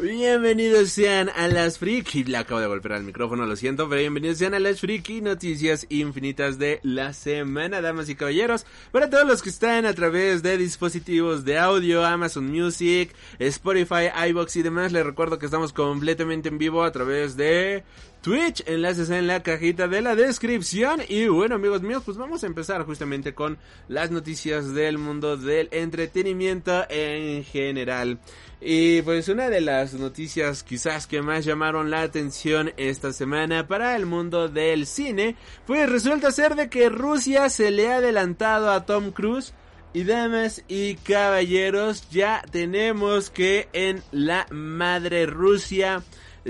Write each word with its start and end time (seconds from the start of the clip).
Bienvenidos 0.00 0.90
sean 0.90 1.28
a 1.28 1.48
las 1.48 1.78
Friki. 1.78 2.22
Le 2.22 2.36
acabo 2.36 2.60
de 2.60 2.68
golpear 2.68 2.94
al 2.94 3.02
micrófono, 3.02 3.46
lo 3.46 3.56
siento, 3.56 3.88
pero 3.88 4.00
bienvenidos 4.00 4.38
sean 4.38 4.54
a 4.54 4.60
las 4.60 4.80
Friki 4.80 5.20
Noticias 5.20 5.86
Infinitas 5.88 6.56
de 6.56 6.78
la 6.84 7.12
semana, 7.12 7.80
damas 7.80 8.08
y 8.08 8.14
caballeros. 8.14 8.64
Para 8.92 9.10
todos 9.10 9.26
los 9.26 9.42
que 9.42 9.48
están 9.48 9.86
a 9.86 9.94
través 9.94 10.44
de 10.44 10.56
dispositivos 10.56 11.44
de 11.44 11.58
audio, 11.58 12.04
Amazon 12.06 12.48
Music, 12.48 13.12
Spotify, 13.40 14.10
iBox 14.28 14.56
y 14.56 14.62
demás, 14.62 14.92
les 14.92 15.04
recuerdo 15.04 15.40
que 15.40 15.46
estamos 15.46 15.72
completamente 15.72 16.48
en 16.48 16.58
vivo 16.58 16.84
a 16.84 16.92
través 16.92 17.36
de 17.36 17.82
Twitch, 18.20 18.62
enlaces 18.66 19.10
en 19.10 19.26
la 19.26 19.42
cajita 19.42 19.88
de 19.88 20.02
la 20.02 20.14
descripción. 20.14 21.00
Y 21.08 21.26
bueno, 21.26 21.56
amigos 21.56 21.82
míos, 21.82 22.02
pues 22.04 22.16
vamos 22.16 22.44
a 22.44 22.46
empezar 22.46 22.84
justamente 22.84 23.34
con 23.34 23.58
las 23.88 24.10
noticias 24.10 24.74
del 24.74 24.98
mundo 24.98 25.36
del 25.36 25.68
entretenimiento 25.72 26.84
en 26.88 27.42
general. 27.42 28.18
Y 28.60 29.02
pues 29.02 29.28
una 29.28 29.48
de 29.48 29.60
las 29.60 29.94
noticias 29.94 30.64
quizás 30.64 31.06
que 31.06 31.22
más 31.22 31.44
llamaron 31.44 31.90
la 31.90 32.02
atención 32.02 32.72
esta 32.76 33.12
semana 33.12 33.68
para 33.68 33.94
el 33.94 34.04
mundo 34.04 34.48
del 34.48 34.86
cine, 34.86 35.36
pues 35.64 35.88
resulta 35.88 36.32
ser 36.32 36.56
de 36.56 36.68
que 36.68 36.88
Rusia 36.88 37.50
se 37.50 37.70
le 37.70 37.92
ha 37.92 37.96
adelantado 37.96 38.70
a 38.70 38.84
Tom 38.84 39.12
Cruise. 39.12 39.54
Y 39.94 40.04
damas 40.04 40.62
y 40.68 40.96
caballeros, 40.96 42.10
ya 42.10 42.42
tenemos 42.50 43.30
que 43.30 43.68
en 43.72 44.02
la 44.12 44.46
madre 44.50 45.24
Rusia 45.24 46.02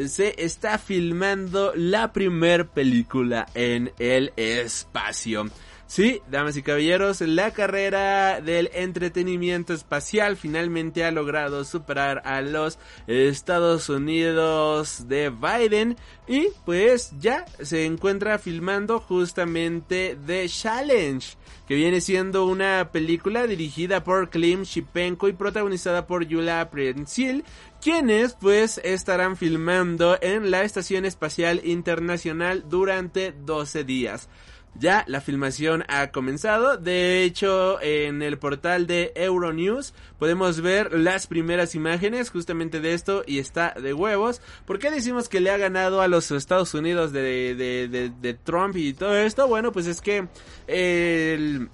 se 0.07 0.35
está 0.45 0.77
filmando 0.79 1.73
la 1.75 2.13
primer 2.13 2.67
película 2.67 3.47
en 3.55 3.93
el 3.99 4.33
espacio. 4.37 5.47
Sí, 5.89 6.21
damas 6.31 6.55
y 6.59 6.63
caballeros, 6.63 7.23
la 7.23 7.51
carrera 7.53 8.43
del 8.43 8.69
entretenimiento 8.75 9.73
espacial 9.73 10.37
finalmente 10.37 11.03
ha 11.03 11.11
logrado 11.11 11.65
superar 11.65 12.21
a 12.27 12.43
los 12.43 12.79
Estados 13.07 13.89
Unidos 13.89 15.09
de 15.09 15.31
Biden 15.31 15.97
y 16.27 16.49
pues 16.67 17.13
ya 17.19 17.47
se 17.63 17.87
encuentra 17.87 18.39
filmando 18.39 19.01
justamente 19.01 20.19
The 20.27 20.47
Challenge, 20.47 21.27
que 21.67 21.75
viene 21.75 22.03
siendo 22.03 22.45
una 22.45 22.91
película 22.93 23.47
dirigida 23.47 24.05
por 24.05 24.29
Klim 24.29 24.65
Shipenko 24.65 25.29
y 25.29 25.33
protagonizada 25.33 26.07
por 26.07 26.27
Yula 26.27 26.69
Prensil, 26.69 27.45
quienes 27.81 28.35
pues 28.35 28.79
estarán 28.85 29.39
filmando 29.39 30.19
en 30.21 30.51
la 30.51 30.65
Estación 30.65 31.07
Espacial 31.07 31.63
Internacional 31.65 32.67
durante 32.69 33.33
12 33.33 33.85
días. 33.85 34.29
Ya 34.79 35.05
la 35.09 35.21
filmación 35.21 35.85
ha 35.89 36.13
comenzado. 36.13 36.77
De 36.77 37.25
hecho, 37.25 37.81
en 37.83 38.23
el 38.23 38.39
portal 38.39 38.87
de 38.87 39.13
Euronews 39.17 39.93
podemos 40.19 40.61
ver 40.61 40.93
las 40.93 41.27
primeras 41.27 41.75
imágenes 41.75 42.31
justamente 42.31 42.81
de 42.81 42.95
esto 42.95 43.25
y 43.27 43.41
está 43.41 43.75
de 43.75 43.93
huevos. 43.93 44.41
¿Por 44.67 44.79
qué 44.79 44.93
decimos 44.93 45.29
que 45.29 45.41
le 45.41 45.51
ha 45.51 45.57
ganado 45.57 46.01
a 46.01 46.07
los 46.07 46.31
Estados 46.31 46.75
Unidos 46.75 47.13
de, 47.13 47.57
de, 47.57 48.35
Trump 48.35 48.77
y 48.77 48.93
todo 48.93 49.17
esto? 49.17 49.49
Bueno, 49.49 49.73
pues 49.73 49.87
es 49.87 50.01
que 50.01 50.29
el... 50.67 51.69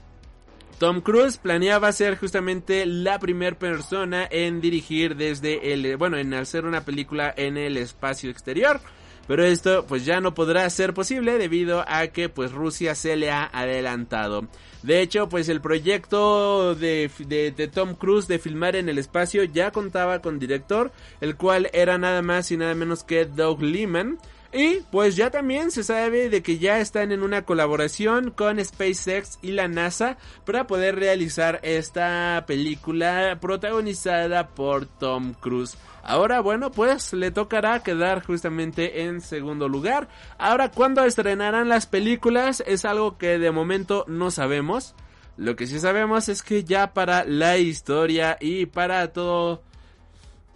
Tom 0.78 1.02
Cruise 1.02 1.38
planeaba 1.38 1.92
ser 1.92 2.18
justamente 2.18 2.84
la 2.84 3.18
primera 3.20 3.56
persona 3.56 4.26
en 4.28 4.60
dirigir 4.60 5.14
desde 5.14 5.72
el, 5.72 5.96
bueno, 5.96 6.16
en 6.16 6.34
hacer 6.34 6.64
una 6.64 6.84
película 6.84 7.32
en 7.36 7.56
el 7.56 7.76
espacio 7.76 8.28
exterior. 8.28 8.80
Pero 9.26 9.44
esto 9.44 9.86
pues 9.86 10.04
ya 10.04 10.20
no 10.20 10.34
podrá 10.34 10.68
ser 10.70 10.92
posible 10.94 11.38
debido 11.38 11.84
a 11.86 12.06
que 12.08 12.28
pues 12.28 12.52
Rusia 12.52 12.94
se 12.94 13.16
le 13.16 13.30
ha 13.30 13.48
adelantado. 13.52 14.46
De 14.82 15.00
hecho 15.00 15.28
pues 15.28 15.48
el 15.48 15.60
proyecto 15.60 16.74
de, 16.74 17.10
de, 17.26 17.68
Tom 17.68 17.94
Cruise 17.94 18.28
de 18.28 18.38
filmar 18.38 18.76
en 18.76 18.88
el 18.88 18.98
espacio 18.98 19.44
ya 19.44 19.70
contaba 19.70 20.20
con 20.20 20.38
director, 20.38 20.92
el 21.20 21.36
cual 21.36 21.70
era 21.72 21.96
nada 21.96 22.20
más 22.22 22.50
y 22.50 22.56
nada 22.56 22.74
menos 22.74 23.02
que 23.04 23.24
Doug 23.24 23.62
Liman. 23.62 24.18
Y 24.56 24.82
pues 24.92 25.16
ya 25.16 25.30
también 25.30 25.72
se 25.72 25.82
sabe 25.82 26.30
de 26.30 26.40
que 26.40 26.58
ya 26.58 26.78
están 26.78 27.10
en 27.10 27.24
una 27.24 27.44
colaboración 27.44 28.30
con 28.30 28.64
SpaceX 28.64 29.40
y 29.42 29.50
la 29.50 29.66
NASA 29.66 30.16
para 30.46 30.68
poder 30.68 30.94
realizar 30.94 31.58
esta 31.64 32.44
película 32.46 33.36
protagonizada 33.40 34.46
por 34.46 34.86
Tom 34.86 35.34
Cruise. 35.34 35.76
Ahora, 36.04 36.38
bueno, 36.38 36.70
pues 36.70 37.12
le 37.12 37.32
tocará 37.32 37.82
quedar 37.82 38.24
justamente 38.24 39.02
en 39.02 39.20
segundo 39.22 39.68
lugar. 39.68 40.06
Ahora, 40.38 40.70
¿cuándo 40.70 41.04
estrenarán 41.04 41.68
las 41.68 41.86
películas? 41.86 42.62
Es 42.64 42.84
algo 42.84 43.18
que 43.18 43.40
de 43.40 43.50
momento 43.50 44.04
no 44.06 44.30
sabemos. 44.30 44.94
Lo 45.36 45.56
que 45.56 45.66
sí 45.66 45.80
sabemos 45.80 46.28
es 46.28 46.44
que 46.44 46.62
ya 46.62 46.94
para 46.94 47.24
la 47.24 47.58
historia 47.58 48.36
y 48.40 48.66
para 48.66 49.12
todo 49.12 49.62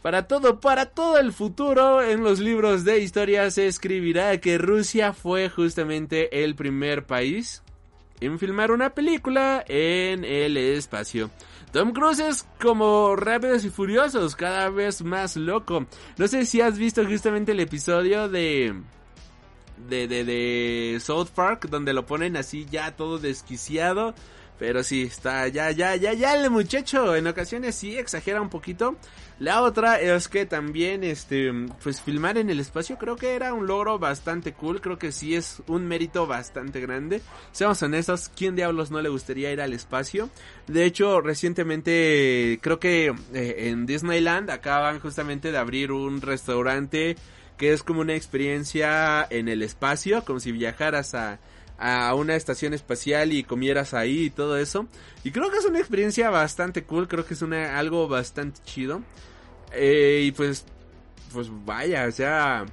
para 0.08 0.26
todo, 0.26 0.58
para 0.58 0.86
todo 0.86 1.18
el 1.18 1.34
futuro, 1.34 2.02
en 2.02 2.24
los 2.24 2.38
libros 2.38 2.82
de 2.82 3.00
historia 3.00 3.50
se 3.50 3.66
escribirá 3.66 4.40
que 4.40 4.56
Rusia 4.56 5.12
fue 5.12 5.50
justamente 5.50 6.44
el 6.44 6.54
primer 6.54 7.04
país 7.04 7.62
en 8.18 8.38
filmar 8.38 8.70
una 8.70 8.94
película 8.94 9.62
en 9.68 10.24
el 10.24 10.56
espacio. 10.56 11.28
Tom 11.72 11.92
Cruise 11.92 12.20
es 12.20 12.48
como 12.58 13.16
Rápidos 13.16 13.66
y 13.66 13.68
Furiosos, 13.68 14.34
cada 14.34 14.70
vez 14.70 15.02
más 15.02 15.36
loco. 15.36 15.84
No 16.16 16.26
sé 16.26 16.46
si 16.46 16.62
has 16.62 16.78
visto 16.78 17.04
justamente 17.04 17.52
el 17.52 17.60
episodio 17.60 18.30
de... 18.30 18.80
De, 19.90 20.08
de, 20.08 20.24
de 20.24 20.98
South 21.00 21.28
Park, 21.34 21.68
donde 21.68 21.92
lo 21.92 22.06
ponen 22.06 22.38
así 22.38 22.66
ya 22.70 22.96
todo 22.96 23.18
desquiciado. 23.18 24.14
Pero 24.58 24.82
sí, 24.82 25.02
está 25.02 25.46
ya, 25.48 25.70
ya, 25.70 25.94
ya, 25.96 26.12
ya 26.12 26.34
el 26.34 26.50
muchacho 26.50 27.14
en 27.14 27.26
ocasiones 27.26 27.76
sí 27.76 27.96
exagera 27.96 28.40
un 28.40 28.48
poquito. 28.48 28.96
La 29.38 29.62
otra 29.62 30.00
es 30.00 30.26
que 30.26 30.46
también, 30.46 31.04
este, 31.04 31.52
pues 31.82 32.02
filmar 32.02 32.38
en 32.38 32.50
el 32.50 32.58
espacio 32.58 32.98
creo 32.98 33.14
que 33.14 33.36
era 33.36 33.54
un 33.54 33.68
logro 33.68 34.00
bastante 34.00 34.52
cool. 34.52 34.80
Creo 34.80 34.98
que 34.98 35.12
sí 35.12 35.36
es 35.36 35.62
un 35.68 35.86
mérito 35.86 36.26
bastante 36.26 36.80
grande. 36.80 37.22
Seamos 37.52 37.80
honestos, 37.82 38.30
¿quién 38.34 38.56
diablos 38.56 38.90
no 38.90 39.00
le 39.00 39.08
gustaría 39.08 39.52
ir 39.52 39.60
al 39.60 39.74
espacio? 39.74 40.28
De 40.66 40.84
hecho, 40.84 41.20
recientemente 41.20 42.58
creo 42.60 42.80
que 42.80 43.14
eh, 43.32 43.68
en 43.68 43.86
Disneyland 43.86 44.50
acaban 44.50 44.98
justamente 44.98 45.52
de 45.52 45.58
abrir 45.58 45.92
un 45.92 46.20
restaurante 46.20 47.16
que 47.56 47.72
es 47.72 47.82
como 47.82 48.00
una 48.00 48.14
experiencia 48.14 49.26
en 49.30 49.48
el 49.48 49.62
espacio, 49.62 50.24
como 50.24 50.40
si 50.40 50.52
viajaras 50.52 51.14
a 51.14 51.40
a 51.78 52.12
una 52.14 52.34
estación 52.34 52.74
espacial 52.74 53.32
y 53.32 53.44
comieras 53.44 53.94
ahí 53.94 54.24
y 54.24 54.30
todo 54.30 54.58
eso. 54.58 54.86
Y 55.24 55.30
creo 55.30 55.50
que 55.50 55.58
es 55.58 55.64
una 55.64 55.78
experiencia 55.78 56.28
bastante 56.30 56.84
cool, 56.84 57.08
creo 57.08 57.24
que 57.24 57.34
es 57.34 57.42
una, 57.42 57.78
algo 57.78 58.08
bastante 58.08 58.60
chido. 58.64 59.02
Eh, 59.72 60.22
y 60.24 60.32
pues, 60.32 60.64
pues 61.32 61.48
vaya, 61.64 62.06
o 62.06 62.12
sea, 62.12 62.66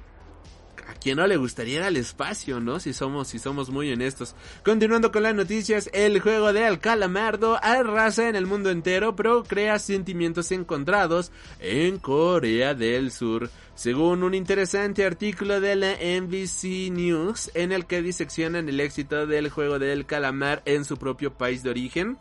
a 0.86 0.94
quién 0.94 1.16
no 1.16 1.26
le 1.26 1.36
gustaría 1.36 1.76
ir 1.76 1.82
al 1.82 1.96
espacio, 1.96 2.60
¿no? 2.60 2.80
Si 2.80 2.92
somos, 2.92 3.28
si 3.28 3.38
somos 3.38 3.70
muy 3.70 3.92
honestos. 3.92 4.34
Continuando 4.64 5.10
con 5.10 5.22
las 5.22 5.34
noticias, 5.34 5.90
el 5.92 6.20
juego 6.20 6.52
de 6.52 6.64
Al 6.64 6.78
Calamardo 6.78 7.58
arrasa 7.62 8.28
en 8.28 8.36
el 8.36 8.46
mundo 8.46 8.70
entero, 8.70 9.16
pero 9.16 9.44
crea 9.44 9.78
sentimientos 9.78 10.52
encontrados 10.52 11.32
en 11.58 11.98
Corea 11.98 12.74
del 12.74 13.10
Sur. 13.10 13.50
Según 13.74 14.22
un 14.22 14.34
interesante 14.34 15.04
artículo 15.04 15.60
de 15.60 15.76
la 15.76 15.92
NBC 15.92 16.90
News, 16.90 17.50
en 17.54 17.72
el 17.72 17.84
que 17.84 18.00
diseccionan 18.00 18.68
el 18.68 18.80
éxito 18.80 19.26
del 19.26 19.50
juego 19.50 19.78
del 19.78 20.06
calamar 20.06 20.62
en 20.64 20.84
su 20.84 20.96
propio 20.96 21.34
país 21.34 21.62
de 21.62 21.70
origen, 21.70 22.16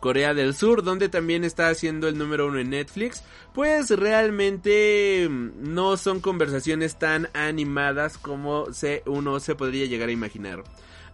Corea 0.00 0.34
del 0.34 0.54
Sur, 0.54 0.82
donde 0.82 1.08
también 1.08 1.44
está 1.44 1.68
haciendo 1.68 2.08
el 2.08 2.18
número 2.18 2.46
uno 2.46 2.58
en 2.58 2.70
Netflix, 2.70 3.22
pues 3.52 3.90
realmente 3.90 5.28
mm, 5.28 5.74
no 5.74 5.96
son 5.96 6.20
conversaciones 6.20 6.98
tan 6.98 7.28
animadas 7.34 8.18
como 8.18 8.72
se, 8.72 9.02
uno 9.06 9.40
se 9.40 9.54
podría 9.54 9.86
llegar 9.86 10.08
a 10.08 10.12
imaginar. 10.12 10.62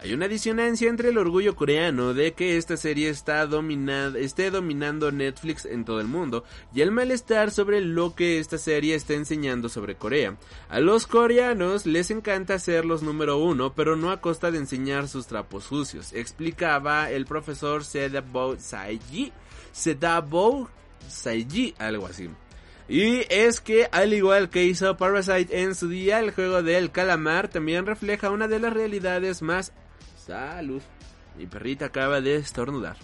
Hay 0.02 0.12
una 0.14 0.26
disonancia 0.26 0.88
entre 0.90 1.10
el 1.10 1.19
orgullo 1.19 1.54
coreano 1.54 2.12
de 2.12 2.32
que 2.32 2.56
esta 2.56 2.76
serie 2.76 3.08
está 3.08 3.46
dominada, 3.46 4.19
esté 4.19 4.50
dominando 4.50 5.12
Netflix 5.12 5.64
en 5.64 5.84
todo 5.84 6.00
el 6.00 6.08
mundo 6.08 6.43
y 6.75 6.81
el 6.81 6.90
malestar 6.90 7.52
sobre 7.52 7.81
lo 7.81 8.16
que 8.16 8.40
esta 8.40 8.58
serie 8.58 8.96
está 8.96 9.14
enseñando 9.14 9.69
sobre 9.69 9.94
Corea. 9.94 10.37
A 10.69 10.81
los 10.81 11.06
coreanos 11.06 11.87
les 11.87 12.10
encanta 12.10 12.58
ser 12.58 12.84
los 12.84 13.04
número 13.04 13.37
uno, 13.38 13.75
pero 13.75 13.94
no 13.94 14.10
a 14.10 14.20
costa 14.20 14.50
de 14.50 14.58
enseñar 14.58 15.06
sus 15.06 15.28
trapos 15.28 15.62
sucios, 15.62 16.12
explicaba 16.14 17.08
el 17.08 17.25
profesor 17.25 17.84
Sedabo 17.84 18.56
Saiji. 18.58 19.32
Sedabo 19.70 20.69
Saiji, 21.08 21.76
algo 21.78 22.06
así. 22.06 22.28
Y 22.88 23.20
es 23.32 23.60
que 23.60 23.88
al 23.93 24.12
igual 24.12 24.50
que 24.50 24.64
hizo 24.64 24.96
Parasite 24.96 25.62
en 25.62 25.76
su 25.76 25.88
día, 25.88 26.19
el 26.19 26.32
juego 26.32 26.64
del 26.64 26.90
calamar 26.90 27.46
también 27.46 27.87
refleja 27.87 28.31
una 28.31 28.48
de 28.48 28.58
las 28.58 28.72
realidades 28.72 29.43
más 29.43 29.72
Salud. 30.26 30.82
Mi 31.36 31.46
perrita 31.46 31.86
acaba 31.86 32.20
de 32.20 32.36
estornudar 32.36 32.96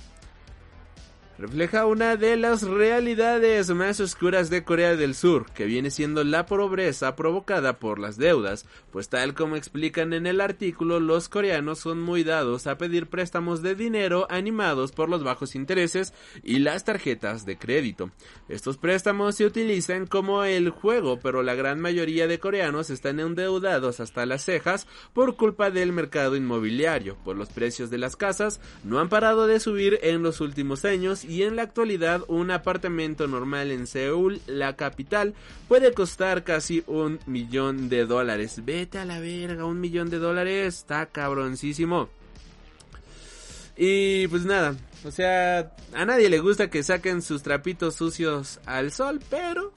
refleja 1.39 1.87
una 1.87 2.17
de 2.17 2.37
las 2.37 2.63
realidades 2.63 3.71
más 3.71 4.01
oscuras 4.01 4.51
de 4.51 4.65
Corea 4.65 4.97
del 4.97 5.15
Sur, 5.15 5.47
que 5.53 5.67
viene 5.67 5.91
siendo 5.91 6.25
la 6.25 6.47
pobreza 6.47 7.15
provocada 7.15 7.79
por 7.79 8.01
las 8.01 8.17
deudas, 8.17 8.67
pues 8.91 9.09
tal 9.09 9.35
como 9.35 9.55
explican 9.55 10.13
en 10.13 10.27
el 10.27 10.41
artículo, 10.41 10.99
los 10.99 11.29
coreanos 11.29 11.79
son 11.79 12.01
muy 12.01 12.25
dados 12.25 12.67
a 12.67 12.77
pedir 12.77 13.07
préstamos 13.07 13.63
de 13.63 13.77
dinero 13.77 14.27
animados 14.31 14.91
por 14.91 15.09
los 15.09 15.23
bajos 15.23 15.55
intereses 15.55 16.13
y 16.43 16.59
las 16.59 16.85
tarjetas 16.85 17.47
de 17.47 17.57
crédito. 17.57 18.11
Estos 18.49 18.77
préstamos 18.77 19.37
se 19.37 19.47
utilizan 19.47 20.07
como 20.07 20.43
el 20.43 20.71
juego, 20.71 21.21
pero 21.21 21.45
la 21.45 21.55
gran 21.55 21.79
mayoría 21.79 22.27
de 22.27 22.41
coreanos 22.41 22.91
están 22.91 23.21
endeudados 23.21 24.01
hasta 24.01 24.27
las 24.27 24.45
cejas 24.45 24.89
por 25.13 25.37
culpa 25.37 25.71
del 25.71 25.93
mercado 25.93 26.35
inmobiliario, 26.35 27.17
pues 27.25 27.39
los 27.39 27.49
precios 27.51 27.91
de 27.91 27.99
las 27.99 28.17
casas 28.17 28.61
no 28.83 28.99
han 28.99 29.09
parado 29.09 29.47
de 29.47 29.61
subir 29.61 30.01
en 30.03 30.25
los 30.25 30.41
últimos 30.41 30.85
años 30.85 31.28
y 31.29 31.43
en 31.43 31.57
la 31.57 31.63
actualidad 31.63 32.23
un 32.29 32.51
apartamento 32.51 33.27
normal 33.27 33.71
en 33.71 33.87
Seúl, 33.87 34.41
la 34.47 34.77
capital, 34.77 35.35
puede 35.69 35.93
costar 35.93 36.43
casi 36.43 36.83
un 36.87 37.21
millón 37.27 37.89
de 37.89 38.07
dólares. 38.07 38.63
Vete 38.65 38.99
a 38.99 39.05
la 39.05 39.21
verga, 39.21 39.65
un 39.65 39.81
millón 39.81 40.11
de 40.11 40.19
dólares, 40.19 40.79
está 40.79 41.07
cabroncísimo. 41.07 42.09
Y 43.77 44.27
pues 44.29 44.45
nada, 44.45 44.75
o 45.05 45.11
sea, 45.11 45.73
a 45.93 46.05
nadie 46.05 46.29
le 46.29 46.41
gusta 46.41 46.71
que 46.71 46.83
saquen 46.83 47.23
sus 47.23 47.43
trapitos 47.43 47.95
sucios 47.95 48.59
al 48.67 48.91
sol, 48.91 49.21
pero 49.31 49.73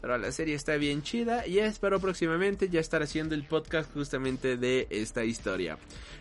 pero 0.00 0.16
la 0.16 0.32
serie 0.32 0.54
está 0.54 0.76
bien 0.76 1.02
chida 1.02 1.46
y 1.46 1.58
espero 1.58 2.00
próximamente 2.00 2.68
ya 2.70 2.80
estar 2.80 3.02
haciendo 3.02 3.34
el 3.34 3.44
podcast 3.44 3.92
justamente 3.92 4.56
de 4.56 4.86
esta 4.90 5.24
historia. 5.24 5.76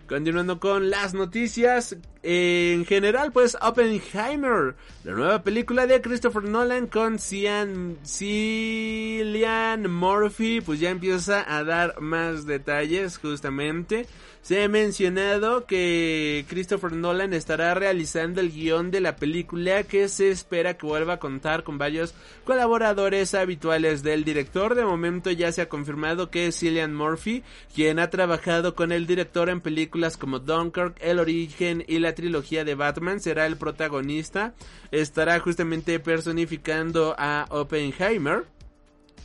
Continuando 0.09 0.59
con 0.59 0.89
las 0.89 1.13
noticias, 1.13 1.95
en 2.23 2.83
general 2.85 3.31
pues 3.31 3.56
Oppenheimer, 3.61 4.75
la 5.03 5.13
nueva 5.13 5.44
película 5.44 5.85
de 5.85 6.01
Christopher 6.01 6.45
Nolan 6.45 6.88
con 6.88 7.19
Cian, 7.19 7.95
Cillian 8.03 9.89
Murphy, 9.91 10.61
pues 10.61 10.79
ya 10.79 10.89
empieza 10.89 11.45
a 11.56 11.63
dar 11.63 12.01
más 12.01 12.47
detalles 12.47 13.19
justamente. 13.19 14.07
Se 14.41 14.63
ha 14.63 14.69
mencionado 14.69 15.65
que 15.65 16.45
Christopher 16.47 16.94
Nolan 16.94 17.33
estará 17.33 17.73
realizando 17.73 18.39
el 18.41 18.51
guion 18.51 18.89
de 18.89 19.01
la 19.01 19.17
película 19.17 19.83
que 19.83 20.07
se 20.07 20.29
espera 20.29 20.75
que 20.75 20.88
vuelva 20.88 21.13
a 21.13 21.19
contar 21.19 21.63
con 21.63 21.77
varios 21.77 22.15
colaboradores 22.45 23.35
habituales 23.35 24.01
del 24.01 24.23
director. 24.23 24.75
De 24.75 24.85
momento 24.85 25.29
ya 25.29 25.51
se 25.51 25.62
ha 25.62 25.69
confirmado 25.69 26.31
que 26.31 26.51
Cillian 26.53 26.95
Murphy, 26.95 27.44
quien 27.75 28.00
ha 28.00 28.09
trabajado 28.09 28.75
con 28.75 28.91
el 28.94 29.05
director 29.05 29.50
en 29.50 29.59
películas 29.59 29.99
como 30.18 30.40
Dunkirk, 30.40 30.98
El 31.01 31.19
Origen 31.19 31.84
y 31.88 32.00
la 32.00 32.16
trilogía 32.16 32.63
de 32.63 32.75
Batman, 32.75 33.19
será 33.19 33.46
el 33.46 33.57
protagonista. 33.57 34.54
Estará 34.92 35.40
justamente 35.40 36.00
personificando 36.00 37.16
a 37.18 37.46
Oppenheimer. 37.50 38.46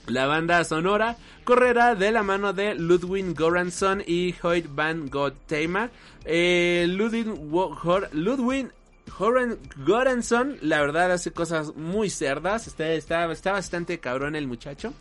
La 0.06 0.26
banda 0.26 0.62
sonora 0.64 1.16
correrá 1.44 1.94
de 1.94 2.12
la 2.12 2.22
mano 2.22 2.52
de 2.52 2.74
Ludwig 2.74 3.34
Goranson 3.34 4.02
y 4.06 4.34
Hoyt 4.42 4.66
van 4.68 5.08
Gottema. 5.08 5.90
Eh, 6.24 6.86
Ludwig, 6.88 7.26
Ludwig 8.12 8.70
Goranson, 9.86 10.58
la 10.60 10.80
verdad, 10.80 11.12
hace 11.12 11.30
cosas 11.32 11.74
muy 11.74 12.10
cerdas. 12.10 12.66
Está, 12.66 12.92
está, 12.92 13.30
está 13.30 13.52
bastante 13.52 13.98
cabrón 13.98 14.36
el 14.36 14.46
muchacho. 14.46 14.92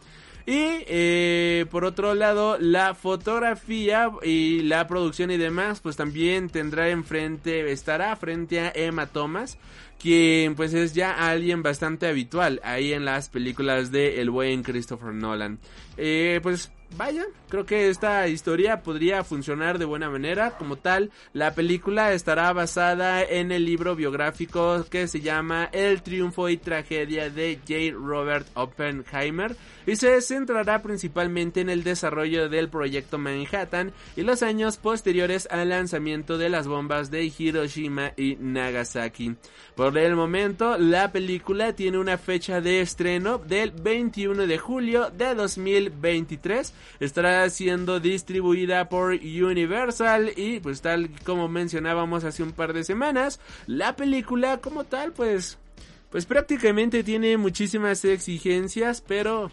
Y 0.45 0.83
eh, 0.87 1.65
por 1.71 1.85
otro 1.85 2.13
lado, 2.15 2.57
la 2.59 2.95
fotografía 2.95 4.11
y 4.23 4.61
la 4.63 4.87
producción 4.87 5.31
y 5.31 5.37
demás, 5.37 5.79
pues 5.79 5.95
también 5.95 6.49
tendrá 6.49 6.89
enfrente, 6.89 7.71
estará 7.71 8.13
frente 8.17 8.59
a 8.59 8.71
Emma 8.75 9.07
Thomas, 9.07 9.57
quien 10.01 10.55
pues 10.55 10.73
es 10.73 10.93
ya 10.93 11.29
alguien 11.29 11.63
bastante 11.63 12.07
habitual 12.07 12.59
ahí 12.65 12.91
en 12.91 13.05
las 13.05 13.29
películas 13.29 13.89
de 13.91 14.19
el 14.19 14.29
buen 14.29 14.63
Christopher 14.63 15.13
Nolan. 15.13 15.59
Eh, 15.95 16.41
pues 16.43 16.71
vaya, 16.97 17.25
creo 17.49 17.65
que 17.65 17.89
esta 17.89 18.27
historia 18.27 18.81
podría 18.81 19.23
funcionar 19.23 19.79
de 19.79 19.85
buena 19.85 20.09
manera. 20.09 20.51
Como 20.51 20.75
tal, 20.75 21.11
la 21.31 21.53
película 21.55 22.13
estará 22.13 22.51
basada 22.53 23.23
en 23.23 23.51
el 23.51 23.65
libro 23.65 23.95
biográfico 23.95 24.85
que 24.89 25.07
se 25.07 25.21
llama 25.21 25.69
El 25.71 26.01
triunfo 26.01 26.49
y 26.49 26.57
tragedia 26.57 27.29
de 27.29 27.59
J. 27.65 27.97
Robert 27.97 28.47
Oppenheimer 28.55 29.55
y 29.85 29.95
se 29.95 30.21
centrará 30.21 30.81
principalmente 30.81 31.61
en 31.61 31.69
el 31.69 31.83
desarrollo 31.83 32.49
del 32.49 32.69
proyecto 32.69 33.17
Manhattan 33.17 33.91
y 34.15 34.21
los 34.21 34.43
años 34.43 34.77
posteriores 34.77 35.47
al 35.51 35.69
lanzamiento 35.69 36.37
de 36.37 36.49
las 36.49 36.67
bombas 36.67 37.11
de 37.11 37.31
Hiroshima 37.37 38.13
y 38.17 38.35
Nagasaki. 38.39 39.35
Por 39.75 39.97
el 39.97 40.15
momento, 40.15 40.77
la 40.77 41.11
película 41.11 41.73
tiene 41.73 41.97
una 41.97 42.17
fecha 42.17 42.61
de 42.61 42.81
estreno 42.81 43.37
del 43.37 43.71
21 43.71 44.47
de 44.47 44.57
julio 44.57 45.09
de 45.09 45.35
2023 45.35 46.73
estará 46.99 47.49
siendo 47.49 47.99
distribuida 47.99 48.89
por 48.89 49.13
Universal 49.13 50.31
y 50.35 50.59
pues 50.59 50.81
tal 50.81 51.09
como 51.23 51.47
mencionábamos 51.47 52.23
hace 52.23 52.43
un 52.43 52.51
par 52.51 52.73
de 52.73 52.83
semanas, 52.83 53.39
la 53.67 53.95
película 53.95 54.57
como 54.57 54.83
tal 54.83 55.11
pues 55.13 55.57
pues 56.09 56.25
prácticamente 56.25 57.03
tiene 57.03 57.37
muchísimas 57.37 58.05
exigencias, 58.05 59.01
pero 59.01 59.49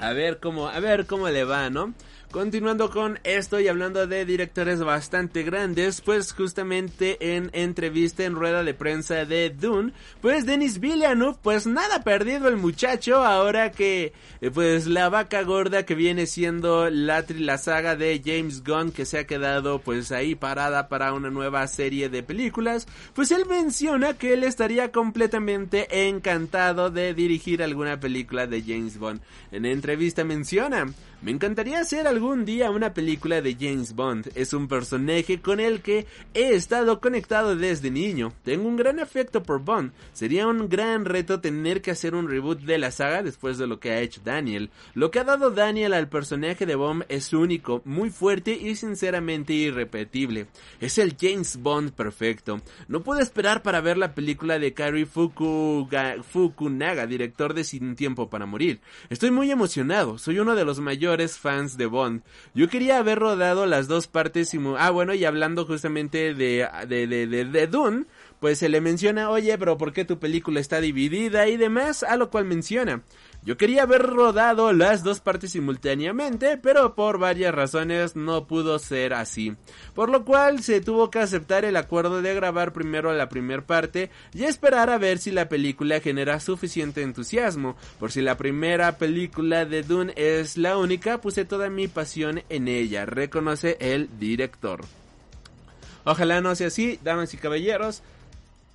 a 0.00 0.12
ver 0.12 0.40
cómo 0.40 0.68
a 0.68 0.80
ver 0.80 1.06
cómo 1.06 1.28
le 1.28 1.44
va, 1.44 1.70
¿no? 1.70 1.94
Continuando 2.30 2.90
con 2.90 3.18
esto 3.24 3.58
y 3.58 3.66
hablando 3.66 4.06
de 4.06 4.24
directores 4.24 4.78
bastante 4.78 5.42
grandes, 5.42 6.00
pues 6.00 6.32
justamente 6.32 7.36
en 7.36 7.50
entrevista 7.52 8.22
en 8.22 8.36
rueda 8.36 8.62
de 8.62 8.72
prensa 8.72 9.24
de 9.24 9.50
Dune, 9.50 9.92
pues 10.20 10.46
Denis 10.46 10.78
Villeneuve, 10.78 11.38
pues 11.42 11.66
nada 11.66 12.04
perdido 12.04 12.46
el 12.46 12.56
muchacho, 12.56 13.24
ahora 13.24 13.72
que 13.72 14.12
eh, 14.40 14.50
pues 14.52 14.86
la 14.86 15.08
vaca 15.08 15.42
gorda 15.42 15.84
que 15.84 15.96
viene 15.96 16.26
siendo 16.26 16.88
la, 16.88 17.24
la 17.36 17.58
saga 17.58 17.96
de 17.96 18.22
James 18.24 18.62
Gunn 18.62 18.92
que 18.92 19.06
se 19.06 19.18
ha 19.18 19.26
quedado 19.26 19.80
pues 19.80 20.12
ahí 20.12 20.36
parada 20.36 20.86
para 20.86 21.12
una 21.12 21.30
nueva 21.30 21.66
serie 21.66 22.10
de 22.10 22.22
películas, 22.22 22.86
pues 23.12 23.32
él 23.32 23.44
menciona 23.46 24.14
que 24.14 24.34
él 24.34 24.44
estaría 24.44 24.92
completamente 24.92 26.06
encantado 26.06 26.90
de 26.90 27.12
dirigir 27.12 27.60
alguna 27.60 27.98
película 27.98 28.46
de 28.46 28.62
James 28.62 28.98
Bond. 28.98 29.20
En 29.50 29.66
entrevista 29.66 30.22
menciona, 30.22 30.92
me 31.22 31.32
encantaría 31.32 31.80
hacer 31.80 32.06
algún 32.06 32.46
día 32.46 32.70
una 32.70 32.94
película 32.94 33.42
de 33.42 33.54
James 33.54 33.94
Bond. 33.94 34.30
Es 34.34 34.54
un 34.54 34.68
personaje 34.68 35.42
con 35.42 35.60
el 35.60 35.82
que 35.82 36.06
he 36.32 36.54
estado 36.54 36.98
conectado 36.98 37.56
desde 37.56 37.90
niño. 37.90 38.32
Tengo 38.42 38.66
un 38.66 38.76
gran 38.76 39.00
afecto 39.00 39.42
por 39.42 39.60
Bond. 39.60 39.92
Sería 40.14 40.46
un 40.46 40.70
gran 40.70 41.04
reto 41.04 41.42
tener 41.42 41.82
que 41.82 41.90
hacer 41.90 42.14
un 42.14 42.26
reboot 42.26 42.60
de 42.60 42.78
la 42.78 42.90
saga 42.90 43.22
después 43.22 43.58
de 43.58 43.66
lo 43.66 43.80
que 43.80 43.90
ha 43.90 44.00
hecho 44.00 44.22
Daniel. 44.24 44.70
Lo 44.94 45.10
que 45.10 45.18
ha 45.18 45.24
dado 45.24 45.50
Daniel 45.50 45.92
al 45.92 46.08
personaje 46.08 46.64
de 46.64 46.74
Bond 46.74 47.04
es 47.10 47.34
único, 47.34 47.82
muy 47.84 48.08
fuerte 48.08 48.52
y 48.52 48.74
sinceramente 48.74 49.52
irrepetible. 49.52 50.46
Es 50.80 50.96
el 50.96 51.18
James 51.20 51.58
Bond 51.58 51.92
perfecto. 51.92 52.62
No 52.88 53.02
puedo 53.02 53.20
esperar 53.20 53.62
para 53.62 53.82
ver 53.82 53.98
la 53.98 54.14
película 54.14 54.58
de 54.58 54.72
Kari 54.72 55.04
Fukunaga, 55.04 56.16
director 57.06 57.52
de 57.52 57.64
Sin 57.64 57.94
Tiempo 57.94 58.30
para 58.30 58.46
Morir. 58.46 58.80
Estoy 59.10 59.30
muy 59.30 59.50
emocionado. 59.50 60.16
Soy 60.16 60.38
uno 60.38 60.54
de 60.54 60.64
los 60.64 60.80
mayores 60.80 61.09
fans 61.38 61.76
de 61.76 61.86
Bond. 61.86 62.22
Yo 62.54 62.68
quería 62.68 62.98
haber 62.98 63.18
rodado 63.18 63.66
las 63.66 63.88
dos 63.88 64.06
partes. 64.06 64.52
Ah, 64.78 64.90
bueno, 64.90 65.14
y 65.14 65.24
hablando 65.24 65.66
justamente 65.66 66.34
de, 66.34 66.68
de, 66.88 67.06
de, 67.06 67.26
de, 67.26 67.44
de 67.44 67.66
Dune, 67.66 68.06
pues 68.40 68.58
se 68.58 68.68
le 68.68 68.80
menciona, 68.80 69.30
oye, 69.30 69.56
pero 69.58 69.76
¿por 69.76 69.92
qué 69.92 70.04
tu 70.04 70.18
película 70.18 70.60
está 70.60 70.80
dividida 70.80 71.46
y 71.48 71.56
demás? 71.56 72.02
A 72.02 72.16
lo 72.16 72.30
cual 72.30 72.46
menciona. 72.46 73.02
Yo 73.42 73.56
quería 73.56 73.84
haber 73.84 74.02
rodado 74.02 74.74
las 74.74 75.02
dos 75.02 75.20
partes 75.20 75.52
simultáneamente, 75.52 76.58
pero 76.58 76.94
por 76.94 77.18
varias 77.18 77.54
razones 77.54 78.14
no 78.14 78.46
pudo 78.46 78.78
ser 78.78 79.14
así. 79.14 79.56
Por 79.94 80.10
lo 80.10 80.26
cual 80.26 80.62
se 80.62 80.82
tuvo 80.82 81.10
que 81.10 81.20
aceptar 81.20 81.64
el 81.64 81.76
acuerdo 81.76 82.20
de 82.20 82.34
grabar 82.34 82.74
primero 82.74 83.10
la 83.14 83.30
primera 83.30 83.64
parte 83.64 84.10
y 84.34 84.44
esperar 84.44 84.90
a 84.90 84.98
ver 84.98 85.18
si 85.18 85.30
la 85.30 85.48
película 85.48 86.00
genera 86.00 86.38
suficiente 86.38 87.00
entusiasmo. 87.00 87.76
Por 87.98 88.12
si 88.12 88.20
la 88.20 88.36
primera 88.36 88.98
película 88.98 89.64
de 89.64 89.84
Dune 89.84 90.12
es 90.16 90.58
la 90.58 90.76
única, 90.76 91.22
puse 91.22 91.46
toda 91.46 91.70
mi 91.70 91.88
pasión 91.88 92.42
en 92.50 92.68
ella, 92.68 93.06
reconoce 93.06 93.78
el 93.80 94.10
director. 94.18 94.82
Ojalá 96.04 96.42
no 96.42 96.54
sea 96.54 96.66
así, 96.66 96.98
damas 97.02 97.32
y 97.32 97.38
caballeros. 97.38 98.02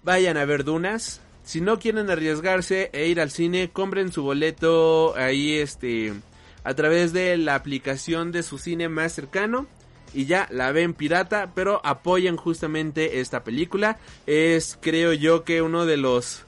Vayan 0.03 0.38
a 0.38 0.45
ver 0.45 0.63
Dunas, 0.63 1.22
si 1.45 1.61
no 1.61 1.79
quieren 1.79 2.09
arriesgarse 2.09 2.89
e 2.91 3.07
ir 3.07 3.21
al 3.21 3.31
cine, 3.31 3.69
compren 3.71 4.11
su 4.11 4.23
boleto 4.23 5.15
ahí 5.15 5.53
este 5.53 6.13
a 6.63 6.73
través 6.73 7.13
de 7.13 7.37
la 7.37 7.53
aplicación 7.53 8.31
de 8.31 8.41
su 8.41 8.57
cine 8.57 8.89
más 8.89 9.13
cercano 9.13 9.67
y 10.15 10.25
ya 10.25 10.47
la 10.49 10.71
ven 10.71 10.93
pirata, 10.93 11.51
pero 11.53 11.81
apoyen 11.83 12.37
justamente 12.37 13.19
esta 13.19 13.43
película. 13.43 13.99
Es 14.25 14.77
creo 14.81 15.13
yo 15.13 15.43
que 15.43 15.61
uno 15.61 15.85
de 15.85 15.97
los 15.97 16.44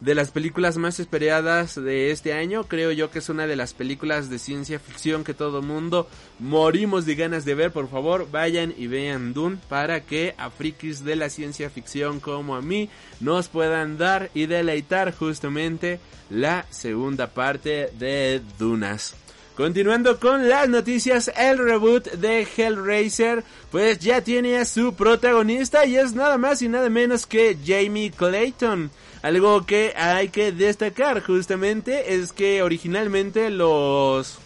de 0.00 0.14
las 0.14 0.30
películas 0.30 0.78
más 0.78 0.98
esperadas 0.98 1.74
de 1.74 2.10
este 2.10 2.32
año. 2.32 2.64
Creo 2.64 2.90
yo 2.90 3.10
que 3.10 3.18
es 3.18 3.28
una 3.28 3.46
de 3.46 3.56
las 3.56 3.74
películas 3.74 4.30
de 4.30 4.38
ciencia 4.38 4.78
ficción 4.78 5.24
que 5.24 5.34
todo 5.34 5.62
mundo 5.62 6.08
morimos 6.38 7.06
de 7.06 7.14
ganas 7.14 7.44
de 7.44 7.54
ver. 7.54 7.70
Por 7.70 7.88
favor, 7.88 8.28
vayan 8.30 8.74
y 8.76 8.86
vean 8.86 9.34
Dune 9.34 9.58
para 9.68 10.00
que 10.00 10.34
a 10.38 10.50
frikis 10.50 11.04
de 11.04 11.16
la 11.16 11.28
ciencia 11.28 11.70
ficción 11.70 12.20
como 12.20 12.56
a 12.56 12.62
mí 12.62 12.88
nos 13.20 13.48
puedan 13.48 13.98
dar 13.98 14.30
y 14.34 14.46
deleitar 14.46 15.14
justamente 15.14 16.00
la 16.30 16.66
segunda 16.70 17.26
parte 17.28 17.90
de 17.98 18.40
Dunas. 18.58 19.14
Continuando 19.56 20.18
con 20.18 20.48
las 20.48 20.70
noticias, 20.70 21.30
el 21.36 21.58
reboot 21.58 22.12
de 22.12 22.46
Hellraiser 22.56 23.44
pues 23.70 23.98
ya 23.98 24.22
tiene 24.22 24.56
a 24.56 24.64
su 24.64 24.94
protagonista 24.94 25.84
y 25.84 25.96
es 25.96 26.14
nada 26.14 26.38
más 26.38 26.62
y 26.62 26.68
nada 26.68 26.88
menos 26.88 27.26
que 27.26 27.58
Jamie 27.62 28.10
Clayton. 28.10 28.90
Algo 29.22 29.66
que 29.66 29.92
hay 29.96 30.28
que 30.28 30.50
destacar 30.50 31.22
justamente 31.22 32.14
es 32.14 32.32
que 32.32 32.62
originalmente 32.62 33.50
los 33.50 34.38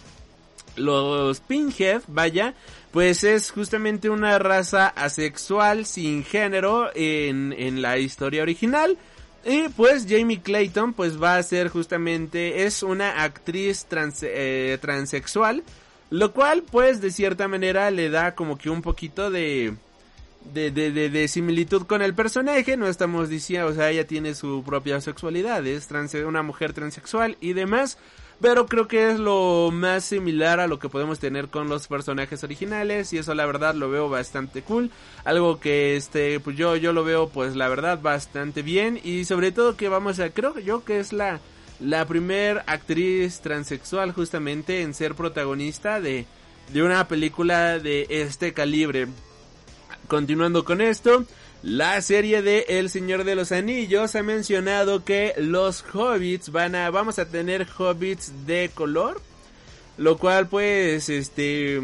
los 0.75 1.39
Pinhead, 1.39 2.01
vaya, 2.07 2.53
pues 2.91 3.23
es 3.23 3.51
justamente 3.51 4.09
una 4.09 4.37
raza 4.39 4.87
asexual 4.87 5.85
sin 5.85 6.25
género 6.25 6.89
en, 6.93 7.53
en 7.53 7.81
la 7.81 7.97
historia 7.97 8.41
original. 8.41 8.97
Y 9.45 9.69
pues 9.69 10.07
Jamie 10.09 10.41
Clayton 10.41 10.93
pues 10.93 11.21
va 11.21 11.37
a 11.37 11.43
ser 11.43 11.69
justamente, 11.69 12.65
es 12.65 12.81
una 12.83 13.23
actriz 13.23 13.85
trans, 13.85 14.23
eh, 14.23 14.77
transexual, 14.81 15.63
lo 16.09 16.33
cual 16.33 16.63
pues 16.63 16.99
de 16.99 17.11
cierta 17.11 17.47
manera 17.47 17.91
le 17.91 18.09
da 18.09 18.33
como 18.33 18.57
que 18.57 18.71
un 18.71 18.81
poquito 18.81 19.29
de, 19.29 19.75
de, 20.53 20.71
de, 20.71 20.91
de, 20.91 21.27
similitud 21.27 21.83
con 21.83 22.01
el 22.01 22.13
personaje, 22.13 22.77
no 22.77 22.87
estamos 22.87 23.29
diciendo, 23.29 23.67
o 23.67 23.73
sea, 23.73 23.89
ella 23.89 24.07
tiene 24.07 24.35
su 24.35 24.63
propia 24.63 25.01
sexualidad, 25.01 25.65
es 25.65 25.87
trans, 25.87 26.13
una 26.13 26.43
mujer 26.43 26.73
transexual 26.73 27.37
y 27.41 27.53
demás, 27.53 27.97
pero 28.41 28.65
creo 28.65 28.87
que 28.87 29.11
es 29.11 29.19
lo 29.19 29.69
más 29.71 30.05
similar 30.05 30.59
a 30.59 30.67
lo 30.67 30.79
que 30.79 30.89
podemos 30.89 31.19
tener 31.19 31.47
con 31.47 31.69
los 31.69 31.87
personajes 31.87 32.43
originales 32.43 33.13
y 33.13 33.17
eso 33.17 33.33
la 33.33 33.45
verdad 33.45 33.75
lo 33.75 33.89
veo 33.89 34.09
bastante 34.09 34.61
cool, 34.61 34.91
algo 35.23 35.59
que 35.59 35.95
este, 35.95 36.39
pues 36.39 36.57
yo, 36.57 36.75
yo 36.75 36.93
lo 36.93 37.03
veo 37.03 37.29
pues 37.29 37.55
la 37.55 37.67
verdad 37.67 38.01
bastante 38.01 38.61
bien 38.61 38.99
y 39.03 39.25
sobre 39.25 39.51
todo 39.51 39.77
que 39.77 39.89
vamos 39.89 40.19
a, 40.19 40.29
creo 40.29 40.59
yo 40.59 40.83
que 40.83 40.99
es 40.99 41.13
la, 41.13 41.39
la 41.79 42.07
actriz 42.67 43.39
transexual 43.41 44.11
justamente 44.11 44.81
en 44.81 44.93
ser 44.93 45.15
protagonista 45.15 46.01
de, 46.01 46.25
de 46.71 46.83
una 46.83 47.07
película 47.07 47.79
de 47.79 48.07
este 48.09 48.53
calibre. 48.53 49.07
Continuando 50.07 50.65
con 50.65 50.81
esto, 50.81 51.25
la 51.63 51.99
serie 52.01 52.41
de 52.41 52.65
El 52.69 52.89
Señor 52.89 53.23
de 53.23 53.35
los 53.35 53.51
Anillos 53.51 54.15
ha 54.15 54.21
mencionado 54.21 55.03
que 55.03 55.33
los 55.37 55.83
hobbits 55.93 56.51
van 56.51 56.75
a, 56.75 56.91
vamos 56.91 57.17
a 57.17 57.25
tener 57.25 57.67
hobbits 57.77 58.45
de 58.45 58.69
color, 58.73 59.19
lo 59.97 60.17
cual 60.17 60.47
pues 60.47 61.09
este 61.09 61.81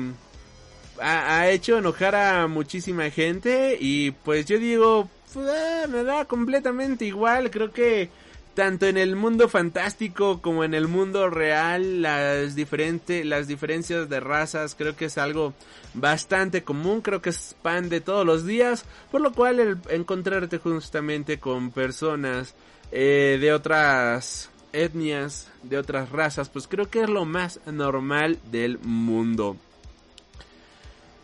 ha, 1.00 1.40
ha 1.40 1.50
hecho 1.50 1.80
enojar 1.80 2.16
a 2.16 2.48
muchísima 2.48 3.10
gente 3.10 3.78
y 3.80 4.12
pues 4.12 4.46
yo 4.46 4.60
digo, 4.60 5.10
pues, 5.34 5.48
eh, 5.50 5.88
me 5.88 6.04
da 6.04 6.26
completamente 6.26 7.06
igual, 7.06 7.50
creo 7.50 7.72
que 7.72 8.10
tanto 8.54 8.86
en 8.86 8.98
el 8.98 9.16
mundo 9.16 9.48
fantástico 9.48 10.42
como 10.42 10.64
en 10.64 10.74
el 10.74 10.88
mundo 10.88 11.30
real 11.30 12.02
las 12.02 12.56
diferentes 12.56 13.26
las 13.26 13.48
diferencias 13.48 14.10
de 14.10 14.20
razas 14.20 14.76
creo 14.76 14.96
que 14.96 15.06
es 15.06 15.18
algo 15.18 15.54
bastante 15.94 16.64
común 16.64 17.02
creo 17.02 17.22
que 17.22 17.30
es 17.30 17.56
pan 17.62 17.90
de 17.90 18.02
todos 18.02 18.26
los 18.26 18.46
días 18.46 18.86
por 19.12 19.22
lo 19.22 19.32
cual 19.32 19.60
el 19.60 19.78
encontrarte 19.90 20.58
justamente 20.58 21.40
con 21.40 21.72
personas 21.72 22.56
eh, 22.92 23.38
de 23.40 23.54
otras 23.54 24.50
etnias 24.74 25.50
de 25.64 25.78
otras 25.78 26.12
razas 26.12 26.50
pues 26.50 26.68
creo 26.68 26.90
que 26.90 27.04
es 27.04 27.10
lo 27.10 27.26
más 27.26 27.60
normal 27.66 28.38
del 28.52 28.80
mundo 28.80 29.56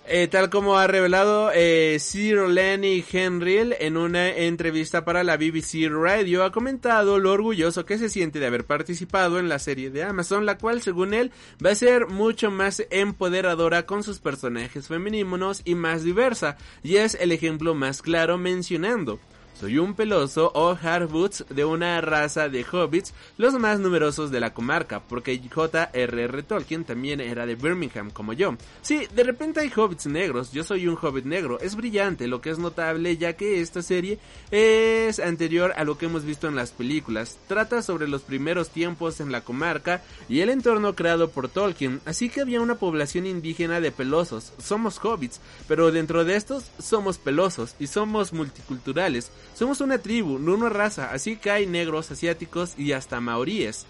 eh, 0.07 0.27
tal 0.27 0.49
como 0.49 0.77
ha 0.77 0.87
revelado 0.87 1.51
eh, 1.53 1.97
Sir 1.99 2.47
Lenny 2.47 3.03
Henry 3.11 3.73
en 3.79 3.97
una 3.97 4.29
entrevista 4.29 5.03
para 5.03 5.23
la 5.23 5.37
BBC 5.37 5.89
Radio, 5.89 6.43
ha 6.43 6.51
comentado 6.51 7.19
lo 7.19 7.31
orgulloso 7.31 7.85
que 7.85 7.97
se 7.97 8.09
siente 8.09 8.39
de 8.39 8.45
haber 8.45 8.65
participado 8.65 9.39
en 9.39 9.49
la 9.49 9.59
serie 9.59 9.89
de 9.89 10.03
Amazon, 10.03 10.45
la 10.45 10.57
cual 10.57 10.81
según 10.81 11.13
él 11.13 11.31
va 11.63 11.71
a 11.71 11.75
ser 11.75 12.07
mucho 12.07 12.51
más 12.51 12.83
empoderadora 12.89 13.85
con 13.85 14.03
sus 14.03 14.19
personajes 14.19 14.87
femeninos 14.87 15.61
y 15.65 15.75
más 15.75 16.03
diversa, 16.03 16.57
y 16.83 16.95
es 16.97 17.15
el 17.15 17.31
ejemplo 17.31 17.75
más 17.75 18.01
claro 18.01 18.37
mencionando. 18.37 19.19
Soy 19.59 19.79
un 19.79 19.95
peloso 19.95 20.51
o 20.53 20.75
hardboots 20.75 21.45
de 21.49 21.65
una 21.65 21.99
raza 21.99 22.47
de 22.47 22.63
hobbits, 22.63 23.15
los 23.37 23.55
más 23.55 23.79
numerosos 23.79 24.29
de 24.29 24.39
la 24.39 24.53
comarca, 24.53 24.99
porque 24.99 25.41
J.R.R. 25.51 26.43
Tolkien 26.43 26.85
también 26.85 27.21
era 27.21 27.47
de 27.47 27.55
Birmingham 27.55 28.11
como 28.11 28.33
yo. 28.33 28.55
Sí, 28.83 29.07
de 29.15 29.23
repente 29.23 29.61
hay 29.61 29.71
hobbits 29.75 30.05
negros, 30.05 30.51
yo 30.51 30.63
soy 30.63 30.87
un 30.87 30.95
hobbit 31.01 31.25
negro, 31.25 31.59
es 31.59 31.75
brillante, 31.75 32.27
lo 32.27 32.39
que 32.39 32.51
es 32.51 32.59
notable 32.59 33.17
ya 33.17 33.33
que 33.33 33.59
esta 33.59 33.81
serie 33.81 34.19
es 34.51 35.19
anterior 35.19 35.73
a 35.75 35.83
lo 35.85 35.97
que 35.97 36.05
hemos 36.05 36.23
visto 36.23 36.47
en 36.47 36.55
las 36.55 36.69
películas. 36.69 37.39
Trata 37.47 37.81
sobre 37.81 38.07
los 38.07 38.21
primeros 38.21 38.69
tiempos 38.69 39.19
en 39.21 39.31
la 39.31 39.41
comarca 39.41 40.03
y 40.29 40.41
el 40.41 40.49
entorno 40.49 40.93
creado 40.93 41.31
por 41.31 41.49
Tolkien, 41.49 41.99
así 42.05 42.29
que 42.29 42.41
había 42.41 42.61
una 42.61 42.75
población 42.75 43.25
indígena 43.25 43.81
de 43.81 43.91
pelosos, 43.91 44.53
somos 44.59 45.03
hobbits, 45.03 45.41
pero 45.67 45.91
dentro 45.91 46.25
de 46.25 46.35
estos 46.35 46.65
somos 46.77 47.17
pelosos 47.17 47.73
y 47.79 47.87
somos 47.87 48.33
multiculturales. 48.33 49.31
Somos 49.53 49.81
una 49.81 49.97
tribu, 49.97 50.39
no 50.39 50.53
una 50.53 50.69
raza, 50.69 51.11
así 51.11 51.37
que 51.37 51.51
hay 51.51 51.65
negros, 51.65 52.11
asiáticos 52.11 52.77
y 52.77 52.91
hasta 52.91 53.19
maoríes. 53.19 53.85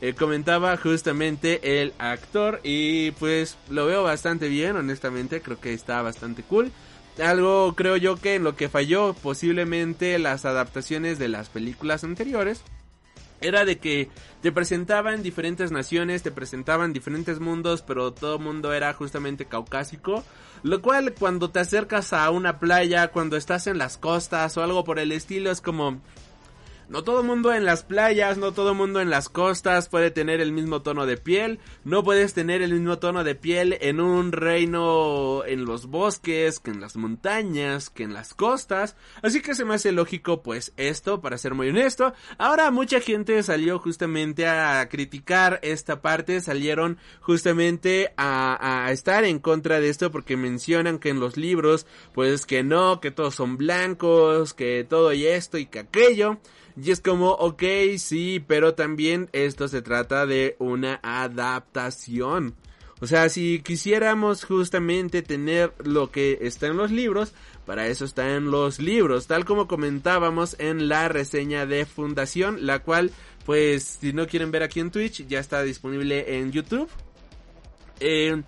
Eh, 0.00 0.14
comentaba 0.14 0.76
justamente 0.76 1.80
el 1.80 1.94
actor 1.98 2.60
y 2.62 3.12
pues 3.12 3.56
lo 3.70 3.86
veo 3.86 4.02
bastante 4.02 4.48
bien, 4.48 4.76
honestamente, 4.76 5.40
creo 5.40 5.60
que 5.60 5.72
está 5.72 6.02
bastante 6.02 6.42
cool. 6.42 6.72
Algo 7.22 7.74
creo 7.76 7.96
yo 7.96 8.16
que 8.16 8.34
en 8.34 8.44
lo 8.44 8.56
que 8.56 8.68
falló 8.68 9.14
posiblemente 9.14 10.18
las 10.18 10.44
adaptaciones 10.44 11.18
de 11.18 11.28
las 11.28 11.48
películas 11.48 12.02
anteriores 12.02 12.62
era 13.46 13.64
de 13.64 13.78
que 13.78 14.08
te 14.42 14.52
presentaban 14.52 15.22
diferentes 15.22 15.70
naciones, 15.70 16.22
te 16.22 16.30
presentaban 16.30 16.92
diferentes 16.92 17.40
mundos, 17.40 17.82
pero 17.82 18.12
todo 18.12 18.38
mundo 18.38 18.72
era 18.72 18.92
justamente 18.94 19.46
caucásico. 19.46 20.24
Lo 20.62 20.80
cual 20.80 21.14
cuando 21.18 21.50
te 21.50 21.60
acercas 21.60 22.12
a 22.12 22.30
una 22.30 22.58
playa, 22.58 23.08
cuando 23.08 23.36
estás 23.36 23.66
en 23.66 23.78
las 23.78 23.98
costas 23.98 24.56
o 24.56 24.62
algo 24.62 24.84
por 24.84 24.98
el 24.98 25.12
estilo, 25.12 25.50
es 25.50 25.60
como, 25.60 26.00
no 26.88 27.02
todo 27.02 27.22
mundo 27.22 27.52
en 27.52 27.64
las 27.64 27.82
playas, 27.82 28.36
no 28.36 28.52
todo 28.52 28.74
mundo 28.74 29.00
en 29.00 29.10
las 29.10 29.28
costas 29.28 29.88
puede 29.88 30.10
tener 30.10 30.40
el 30.40 30.52
mismo 30.52 30.82
tono 30.82 31.06
de 31.06 31.16
piel. 31.16 31.58
No 31.84 32.04
puedes 32.04 32.34
tener 32.34 32.62
el 32.62 32.72
mismo 32.72 32.98
tono 32.98 33.24
de 33.24 33.34
piel 33.34 33.78
en 33.80 34.00
un 34.00 34.32
reino 34.32 35.44
en 35.46 35.64
los 35.64 35.86
bosques, 35.86 36.60
que 36.60 36.70
en 36.70 36.80
las 36.80 36.96
montañas, 36.96 37.90
que 37.90 38.02
en 38.02 38.12
las 38.12 38.34
costas. 38.34 38.96
Así 39.22 39.40
que 39.40 39.54
se 39.54 39.64
me 39.64 39.74
hace 39.74 39.92
lógico 39.92 40.42
pues 40.42 40.72
esto, 40.76 41.20
para 41.20 41.38
ser 41.38 41.54
muy 41.54 41.68
honesto. 41.68 42.12
Ahora 42.38 42.70
mucha 42.70 43.00
gente 43.00 43.42
salió 43.42 43.78
justamente 43.78 44.46
a 44.46 44.86
criticar 44.88 45.60
esta 45.62 46.02
parte, 46.02 46.40
salieron 46.40 46.98
justamente 47.20 48.12
a, 48.16 48.88
estar 48.90 49.24
en 49.24 49.38
contra 49.38 49.80
de 49.80 49.88
esto 49.88 50.10
porque 50.10 50.36
mencionan 50.36 50.98
que 50.98 51.08
en 51.08 51.20
los 51.20 51.36
libros 51.36 51.86
pues 52.12 52.46
que 52.46 52.62
no, 52.62 53.00
que 53.00 53.10
todos 53.10 53.34
son 53.34 53.56
blancos, 53.56 54.54
que 54.54 54.86
todo 54.88 55.12
y 55.12 55.26
esto 55.26 55.58
y 55.58 55.66
que 55.66 55.80
aquello. 55.80 56.38
Y 56.76 56.90
es 56.90 57.00
como, 57.00 57.30
ok, 57.30 57.62
sí, 57.98 58.42
pero 58.46 58.74
también 58.74 59.28
esto 59.32 59.68
se 59.68 59.82
trata 59.82 60.26
de 60.26 60.56
una 60.58 60.98
adaptación. 61.02 62.54
O 63.00 63.06
sea, 63.06 63.28
si 63.28 63.60
quisiéramos 63.60 64.44
justamente 64.44 65.22
tener 65.22 65.72
lo 65.84 66.10
que 66.10 66.38
está 66.42 66.68
en 66.68 66.76
los 66.76 66.90
libros, 66.90 67.32
para 67.66 67.86
eso 67.86 68.04
está 68.04 68.34
en 68.36 68.50
los 68.50 68.78
libros, 68.78 69.26
tal 69.26 69.44
como 69.44 69.68
comentábamos 69.68 70.56
en 70.58 70.88
la 70.88 71.08
reseña 71.08 71.66
de 71.66 71.86
Fundación, 71.86 72.66
la 72.66 72.80
cual 72.80 73.10
pues 73.44 73.98
si 74.00 74.12
no 74.12 74.26
quieren 74.26 74.50
ver 74.50 74.62
aquí 74.62 74.80
en 74.80 74.90
Twitch, 74.90 75.26
ya 75.26 75.38
está 75.38 75.62
disponible 75.62 76.38
en 76.38 76.50
YouTube. 76.50 76.88
Eh, 78.00 78.42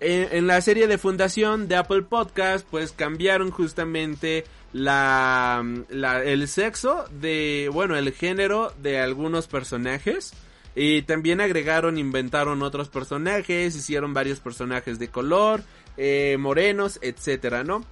en, 0.00 0.28
en 0.30 0.46
la 0.46 0.60
serie 0.60 0.86
de 0.86 0.96
fundación 0.96 1.66
de 1.66 1.76
Apple 1.76 2.02
Podcast, 2.02 2.66
pues 2.70 2.92
cambiaron 2.92 3.50
justamente 3.50 4.44
la, 4.72 5.64
la, 5.88 6.22
el 6.22 6.48
sexo 6.48 7.04
de, 7.10 7.70
bueno, 7.72 7.96
el 7.96 8.12
género 8.12 8.72
de 8.82 9.00
algunos 9.00 9.46
personajes. 9.46 10.32
Y 10.74 11.02
también 11.02 11.40
agregaron, 11.40 11.98
inventaron 11.98 12.62
otros 12.62 12.88
personajes, 12.88 13.74
hicieron 13.74 14.14
varios 14.14 14.38
personajes 14.38 14.98
de 14.98 15.08
color, 15.08 15.62
eh, 15.96 16.36
morenos, 16.38 17.00
etcétera, 17.02 17.64
¿no? 17.64 17.84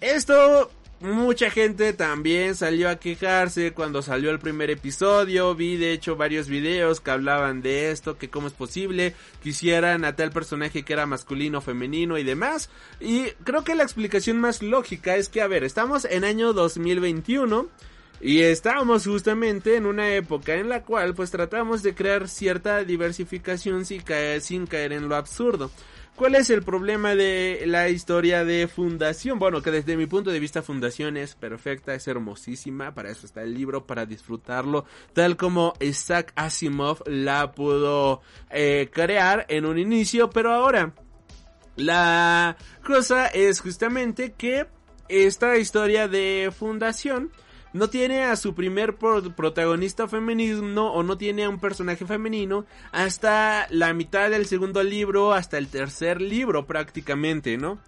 Esto 0.00 0.70
Mucha 0.98 1.50
gente 1.50 1.92
también 1.92 2.54
salió 2.54 2.88
a 2.88 2.96
quejarse 2.96 3.72
cuando 3.72 4.00
salió 4.00 4.30
el 4.30 4.38
primer 4.38 4.70
episodio. 4.70 5.54
Vi 5.54 5.76
de 5.76 5.92
hecho 5.92 6.16
varios 6.16 6.48
videos 6.48 7.02
que 7.02 7.10
hablaban 7.10 7.60
de 7.60 7.90
esto, 7.90 8.16
que 8.16 8.30
cómo 8.30 8.46
es 8.46 8.54
posible 8.54 9.14
que 9.42 9.50
hicieran 9.50 10.06
a 10.06 10.16
tal 10.16 10.30
personaje 10.30 10.84
que 10.84 10.94
era 10.94 11.04
masculino, 11.04 11.60
femenino 11.60 12.16
y 12.16 12.24
demás. 12.24 12.70
Y 12.98 13.26
creo 13.44 13.62
que 13.62 13.74
la 13.74 13.82
explicación 13.82 14.40
más 14.40 14.62
lógica 14.62 15.16
es 15.16 15.28
que, 15.28 15.42
a 15.42 15.46
ver, 15.48 15.64
estamos 15.64 16.06
en 16.06 16.24
año 16.24 16.54
2021. 16.54 17.68
Y 18.18 18.40
estamos 18.40 19.04
justamente 19.04 19.76
en 19.76 19.84
una 19.84 20.14
época 20.14 20.54
en 20.54 20.70
la 20.70 20.82
cual 20.82 21.14
pues 21.14 21.30
tratamos 21.30 21.82
de 21.82 21.94
crear 21.94 22.28
cierta 22.28 22.82
diversificación 22.82 23.84
sin 23.84 24.00
caer 24.00 24.92
en 24.94 25.10
lo 25.10 25.16
absurdo. 25.16 25.70
¿Cuál 26.16 26.34
es 26.34 26.48
el 26.48 26.62
problema 26.62 27.14
de 27.14 27.64
la 27.66 27.90
historia 27.90 28.42
de 28.42 28.68
Fundación? 28.68 29.38
Bueno, 29.38 29.60
que 29.60 29.70
desde 29.70 29.98
mi 29.98 30.06
punto 30.06 30.30
de 30.30 30.40
vista 30.40 30.62
Fundación 30.62 31.18
es 31.18 31.34
perfecta, 31.34 31.94
es 31.94 32.08
hermosísima, 32.08 32.94
para 32.94 33.10
eso 33.10 33.26
está 33.26 33.42
el 33.42 33.52
libro, 33.52 33.86
para 33.86 34.06
disfrutarlo, 34.06 34.86
tal 35.12 35.36
como 35.36 35.74
Isaac 35.78 36.32
Asimov 36.34 37.02
la 37.06 37.52
pudo 37.52 38.22
eh, 38.48 38.88
crear 38.90 39.44
en 39.50 39.66
un 39.66 39.78
inicio, 39.78 40.30
pero 40.30 40.54
ahora 40.54 40.94
la 41.76 42.56
cosa 42.82 43.26
es 43.26 43.60
justamente 43.60 44.32
que 44.32 44.68
esta 45.10 45.58
historia 45.58 46.08
de 46.08 46.50
Fundación 46.50 47.30
no 47.76 47.88
tiene 47.90 48.24
a 48.24 48.36
su 48.36 48.54
primer 48.54 48.96
protagonista 48.96 50.08
femenino 50.08 50.92
o 50.92 51.02
no 51.02 51.16
tiene 51.18 51.44
a 51.44 51.48
un 51.48 51.60
personaje 51.60 52.06
femenino 52.06 52.64
hasta 52.92 53.66
la 53.70 53.92
mitad 53.92 54.30
del 54.30 54.46
segundo 54.46 54.82
libro, 54.82 55.32
hasta 55.32 55.58
el 55.58 55.68
tercer 55.68 56.20
libro 56.20 56.66
prácticamente, 56.66 57.56
¿no? 57.56 57.78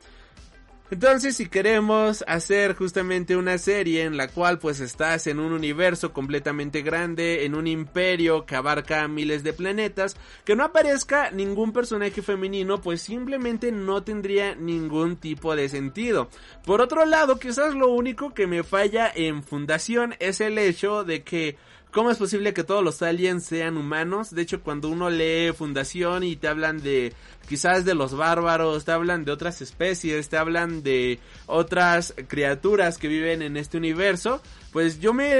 Entonces, 0.90 1.36
si 1.36 1.46
queremos 1.48 2.24
hacer 2.26 2.74
justamente 2.74 3.36
una 3.36 3.58
serie 3.58 4.04
en 4.04 4.16
la 4.16 4.28
cual 4.28 4.58
pues 4.58 4.80
estás 4.80 5.26
en 5.26 5.38
un 5.38 5.52
universo 5.52 6.14
completamente 6.14 6.80
grande, 6.80 7.44
en 7.44 7.54
un 7.54 7.66
imperio 7.66 8.46
que 8.46 8.56
abarca 8.56 9.06
miles 9.06 9.42
de 9.42 9.52
planetas, 9.52 10.16
que 10.46 10.56
no 10.56 10.64
aparezca 10.64 11.30
ningún 11.30 11.74
personaje 11.74 12.22
femenino, 12.22 12.80
pues 12.80 13.02
simplemente 13.02 13.70
no 13.70 14.02
tendría 14.02 14.54
ningún 14.54 15.16
tipo 15.16 15.54
de 15.54 15.68
sentido. 15.68 16.30
Por 16.64 16.80
otro 16.80 17.04
lado, 17.04 17.38
quizás 17.38 17.74
lo 17.74 17.88
único 17.88 18.32
que 18.32 18.46
me 18.46 18.62
falla 18.62 19.12
en 19.14 19.42
Fundación 19.42 20.14
es 20.20 20.40
el 20.40 20.56
hecho 20.56 21.04
de 21.04 21.22
que 21.22 21.56
¿Cómo 21.90 22.10
es 22.10 22.18
posible 22.18 22.52
que 22.52 22.64
todos 22.64 22.84
los 22.84 23.00
aliens 23.00 23.44
sean 23.44 23.78
humanos? 23.78 24.30
De 24.34 24.42
hecho, 24.42 24.62
cuando 24.62 24.90
uno 24.90 25.08
lee 25.08 25.52
Fundación 25.56 26.22
y 26.22 26.36
te 26.36 26.46
hablan 26.46 26.82
de 26.82 27.14
quizás 27.48 27.86
de 27.86 27.94
los 27.94 28.14
bárbaros, 28.14 28.84
te 28.84 28.92
hablan 28.92 29.24
de 29.24 29.32
otras 29.32 29.62
especies, 29.62 30.28
te 30.28 30.36
hablan 30.36 30.82
de 30.82 31.18
otras 31.46 32.14
criaturas 32.28 32.98
que 32.98 33.08
viven 33.08 33.40
en 33.40 33.56
este 33.56 33.78
universo, 33.78 34.42
pues 34.70 35.00
yo 35.00 35.14
me 35.14 35.30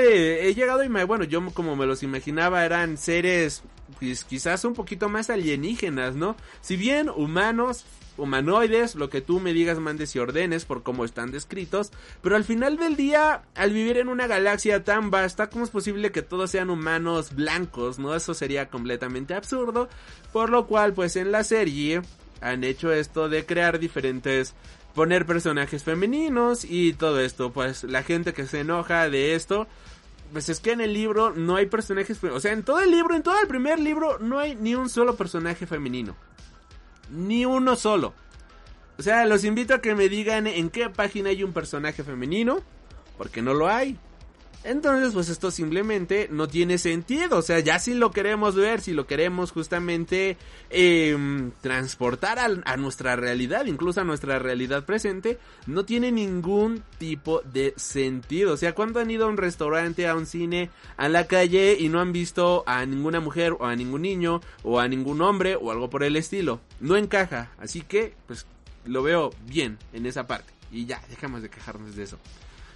he 0.40 0.54
llegado 0.54 0.82
y 0.82 0.88
me, 0.88 1.04
bueno, 1.04 1.24
yo 1.24 1.44
como 1.52 1.76
me 1.76 1.84
los 1.84 2.02
imaginaba 2.02 2.64
eran 2.64 2.96
seres 2.96 3.62
pues, 3.98 4.24
quizás 4.24 4.64
un 4.64 4.74
poquito 4.74 5.08
más 5.08 5.28
alienígenas, 5.30 6.14
¿no? 6.14 6.34
Si 6.62 6.76
bien 6.76 7.10
humanos, 7.10 7.84
humanoides, 8.18 8.94
lo 8.94 9.08
que 9.08 9.20
tú 9.20 9.40
me 9.40 9.52
digas, 9.52 9.78
mandes 9.78 10.14
y 10.14 10.18
ordenes 10.18 10.64
por 10.64 10.82
cómo 10.82 11.04
están 11.04 11.30
descritos, 11.30 11.92
pero 12.22 12.36
al 12.36 12.44
final 12.44 12.76
del 12.76 12.96
día, 12.96 13.42
al 13.54 13.72
vivir 13.72 13.96
en 13.96 14.08
una 14.08 14.26
galaxia 14.26 14.84
tan 14.84 15.10
vasta, 15.10 15.48
¿cómo 15.48 15.64
es 15.64 15.70
posible 15.70 16.12
que 16.12 16.22
todos 16.22 16.50
sean 16.50 16.70
humanos 16.70 17.34
blancos, 17.34 17.98
no? 17.98 18.14
Eso 18.14 18.34
sería 18.34 18.68
completamente 18.68 19.34
absurdo, 19.34 19.88
por 20.32 20.50
lo 20.50 20.66
cual, 20.66 20.92
pues 20.92 21.16
en 21.16 21.32
la 21.32 21.44
serie 21.44 22.02
han 22.40 22.64
hecho 22.64 22.92
esto 22.92 23.28
de 23.28 23.46
crear 23.46 23.78
diferentes 23.78 24.54
poner 24.94 25.26
personajes 25.26 25.84
femeninos 25.84 26.64
y 26.64 26.92
todo 26.92 27.20
esto, 27.20 27.52
pues 27.52 27.84
la 27.84 28.02
gente 28.02 28.32
que 28.32 28.46
se 28.46 28.60
enoja 28.60 29.08
de 29.08 29.36
esto, 29.36 29.68
pues 30.32 30.48
es 30.48 30.60
que 30.60 30.72
en 30.72 30.80
el 30.80 30.92
libro 30.92 31.30
no 31.30 31.56
hay 31.56 31.66
personajes, 31.66 32.22
o 32.24 32.40
sea, 32.40 32.52
en 32.52 32.62
todo 32.62 32.80
el 32.80 32.90
libro, 32.90 33.14
en 33.14 33.22
todo 33.22 33.40
el 33.40 33.46
primer 33.46 33.78
libro 33.78 34.18
no 34.18 34.38
hay 34.38 34.56
ni 34.56 34.74
un 34.74 34.88
solo 34.88 35.14
personaje 35.16 35.66
femenino. 35.66 36.16
Ni 37.10 37.44
uno 37.44 37.76
solo. 37.76 38.14
O 38.98 39.02
sea, 39.02 39.26
los 39.26 39.44
invito 39.44 39.74
a 39.74 39.80
que 39.80 39.94
me 39.94 40.08
digan 40.08 40.46
en 40.46 40.70
qué 40.70 40.90
página 40.90 41.30
hay 41.30 41.42
un 41.44 41.52
personaje 41.52 42.02
femenino. 42.02 42.60
Porque 43.16 43.42
no 43.42 43.54
lo 43.54 43.68
hay. 43.68 43.98
Entonces, 44.68 45.14
pues 45.14 45.30
esto 45.30 45.50
simplemente 45.50 46.28
no 46.30 46.46
tiene 46.46 46.76
sentido. 46.76 47.38
O 47.38 47.42
sea, 47.42 47.58
ya 47.60 47.78
si 47.78 47.94
lo 47.94 48.10
queremos 48.10 48.54
ver, 48.54 48.82
si 48.82 48.92
lo 48.92 49.06
queremos 49.06 49.50
justamente 49.50 50.36
eh, 50.68 51.16
transportar 51.62 52.38
a, 52.38 52.76
nuestra 52.76 53.16
realidad, 53.16 53.64
incluso 53.64 54.02
a 54.02 54.04
nuestra 54.04 54.38
realidad 54.38 54.84
presente, 54.84 55.38
no 55.66 55.86
tiene 55.86 56.12
ningún 56.12 56.82
tipo 56.98 57.40
de 57.50 57.72
sentido. 57.76 58.52
O 58.52 58.56
sea, 58.58 58.74
cuando 58.74 59.00
han 59.00 59.10
ido 59.10 59.24
a 59.24 59.30
un 59.30 59.38
restaurante, 59.38 60.06
a 60.06 60.14
un 60.14 60.26
cine, 60.26 60.68
a 60.98 61.08
la 61.08 61.26
calle 61.26 61.78
y 61.80 61.88
no 61.88 62.00
han 62.00 62.12
visto 62.12 62.62
a 62.66 62.84
ninguna 62.84 63.20
mujer 63.20 63.54
o 63.58 63.64
a 63.64 63.74
ningún 63.74 64.02
niño 64.02 64.42
o 64.64 64.80
a 64.80 64.86
ningún 64.86 65.22
hombre 65.22 65.56
o 65.56 65.72
algo 65.72 65.88
por 65.88 66.02
el 66.02 66.14
estilo. 66.14 66.60
No 66.78 66.98
encaja. 66.98 67.52
Así 67.58 67.80
que, 67.80 68.12
pues, 68.26 68.44
lo 68.84 69.02
veo 69.02 69.30
bien 69.46 69.78
en 69.94 70.04
esa 70.04 70.26
parte. 70.26 70.52
Y 70.70 70.84
ya, 70.84 71.00
dejamos 71.08 71.40
de 71.40 71.48
quejarnos 71.48 71.96
de 71.96 72.02
eso. 72.02 72.18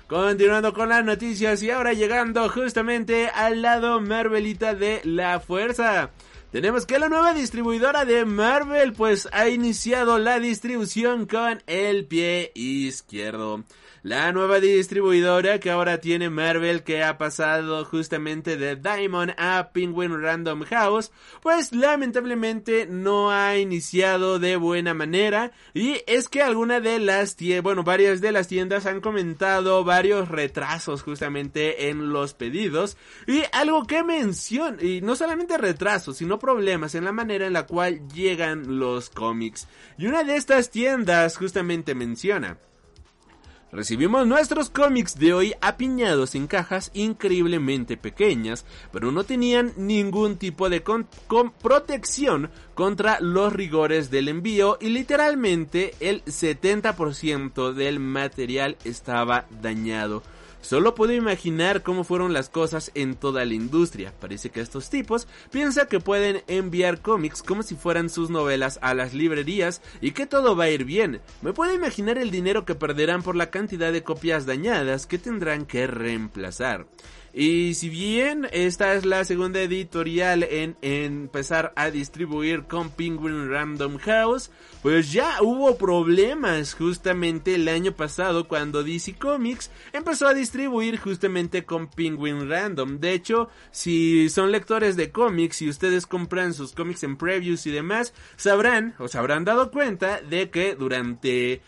Continuando 0.06 0.72
con 0.74 0.90
las 0.90 1.04
noticias 1.04 1.62
y 1.62 1.70
ahora 1.70 1.92
llegando 1.92 2.48
justamente 2.48 3.28
al 3.28 3.62
lado 3.62 4.00
Marvelita 4.00 4.74
de 4.74 5.00
la 5.04 5.40
fuerza. 5.40 6.10
Tenemos 6.50 6.84
que 6.84 6.98
la 6.98 7.08
nueva 7.08 7.32
distribuidora 7.32 8.04
de 8.04 8.26
Marvel 8.26 8.92
pues 8.92 9.26
ha 9.32 9.48
iniciado 9.48 10.18
la 10.18 10.38
distribución 10.38 11.26
con 11.26 11.62
el 11.66 12.04
pie 12.04 12.52
izquierdo. 12.54 13.64
La 14.04 14.32
nueva 14.32 14.58
distribuidora 14.58 15.60
que 15.60 15.70
ahora 15.70 15.98
tiene 15.98 16.28
Marvel 16.28 16.82
que 16.82 17.04
ha 17.04 17.18
pasado 17.18 17.84
justamente 17.84 18.56
de 18.56 18.74
Diamond 18.74 19.32
a 19.38 19.70
Penguin 19.72 20.20
Random 20.20 20.64
House, 20.64 21.12
pues 21.40 21.72
lamentablemente 21.72 22.88
no 22.90 23.30
ha 23.30 23.56
iniciado 23.58 24.40
de 24.40 24.56
buena 24.56 24.92
manera 24.92 25.52
y 25.72 26.02
es 26.08 26.28
que 26.28 26.42
alguna 26.42 26.80
de 26.80 26.98
las 26.98 27.36
bueno, 27.62 27.84
varias 27.84 28.20
de 28.20 28.32
las 28.32 28.48
tiendas 28.48 28.86
han 28.86 29.00
comentado 29.00 29.84
varios 29.84 30.28
retrasos 30.28 31.02
justamente 31.02 31.88
en 31.88 32.12
los 32.12 32.34
pedidos 32.34 32.96
y 33.28 33.44
algo 33.52 33.86
que 33.86 34.02
menciona, 34.02 34.82
y 34.82 35.00
no 35.00 35.14
solamente 35.14 35.58
retrasos, 35.58 36.16
sino 36.16 36.40
problemas 36.40 36.96
en 36.96 37.04
la 37.04 37.12
manera 37.12 37.46
en 37.46 37.52
la 37.52 37.66
cual 37.66 38.08
llegan 38.08 38.80
los 38.80 39.10
cómics. 39.10 39.68
Y 39.96 40.06
una 40.06 40.24
de 40.24 40.34
estas 40.34 40.70
tiendas 40.70 41.36
justamente 41.36 41.94
menciona 41.94 42.58
Recibimos 43.74 44.26
nuestros 44.26 44.68
cómics 44.68 45.18
de 45.18 45.32
hoy 45.32 45.54
apiñados 45.62 46.34
en 46.34 46.46
cajas 46.46 46.90
increíblemente 46.92 47.96
pequeñas, 47.96 48.66
pero 48.92 49.10
no 49.12 49.24
tenían 49.24 49.72
ningún 49.78 50.36
tipo 50.36 50.68
de 50.68 50.84
protección 51.62 52.50
contra 52.74 53.18
los 53.20 53.50
rigores 53.50 54.10
del 54.10 54.28
envío 54.28 54.76
y 54.78 54.90
literalmente 54.90 55.94
el 56.00 56.22
70% 56.26 57.72
del 57.72 57.98
material 57.98 58.76
estaba 58.84 59.46
dañado. 59.62 60.22
Solo 60.62 60.94
puedo 60.94 61.12
imaginar 61.12 61.82
cómo 61.82 62.04
fueron 62.04 62.32
las 62.32 62.48
cosas 62.48 62.92
en 62.94 63.16
toda 63.16 63.44
la 63.44 63.52
industria. 63.52 64.14
Parece 64.20 64.50
que 64.50 64.60
estos 64.60 64.88
tipos 64.90 65.26
piensan 65.50 65.88
que 65.88 65.98
pueden 65.98 66.42
enviar 66.46 67.02
cómics 67.02 67.42
como 67.42 67.64
si 67.64 67.74
fueran 67.74 68.08
sus 68.08 68.30
novelas 68.30 68.78
a 68.80 68.94
las 68.94 69.12
librerías 69.12 69.82
y 70.00 70.12
que 70.12 70.24
todo 70.24 70.54
va 70.54 70.64
a 70.64 70.70
ir 70.70 70.84
bien. 70.84 71.20
Me 71.42 71.52
puedo 71.52 71.74
imaginar 71.74 72.16
el 72.16 72.30
dinero 72.30 72.64
que 72.64 72.76
perderán 72.76 73.22
por 73.22 73.34
la 73.34 73.50
cantidad 73.50 73.92
de 73.92 74.04
copias 74.04 74.46
dañadas 74.46 75.06
que 75.06 75.18
tendrán 75.18 75.66
que 75.66 75.88
reemplazar. 75.88 76.86
Y 77.34 77.72
si 77.74 77.88
bien 77.88 78.46
esta 78.52 78.92
es 78.92 79.06
la 79.06 79.24
segunda 79.24 79.62
editorial 79.62 80.42
en, 80.42 80.76
empezar 80.82 81.72
a 81.76 81.90
distribuir 81.90 82.64
con 82.64 82.90
Penguin 82.90 83.50
Random 83.50 83.96
House, 83.96 84.50
pues 84.82 85.12
ya 85.12 85.38
hubo 85.40 85.78
problemas 85.78 86.74
justamente 86.74 87.54
el 87.54 87.68
año 87.68 87.92
pasado 87.92 88.48
cuando 88.48 88.82
DC 88.82 89.14
Comics 89.14 89.70
empezó 89.94 90.28
a 90.28 90.34
distribuir 90.34 90.98
justamente 90.98 91.64
con 91.64 91.88
Penguin 91.88 92.50
Random. 92.50 92.98
De 93.00 93.14
hecho, 93.14 93.48
si 93.70 94.28
son 94.28 94.52
lectores 94.52 94.96
de 94.96 95.10
cómics 95.10 95.62
y 95.62 95.70
ustedes 95.70 96.06
compran 96.06 96.52
sus 96.52 96.72
cómics 96.72 97.02
en 97.02 97.16
previews 97.16 97.66
y 97.66 97.70
demás, 97.70 98.12
sabrán 98.36 98.94
o 98.98 99.08
se 99.08 99.16
habrán 99.16 99.46
dado 99.46 99.70
cuenta 99.70 100.20
de 100.20 100.50
que 100.50 100.74
durante 100.74 101.62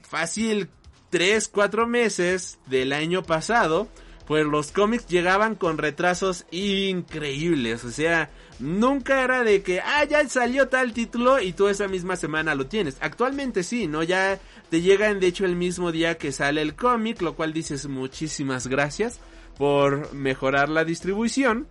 fácil 0.00 0.70
3, 1.10 1.46
4 1.48 1.86
meses 1.86 2.58
del 2.66 2.94
año 2.94 3.22
pasado, 3.22 3.88
pues 4.26 4.46
los 4.46 4.72
cómics 4.72 5.06
llegaban 5.06 5.54
con 5.54 5.78
retrasos 5.78 6.46
increíbles, 6.50 7.84
o 7.84 7.90
sea, 7.90 8.30
nunca 8.60 9.24
era 9.24 9.42
de 9.42 9.62
que, 9.62 9.80
ah, 9.80 10.04
ya 10.04 10.26
salió 10.28 10.68
tal 10.68 10.92
título 10.92 11.40
y 11.40 11.52
tú 11.52 11.68
esa 11.68 11.88
misma 11.88 12.16
semana 12.16 12.54
lo 12.54 12.66
tienes. 12.66 12.96
Actualmente 13.00 13.62
sí, 13.62 13.86
¿no? 13.86 14.02
Ya 14.02 14.38
te 14.68 14.80
llegan 14.80 15.18
de 15.18 15.26
hecho 15.26 15.44
el 15.44 15.56
mismo 15.56 15.90
día 15.92 16.18
que 16.18 16.32
sale 16.32 16.62
el 16.62 16.76
cómic, 16.76 17.22
lo 17.22 17.34
cual 17.34 17.52
dices 17.52 17.86
muchísimas 17.88 18.66
gracias 18.66 19.20
por 19.56 20.12
mejorar 20.14 20.68
la 20.68 20.84
distribución. 20.84 21.66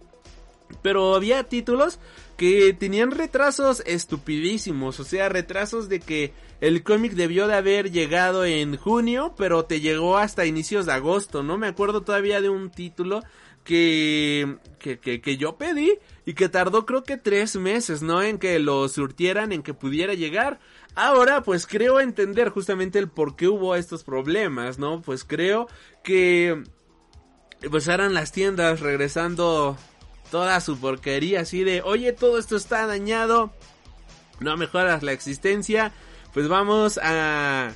Pero 0.81 1.15
había 1.15 1.43
títulos 1.45 1.99
que 2.39 2.71
tenían 2.71 3.11
retrasos 3.11 3.83
estupidísimos, 3.85 5.01
o 5.01 5.03
sea, 5.03 5.27
retrasos 5.27 5.89
de 5.89 5.99
que 5.99 6.31
el 6.61 6.83
cómic 6.83 7.11
debió 7.11 7.47
de 7.47 7.55
haber 7.55 7.91
llegado 7.91 8.45
en 8.45 8.77
junio, 8.77 9.35
pero 9.37 9.65
te 9.65 9.81
llegó 9.81 10.17
hasta 10.17 10.45
inicios 10.45 10.85
de 10.85 10.93
agosto, 10.93 11.43
¿no? 11.43 11.57
Me 11.57 11.67
acuerdo 11.67 12.01
todavía 12.01 12.39
de 12.39 12.47
un 12.47 12.69
título 12.69 13.23
que, 13.65 14.55
que, 14.79 14.99
que, 14.99 15.19
que 15.19 15.35
yo 15.35 15.57
pedí 15.57 15.99
y 16.25 16.33
que 16.33 16.47
tardó 16.47 16.85
creo 16.85 17.03
que 17.03 17.17
tres 17.17 17.57
meses, 17.57 18.01
¿no? 18.01 18.21
En 18.21 18.37
que 18.37 18.57
lo 18.59 18.87
surtieran, 18.87 19.51
en 19.51 19.61
que 19.61 19.73
pudiera 19.73 20.13
llegar. 20.13 20.61
Ahora, 20.95 21.43
pues 21.43 21.67
creo 21.67 21.99
entender 21.99 22.51
justamente 22.51 22.99
el 22.99 23.09
por 23.09 23.35
qué 23.35 23.49
hubo 23.49 23.75
estos 23.75 24.05
problemas, 24.05 24.79
¿no? 24.79 25.01
Pues 25.01 25.25
creo 25.25 25.67
que 26.05 26.63
pues 27.69 27.89
eran 27.89 28.13
las 28.13 28.31
tiendas 28.31 28.79
regresando 28.79 29.77
toda 30.31 30.59
su 30.61 30.77
porquería 30.79 31.41
así 31.41 31.63
de, 31.63 31.81
oye, 31.81 32.13
todo 32.13 32.37
esto 32.37 32.55
está 32.55 32.85
dañado, 32.87 33.51
no 34.39 34.57
mejoras 34.57 35.03
la 35.03 35.11
existencia, 35.11 35.91
pues 36.33 36.47
vamos 36.47 36.99
a... 37.01 37.73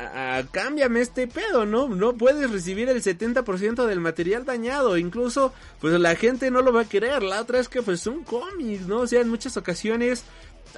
A, 0.00 0.44
cámbiame 0.52 1.00
este 1.00 1.26
pedo, 1.26 1.66
¿no? 1.66 1.88
No 1.88 2.16
puedes 2.16 2.48
recibir 2.52 2.88
el 2.88 3.02
70% 3.02 3.84
del 3.84 3.98
material 3.98 4.44
dañado. 4.44 4.96
Incluso, 4.96 5.52
pues 5.80 5.98
la 5.98 6.14
gente 6.14 6.52
no 6.52 6.62
lo 6.62 6.72
va 6.72 6.82
a 6.82 6.88
querer. 6.88 7.24
La 7.24 7.40
otra 7.40 7.58
es 7.58 7.68
que, 7.68 7.82
pues 7.82 7.98
son 7.98 8.22
cómics, 8.22 8.86
¿no? 8.86 9.00
O 9.00 9.06
sea, 9.08 9.22
en 9.22 9.28
muchas 9.28 9.56
ocasiones, 9.56 10.22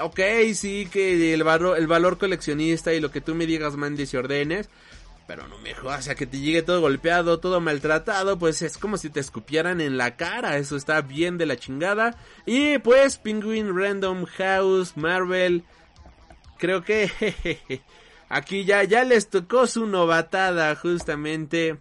ok, 0.00 0.20
sí 0.54 0.88
que 0.90 1.34
el 1.34 1.44
valor, 1.44 1.76
el 1.76 1.86
valor 1.86 2.16
coleccionista 2.16 2.94
y 2.94 3.00
lo 3.00 3.10
que 3.10 3.20
tú 3.20 3.34
me 3.34 3.44
digas, 3.44 3.76
mandes 3.76 4.14
y 4.14 4.16
ordenes 4.16 4.70
pero 5.30 5.46
no 5.46 5.58
me 5.58 5.74
jodas, 5.74 6.00
o 6.00 6.02
sea, 6.02 6.16
que 6.16 6.26
te 6.26 6.40
llegue 6.40 6.62
todo 6.62 6.80
golpeado, 6.80 7.38
todo 7.38 7.60
maltratado, 7.60 8.36
pues 8.36 8.62
es 8.62 8.76
como 8.76 8.96
si 8.96 9.10
te 9.10 9.20
escupieran 9.20 9.80
en 9.80 9.96
la 9.96 10.16
cara, 10.16 10.56
eso 10.56 10.74
está 10.74 11.02
bien 11.02 11.38
de 11.38 11.46
la 11.46 11.54
chingada. 11.54 12.16
Y 12.46 12.78
pues 12.78 13.16
Penguin 13.16 13.70
Random 13.72 14.24
House, 14.24 14.96
Marvel, 14.96 15.62
creo 16.58 16.82
que 16.82 17.12
aquí 18.28 18.64
ya, 18.64 18.82
ya 18.82 19.04
les 19.04 19.30
tocó 19.30 19.68
su 19.68 19.86
novatada 19.86 20.74
justamente 20.74 21.78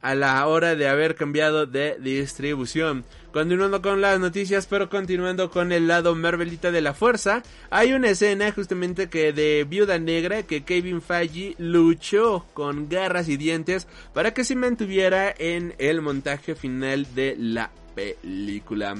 a 0.00 0.14
la 0.14 0.46
hora 0.46 0.76
de 0.76 0.88
haber 0.88 1.16
cambiado 1.16 1.66
de 1.66 1.96
distribución. 1.98 3.04
Continuando 3.36 3.82
con 3.82 4.00
las 4.00 4.18
noticias, 4.18 4.66
pero 4.66 4.88
continuando 4.88 5.50
con 5.50 5.70
el 5.70 5.88
lado 5.88 6.14
Marvelita 6.14 6.70
de 6.70 6.80
la 6.80 6.94
fuerza, 6.94 7.42
hay 7.68 7.92
una 7.92 8.08
escena 8.08 8.50
justamente 8.50 9.10
que 9.10 9.34
de 9.34 9.66
Viuda 9.68 9.98
Negra 9.98 10.44
que 10.44 10.64
Kevin 10.64 11.02
Feige 11.02 11.54
luchó 11.58 12.46
con 12.54 12.88
garras 12.88 13.28
y 13.28 13.36
dientes 13.36 13.88
para 14.14 14.32
que 14.32 14.42
se 14.42 14.56
mantuviera 14.56 15.34
en 15.36 15.74
el 15.76 16.00
montaje 16.00 16.54
final 16.54 17.06
de 17.14 17.36
la 17.38 17.70
película. 17.94 18.94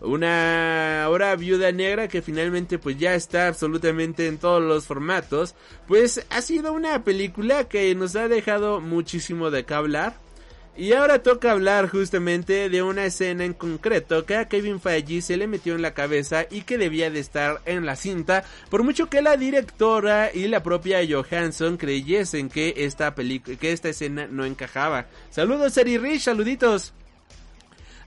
Una 0.00 1.04
ahora 1.04 1.36
Viuda 1.36 1.70
Negra 1.70 2.08
que 2.08 2.22
finalmente 2.22 2.80
pues 2.80 2.98
ya 2.98 3.14
está 3.14 3.46
absolutamente 3.46 4.26
en 4.26 4.38
todos 4.38 4.64
los 4.64 4.86
formatos, 4.86 5.54
pues 5.86 6.26
ha 6.30 6.42
sido 6.42 6.72
una 6.72 7.04
película 7.04 7.68
que 7.68 7.94
nos 7.94 8.16
ha 8.16 8.26
dejado 8.26 8.80
muchísimo 8.80 9.52
de 9.52 9.64
qué 9.64 9.74
hablar 9.74 10.25
y 10.76 10.92
ahora 10.92 11.22
toca 11.22 11.52
hablar 11.52 11.88
justamente 11.88 12.68
de 12.68 12.82
una 12.82 13.06
escena 13.06 13.44
en 13.44 13.54
concreto 13.54 14.26
que 14.26 14.36
a 14.36 14.48
Kevin 14.48 14.80
Feige 14.80 15.22
se 15.22 15.36
le 15.36 15.46
metió 15.46 15.74
en 15.74 15.82
la 15.82 15.94
cabeza 15.94 16.46
y 16.50 16.62
que 16.62 16.78
debía 16.78 17.10
de 17.10 17.20
estar 17.20 17.60
en 17.64 17.86
la 17.86 17.96
cinta, 17.96 18.44
por 18.70 18.82
mucho 18.82 19.08
que 19.08 19.22
la 19.22 19.36
directora 19.36 20.30
y 20.32 20.48
la 20.48 20.62
propia 20.62 20.98
Johansson 21.08 21.76
creyesen 21.76 22.48
que 22.48 22.74
esta 22.78 23.14
que 23.14 23.72
esta 23.72 23.88
escena 23.88 24.26
no 24.30 24.44
encajaba. 24.44 25.06
Saludos 25.30 25.76
Eri 25.76 25.98
Rich, 25.98 26.22
saluditos. 26.22 26.92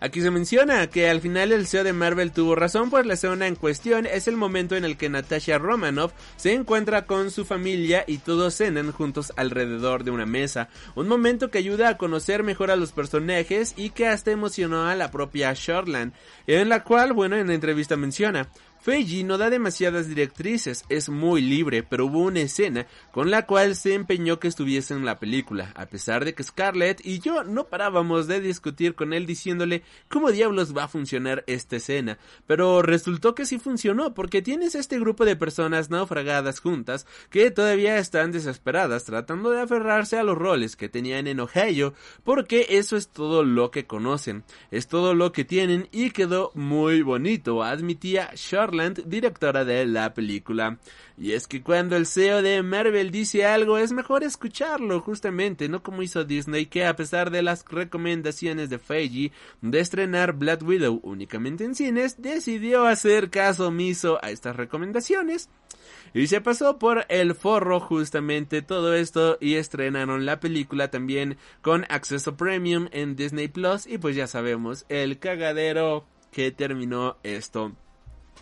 Aquí 0.02 0.22
se 0.22 0.32
menciona 0.32 0.88
que 0.88 1.10
al 1.10 1.20
final 1.20 1.52
el 1.52 1.68
CEO 1.68 1.84
de 1.84 1.92
Marvel 1.92 2.32
tuvo 2.32 2.56
razón, 2.56 2.90
pues 2.90 3.06
la 3.06 3.16
escena 3.16 3.48
en 3.48 3.56
cuestión 3.56 4.06
es 4.06 4.30
el 4.30 4.38
momento 4.38 4.78
en 4.78 4.86
el 4.86 4.96
que 4.96 5.10
Natasha 5.10 5.58
Romanoff 5.58 6.14
se 6.38 6.54
encuentra 6.54 7.06
con 7.06 7.32
su 7.32 7.44
familia 7.44 8.06
y 8.08 8.20
todos 8.20 8.56
cenan 8.56 8.94
juntos 8.94 9.34
alrededor 9.36 10.06
de 10.06 10.12
una 10.12 10.26
mesa. 10.26 10.70
Un 10.96 11.10
momento 11.10 11.52
que 11.52 11.58
ayuda 11.58 11.90
a 11.90 11.98
conocer 11.98 12.44
mejor 12.44 12.72
a 12.72 12.78
los 12.78 12.94
personajes 12.94 13.74
y 13.76 13.90
que 13.90 14.08
hasta 14.08 14.32
emocionó 14.32 14.88
a 14.88 14.96
la 14.96 15.12
propia 15.12 15.54
Shortland, 15.54 16.14
en 16.48 16.70
la 16.70 16.84
cual, 16.86 17.12
bueno, 17.12 17.36
en 17.36 17.48
la 17.48 17.54
entrevista 17.54 17.98
menciona, 17.98 18.48
Feiji 18.82 19.26
no 19.26 19.38
da 19.38 19.50
demasiadas 19.50 20.08
directrices, 20.08 20.86
es 20.88 21.10
muy 21.10 21.42
libre, 21.42 21.84
pero 21.84 22.06
hubo 22.06 22.20
una 22.22 22.40
escena 22.40 22.88
con 23.12 23.30
la 23.30 23.46
cual 23.46 23.76
se 23.76 23.94
empeñó 23.94 24.40
que 24.40 24.48
estuviese 24.48 24.94
en 24.94 25.04
la 25.04 25.20
película, 25.20 25.74
a 25.76 25.88
pesar 25.88 26.24
de 26.24 26.34
que 26.34 26.44
Scarlett 26.44 27.06
y 27.06 27.20
yo 27.20 27.44
no 27.44 27.66
parábamos 27.66 28.28
de 28.28 28.40
discutir 28.40 28.96
con 28.96 29.12
él 29.12 29.26
diciéndole 29.26 29.84
cómo 30.08 30.32
diablos 30.32 30.76
va 30.76 30.86
a 30.86 30.88
funcionar 30.88 31.44
esta 31.46 31.76
escena, 31.76 32.20
pero 32.48 32.82
resultó 32.82 33.36
que 33.36 33.46
sí 33.46 33.60
funcionó 33.60 34.14
porque 34.14 34.42
tienes 34.42 34.76
este 34.76 34.98
grupo 34.98 35.26
de 35.26 35.36
personas 35.36 35.90
naufragadas 35.90 36.62
juntas 36.62 37.06
que 37.30 37.52
todavía 37.52 37.98
están 37.98 38.32
desesperadas 38.32 39.04
tratando 39.04 39.52
de 39.52 39.60
aferrarse 39.60 40.18
a 40.18 40.24
los 40.24 40.38
roles 40.38 40.78
que 40.78 40.88
tenían 40.88 41.28
en 41.28 41.42
Ohio 41.42 41.94
porque 42.24 42.66
eso 42.70 42.96
es 42.96 43.10
todo 43.10 43.44
lo 43.44 43.72
que 43.72 43.86
conocen, 43.86 44.46
es 44.72 44.88
todo 44.88 45.14
lo 45.16 45.34
que 45.34 45.44
tienen 45.44 45.90
y 45.92 46.12
quedó 46.12 46.52
muy 46.56 47.02
bonito, 47.02 47.62
admitía 47.62 48.32
directora 49.06 49.66
de 49.66 49.86
la 49.86 50.14
película. 50.14 50.78
Y 51.18 51.34
es 51.34 51.48
que 51.48 51.62
cuando 51.62 51.96
el 51.96 52.06
CEO 52.06 52.42
de 52.42 52.64
Marvel 52.64 53.12
dice 53.12 53.46
algo 53.46 53.78
es 53.78 53.92
mejor 53.92 54.24
escucharlo 54.24 55.02
justamente, 55.02 55.68
no 55.68 55.84
como 55.84 56.02
hizo 56.02 56.24
Disney 56.24 56.68
que 56.68 56.86
a 56.86 56.96
pesar 56.96 57.32
de 57.32 57.42
las 57.42 57.66
recomendaciones 57.66 58.70
de 58.70 58.80
Feige 58.80 59.32
de 59.62 59.80
estrenar 59.80 60.34
Black 60.34 60.64
Widow 60.64 61.00
únicamente 61.04 61.64
en 61.64 61.76
cines, 61.76 62.22
decidió 62.22 62.86
hacer 62.86 63.30
caso 63.30 63.68
omiso 63.68 64.20
a 64.24 64.32
estas 64.32 64.56
recomendaciones. 64.56 65.50
Y 66.14 66.28
se 66.28 66.42
pasó 66.42 66.80
por 66.80 67.06
el 67.10 67.36
forro 67.36 67.80
justamente 67.80 68.62
todo 68.62 68.94
esto 68.96 69.38
y 69.40 69.56
estrenaron 69.56 70.26
la 70.26 70.40
película 70.40 70.90
también 70.90 71.38
con 71.62 71.86
acceso 71.90 72.36
premium 72.36 72.88
en 72.92 73.16
Disney 73.16 73.48
Plus 73.48 73.86
y 73.86 73.98
pues 73.98 74.16
ya 74.16 74.28
sabemos 74.28 74.86
el 74.90 75.20
cagadero 75.20 76.06
que 76.32 76.52
terminó 76.52 77.18
esto. 77.24 77.74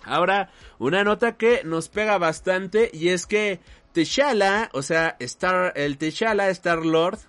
Ahora, 0.03 0.51
una 0.79 1.03
nota 1.03 1.37
que 1.37 1.63
nos 1.63 1.89
pega 1.89 2.17
bastante 2.17 2.89
y 2.93 3.09
es 3.09 3.25
que 3.25 3.59
T'Challa, 3.93 4.69
o 4.73 4.81
sea, 4.81 5.15
Star, 5.19 5.73
el 5.75 5.97
T'Challa 5.97 6.49
Star 6.49 6.85
Lord, 6.85 7.19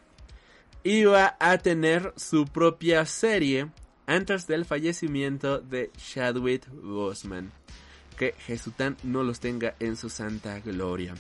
iba 0.85 1.37
a 1.39 1.59
tener 1.59 2.13
su 2.17 2.45
propia 2.45 3.05
serie 3.07 3.69
antes 4.07 4.47
del 4.47 4.65
fallecimiento 4.65 5.59
de 5.59 5.91
Chadwick 5.97 6.67
Boseman. 6.71 7.53
Que 8.17 8.35
Jesután 8.47 8.97
no 9.03 9.23
los 9.23 9.39
tenga 9.39 9.75
en 9.79 9.97
su 9.97 10.09
santa 10.09 10.61
gloria. 10.61 11.15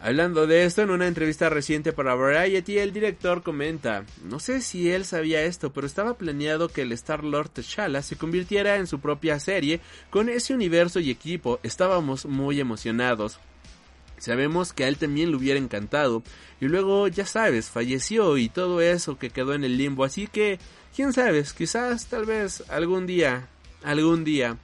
Hablando 0.00 0.46
de 0.46 0.64
esto, 0.64 0.82
en 0.82 0.90
una 0.90 1.08
entrevista 1.08 1.48
reciente 1.48 1.92
para 1.92 2.14
Variety, 2.14 2.78
el 2.78 2.92
director 2.92 3.42
comenta, 3.42 4.04
no 4.22 4.38
sé 4.38 4.60
si 4.60 4.88
él 4.92 5.04
sabía 5.04 5.42
esto, 5.42 5.72
pero 5.72 5.88
estaba 5.88 6.16
planeado 6.16 6.68
que 6.68 6.82
el 6.82 6.92
Star-Lord 6.92 7.50
T'Challa 7.50 8.00
se 8.02 8.14
convirtiera 8.14 8.76
en 8.76 8.86
su 8.86 9.00
propia 9.00 9.40
serie 9.40 9.80
con 10.08 10.28
ese 10.28 10.54
universo 10.54 11.00
y 11.00 11.10
equipo, 11.10 11.58
estábamos 11.64 12.26
muy 12.26 12.60
emocionados. 12.60 13.40
Sabemos 14.18 14.72
que 14.72 14.84
a 14.84 14.88
él 14.88 14.98
también 14.98 15.30
le 15.30 15.36
hubiera 15.36 15.58
encantado, 15.58 16.22
y 16.60 16.66
luego, 16.66 17.08
ya 17.08 17.26
sabes, 17.26 17.68
falleció 17.68 18.36
y 18.38 18.48
todo 18.48 18.80
eso 18.80 19.18
que 19.18 19.30
quedó 19.30 19.52
en 19.52 19.64
el 19.64 19.76
limbo, 19.76 20.04
así 20.04 20.28
que, 20.28 20.60
quién 20.94 21.12
sabe, 21.12 21.44
quizás, 21.56 22.06
tal 22.06 22.24
vez, 22.24 22.62
algún 22.68 23.06
día, 23.08 23.48
algún 23.82 24.22
día, 24.22 24.58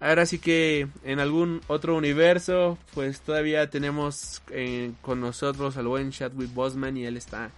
Ahora 0.00 0.26
sí 0.26 0.38
que 0.38 0.86
en 1.02 1.18
algún 1.18 1.60
otro 1.66 1.96
universo, 1.96 2.78
pues 2.94 3.20
todavía 3.20 3.68
tenemos 3.68 4.42
eh, 4.50 4.92
con 5.02 5.20
nosotros 5.20 5.76
al 5.76 5.88
buen 5.88 6.12
Chadwick 6.12 6.54
Bosman 6.54 6.96
y 6.96 7.04
él 7.04 7.16
está 7.16 7.50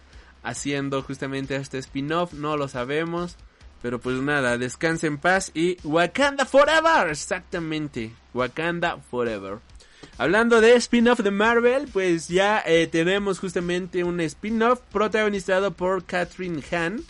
haciendo 0.43 1.03
justamente 1.03 1.55
este 1.57 1.79
spin-off, 1.79 2.33
no 2.33 2.57
lo 2.57 2.67
sabemos. 2.69 3.37
Pero 3.83 3.99
pues 3.99 4.17
nada, 4.17 4.59
descanse 4.59 5.07
en 5.07 5.19
paz 5.19 5.53
y 5.55 5.79
Wakanda 5.85 6.45
Forever, 6.45 7.11
exactamente, 7.11 8.13
Wakanda 8.35 8.99
Forever. 8.99 9.59
Hablando 10.19 10.61
de 10.61 10.75
spin-off 10.77 11.21
de 11.21 11.31
Marvel, 11.31 11.89
pues 11.91 12.29
ya 12.29 12.63
eh, 12.67 12.87
tenemos 12.87 13.39
justamente 13.39 14.05
un 14.05 14.21
spin-off 14.21 14.81
protagonizado 14.93 15.73
por 15.73 16.05
Catherine 16.05 16.63
Hahn. 16.71 17.03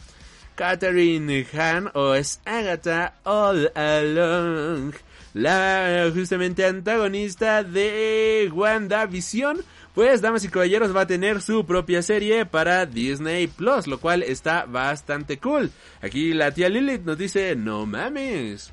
Catherine 0.54 1.46
Hahn 1.52 1.90
o 1.94 2.14
es 2.14 2.40
Agatha 2.44 3.14
All 3.24 3.72
Along 3.74 4.92
la 5.34 6.10
justamente 6.14 6.64
antagonista 6.64 7.62
de 7.62 8.50
WandaVision, 8.52 9.62
pues 9.94 10.20
damas 10.20 10.44
y 10.44 10.48
caballeros 10.48 10.94
va 10.94 11.02
a 11.02 11.06
tener 11.06 11.40
su 11.40 11.64
propia 11.66 12.02
serie 12.02 12.46
para 12.46 12.86
Disney 12.86 13.46
Plus, 13.46 13.86
lo 13.86 14.00
cual 14.00 14.22
está 14.22 14.64
bastante 14.64 15.38
cool. 15.38 15.70
Aquí 16.02 16.32
la 16.32 16.52
tía 16.52 16.68
Lilith 16.68 17.02
nos 17.02 17.18
dice, 17.18 17.54
no 17.56 17.86
mames. 17.86 18.72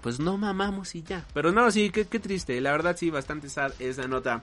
Pues 0.00 0.18
no 0.18 0.36
mamamos 0.36 0.94
y 0.94 1.02
ya. 1.02 1.24
Pero 1.32 1.52
no, 1.52 1.70
sí, 1.70 1.90
qué, 1.90 2.06
qué 2.06 2.18
triste. 2.18 2.60
La 2.60 2.72
verdad 2.72 2.96
sí, 2.98 3.10
bastante 3.10 3.48
sad 3.48 3.72
esa 3.78 4.08
nota. 4.08 4.42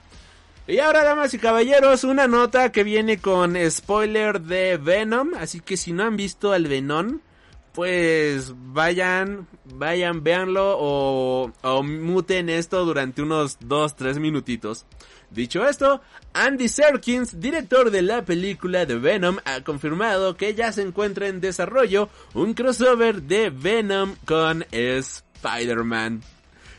Y 0.66 0.78
ahora, 0.78 1.02
damas 1.02 1.34
y 1.34 1.38
caballeros, 1.38 2.04
una 2.04 2.28
nota 2.28 2.70
que 2.70 2.84
viene 2.84 3.18
con 3.18 3.56
spoiler 3.70 4.40
de 4.40 4.76
Venom. 4.76 5.30
Así 5.38 5.60
que 5.60 5.76
si 5.76 5.92
no 5.92 6.04
han 6.04 6.16
visto 6.16 6.52
al 6.52 6.66
Venom, 6.66 7.20
pues 7.80 8.52
vayan, 8.74 9.48
vayan, 9.64 10.22
véanlo 10.22 10.76
o, 10.78 11.50
o 11.62 11.82
muten 11.82 12.50
esto 12.50 12.84
durante 12.84 13.22
unos 13.22 13.58
2-3 13.60 14.20
minutitos. 14.20 14.84
Dicho 15.30 15.66
esto, 15.66 16.02
Andy 16.34 16.68
Serkins, 16.68 17.40
director 17.40 17.90
de 17.90 18.02
la 18.02 18.22
película 18.22 18.84
de 18.84 18.96
Venom, 18.96 19.38
ha 19.46 19.62
confirmado 19.62 20.36
que 20.36 20.54
ya 20.54 20.72
se 20.72 20.82
encuentra 20.82 21.28
en 21.28 21.40
desarrollo 21.40 22.10
un 22.34 22.52
crossover 22.52 23.22
de 23.22 23.48
Venom 23.48 24.14
con 24.26 24.66
Spider-Man. 24.70 26.20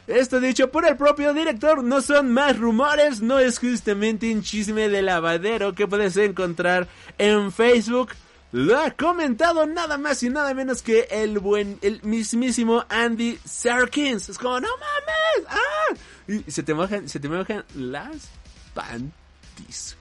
Esto 0.06 0.40
dicho 0.40 0.70
por 0.70 0.86
el 0.86 0.98
propio 0.98 1.34
director, 1.34 1.84
no 1.84 2.02
son 2.02 2.32
más 2.32 2.60
rumores, 2.60 3.24
no 3.24 3.40
es 3.40 3.58
justamente 3.58 4.32
un 4.32 4.44
chisme 4.44 4.88
de 4.88 5.02
lavadero 5.02 5.74
que 5.74 5.88
puedes 5.88 6.16
encontrar 6.18 6.88
en 7.18 7.52
Facebook. 7.52 8.10
Lo 8.52 8.78
ha 8.78 8.92
comentado 8.92 9.66
nada 9.66 9.98
más 9.98 10.22
y 10.24 10.30
nada 10.30 10.54
menos 10.54 10.82
que 10.82 11.08
el 11.10 11.40
buen, 11.40 11.80
el 11.82 12.02
mismísimo 12.04 12.86
Andy 12.90 13.40
Serkins. 13.46 14.28
Es 14.28 14.38
como, 14.38 14.60
no 14.60 14.68
mames, 14.68 15.50
ah, 15.50 15.96
y 16.28 16.52
se 16.52 16.62
te 16.62 16.74
mojan, 16.74 17.08
se 17.08 17.20
te 17.20 17.30
mojan 17.30 17.64
las 17.76 18.30
panties. 18.74 19.96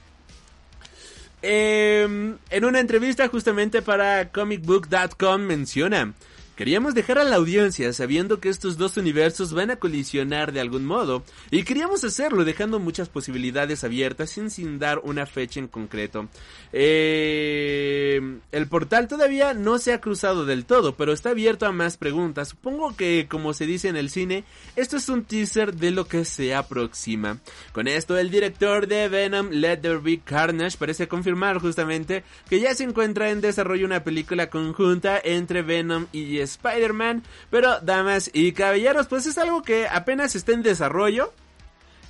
Eh, 1.43 2.37
en 2.51 2.65
una 2.65 2.81
entrevista 2.81 3.29
justamente 3.29 3.83
para 3.83 4.31
comicbook.com 4.31 5.41
menciona, 5.41 6.13
Queríamos 6.61 6.95
dejar 6.95 7.19
a 7.19 7.25
la 7.25 7.37
audiencia 7.37 7.91
sabiendo 7.95 8.39
que 8.39 8.51
estos 8.51 8.77
dos 8.77 8.99
universos 8.99 9.55
van 9.55 9.71
a 9.71 9.77
colisionar 9.77 10.53
de 10.53 10.61
algún 10.61 10.85
modo, 10.85 11.25
y 11.51 11.63
queríamos 11.63 12.05
hacerlo 12.05 12.45
dejando 12.45 12.79
muchas 12.79 13.09
posibilidades 13.09 13.83
abiertas 13.83 14.29
sin, 14.29 14.51
sin 14.51 14.79
dar 14.79 14.99
una 14.99 15.25
fecha 15.25 15.59
en 15.59 15.69
concreto. 15.69 16.29
Eh, 16.75 18.21
el 18.53 18.67
portal 18.67 19.09
todavía 19.09 19.55
no 19.55 19.79
se 19.79 19.95
ha 19.95 20.03
cruzado 20.03 20.45
del 20.45 20.67
todo, 20.67 20.97
pero 20.97 21.15
está 21.15 21.31
abierto 21.31 21.65
a 21.65 21.73
más 21.73 21.97
preguntas. 21.97 22.49
Supongo 22.49 22.95
que, 22.95 23.27
como 23.27 23.55
se 23.55 23.65
dice 23.65 23.89
en 23.89 23.97
el 23.97 24.11
cine, 24.11 24.45
esto 24.77 24.99
es 24.99 25.09
un 25.09 25.25
teaser 25.25 25.73
de 25.73 25.93
lo 25.93 26.09
que 26.09 26.27
se 26.27 26.55
aproxima. 26.55 27.39
Con 27.73 27.89
esto, 27.89 28.19
el 28.19 28.31
director 28.31 28.87
de 28.87 29.09
Venom, 29.09 29.49
Let 29.51 29.79
There 29.79 29.97
Be 29.97 30.21
Carnage, 30.23 30.77
parece 30.77 31.09
confirmar 31.09 31.59
justamente 31.59 32.23
que 32.51 32.61
ya 32.61 32.75
se 32.75 32.85
encuentra 32.85 33.31
en 33.31 33.41
desarrollo 33.41 33.87
una 33.87 34.05
película 34.05 34.51
conjunta 34.51 35.19
entre 35.25 35.63
Venom 35.63 36.05
y 36.13 36.50
Spider-Man. 36.51 37.23
Pero, 37.51 37.81
damas 37.81 38.31
y 38.33 38.53
caballeros, 38.53 39.07
pues 39.07 39.27
es 39.27 39.39
algo 39.39 39.63
que 39.63 39.89
apenas 39.89 40.35
está 40.35 40.53
en 40.53 40.63
desarrollo. 40.63 41.33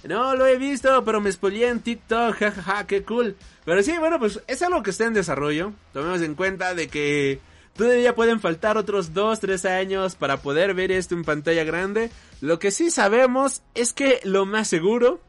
No 0.05 0.35
lo 0.35 0.47
he 0.47 0.57
visto, 0.57 1.05
pero 1.05 1.21
me 1.21 1.31
spoileé 1.31 1.69
en 1.69 1.81
TikTok, 1.81 2.37
jajaja, 2.37 2.87
qué 2.87 3.05
cool. 3.05 3.37
Pero 3.65 3.83
sí, 3.83 3.97
bueno, 3.99 4.19
pues 4.19 4.41
es 4.47 4.63
algo 4.63 4.83
que 4.83 4.91
está 4.91 5.05
en 5.05 5.15
desarrollo. 5.15 5.73
Tomemos 5.93 6.23
en 6.23 6.35
cuenta 6.35 6.75
de 6.75 6.89
que 6.89 7.41
todavía 7.77 8.15
pueden 8.15 8.41
faltar 8.41 8.79
otros 8.79 9.13
2, 9.13 9.41
3 9.41 9.65
años 9.67 10.15
para 10.15 10.39
poder 10.39 10.75
ver 10.75 10.91
esto 10.91 11.15
en 11.15 11.25
pantalla 11.25 11.65
grande. 11.65 12.11
Lo 12.41 12.59
que 12.59 12.71
sí 12.71 12.91
sabemos 12.91 13.63
es 13.75 13.93
que 13.93 14.21
lo 14.25 14.47
más 14.47 14.69
seguro 14.69 15.21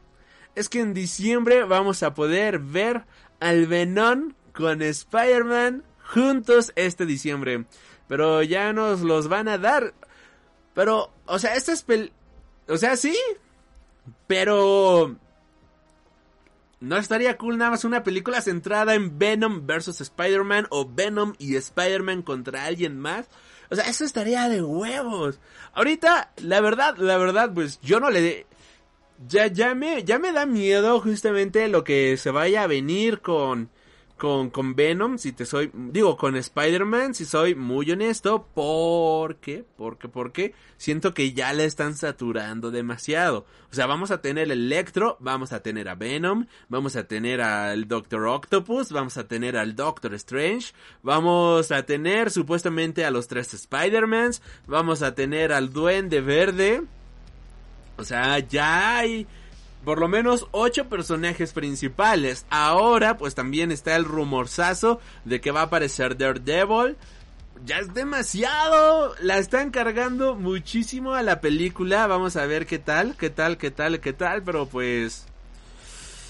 es 0.54 0.68
que 0.68 0.80
en 0.80 0.94
diciembre 0.94 1.64
vamos 1.64 2.02
a 2.02 2.14
poder 2.14 2.58
ver 2.58 3.04
al 3.40 3.66
Venom 3.66 4.32
con 4.52 4.80
Spider-Man 4.80 5.84
juntos 6.02 6.72
este 6.76 7.06
diciembre. 7.06 7.64
Pero 8.12 8.42
ya 8.42 8.74
nos 8.74 9.00
los 9.00 9.28
van 9.28 9.48
a 9.48 9.56
dar. 9.56 9.94
Pero, 10.74 11.10
o 11.24 11.38
sea, 11.38 11.54
esta 11.54 11.72
es 11.72 11.82
pel... 11.82 12.12
O 12.68 12.76
sea, 12.76 12.94
sí. 12.98 13.16
Pero... 14.26 15.16
¿No 16.80 16.98
estaría 16.98 17.38
cool 17.38 17.56
nada 17.56 17.70
más 17.70 17.86
una 17.86 18.02
película 18.02 18.42
centrada 18.42 18.94
en 18.94 19.18
Venom 19.18 19.66
versus 19.66 20.02
Spider-Man 20.02 20.66
o 20.68 20.86
Venom 20.86 21.32
y 21.38 21.56
Spider-Man 21.56 22.20
contra 22.20 22.66
alguien 22.66 23.00
más? 23.00 23.28
O 23.70 23.76
sea, 23.76 23.88
eso 23.88 24.04
estaría 24.04 24.46
de 24.50 24.60
huevos. 24.60 25.40
Ahorita, 25.72 26.32
la 26.36 26.60
verdad, 26.60 26.98
la 26.98 27.16
verdad, 27.16 27.54
pues 27.54 27.80
yo 27.80 27.98
no 27.98 28.10
le... 28.10 28.46
Ya, 29.26 29.46
ya 29.46 29.74
me, 29.74 30.04
ya 30.04 30.18
me 30.18 30.32
da 30.32 30.44
miedo 30.44 31.00
justamente 31.00 31.66
lo 31.66 31.82
que 31.82 32.18
se 32.18 32.30
vaya 32.30 32.64
a 32.64 32.66
venir 32.66 33.22
con 33.22 33.70
con, 34.22 34.50
con 34.50 34.76
Venom, 34.76 35.18
si 35.18 35.32
te 35.32 35.44
soy, 35.44 35.72
digo, 35.74 36.16
con 36.16 36.36
Spider-Man, 36.36 37.12
si 37.12 37.24
soy 37.24 37.56
muy 37.56 37.90
honesto, 37.90 38.46
porque, 38.54 39.64
porque, 39.76 40.06
porque, 40.06 40.54
siento 40.76 41.12
que 41.12 41.32
ya 41.32 41.52
le 41.52 41.64
están 41.64 41.96
saturando 41.96 42.70
demasiado. 42.70 43.46
O 43.72 43.74
sea, 43.74 43.86
vamos 43.86 44.12
a 44.12 44.20
tener 44.20 44.44
el 44.44 44.52
Electro, 44.52 45.16
vamos 45.18 45.52
a 45.52 45.60
tener 45.60 45.88
a 45.88 45.96
Venom, 45.96 46.46
vamos 46.68 46.94
a 46.94 47.08
tener 47.08 47.40
al 47.40 47.88
Doctor 47.88 48.28
Octopus, 48.28 48.92
vamos 48.92 49.16
a 49.16 49.26
tener 49.26 49.56
al 49.56 49.74
Doctor 49.74 50.14
Strange, 50.14 50.72
vamos 51.02 51.72
a 51.72 51.82
tener 51.82 52.30
supuestamente 52.30 53.04
a 53.04 53.10
los 53.10 53.26
tres 53.26 53.52
Spider-Mans, 53.52 54.40
vamos 54.68 55.02
a 55.02 55.16
tener 55.16 55.52
al 55.52 55.72
Duende 55.72 56.20
Verde. 56.20 56.84
O 57.96 58.04
sea, 58.04 58.38
ya 58.38 58.98
hay 58.98 59.26
por 59.84 59.98
lo 59.98 60.08
menos 60.08 60.46
ocho 60.52 60.88
personajes 60.88 61.52
principales. 61.52 62.46
Ahora, 62.50 63.16
pues 63.16 63.34
también 63.34 63.72
está 63.72 63.96
el 63.96 64.04
rumorzazo 64.04 65.00
de 65.24 65.40
que 65.40 65.50
va 65.50 65.60
a 65.60 65.64
aparecer 65.64 66.16
Daredevil. 66.16 66.96
Ya 67.64 67.78
es 67.78 67.92
demasiado. 67.94 69.14
La 69.20 69.38
están 69.38 69.70
cargando 69.70 70.34
muchísimo 70.34 71.14
a 71.14 71.22
la 71.22 71.40
película. 71.40 72.06
Vamos 72.06 72.36
a 72.36 72.46
ver 72.46 72.66
qué 72.66 72.78
tal, 72.78 73.16
qué 73.16 73.30
tal, 73.30 73.58
qué 73.58 73.70
tal, 73.70 74.00
qué 74.00 74.12
tal. 74.12 74.42
Pero 74.42 74.66
pues... 74.66 75.26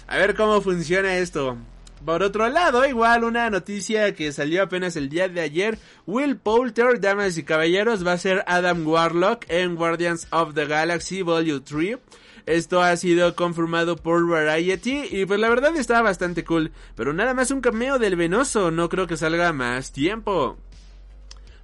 A 0.07 0.17
ver 0.17 0.35
cómo 0.35 0.61
funciona 0.61 1.17
esto. 1.17 1.57
Por 2.05 2.23
otro 2.25 2.49
lado, 2.49 2.85
igual 2.85 3.23
una 3.23 3.49
noticia 3.49 4.13
que 4.13 4.33
salió 4.33 4.65
apenas 4.65 4.97
el 4.97 5.09
día 5.09 5.29
de 5.29 5.41
ayer, 5.41 5.79
Will 6.05 6.37
Poulter, 6.37 7.01
damas 7.01 7.39
y 7.39 7.45
caballeros, 7.45 8.05
va 8.05 8.15
a 8.15 8.19
ser 8.19 8.43
Adam 8.49 8.85
Warlock 8.87 9.45
en 9.49 9.77
Guardians 9.77 10.27
of 10.33 10.55
the 10.55 10.67
Galaxy 10.67 11.23
Volume 11.23 11.61
3. 11.61 11.99
Esto 12.47 12.83
ha 12.83 12.97
sido 12.97 13.37
confirmado 13.37 13.97
por 13.97 14.29
Variety 14.29 15.05
y 15.11 15.27
pues 15.27 15.39
la 15.39 15.49
verdad 15.49 15.77
está 15.77 16.03
bastante 16.03 16.45
cool. 16.45 16.73
Pero 16.97 17.13
nada 17.13 17.35
más 17.35 17.51
un 17.51 17.61
cameo 17.61 17.99
del 17.99 18.17
venoso, 18.17 18.71
no 18.71 18.89
creo 18.89 19.07
que 19.07 19.17
salga 19.17 19.53
más 19.53 19.93
tiempo. 19.93 20.59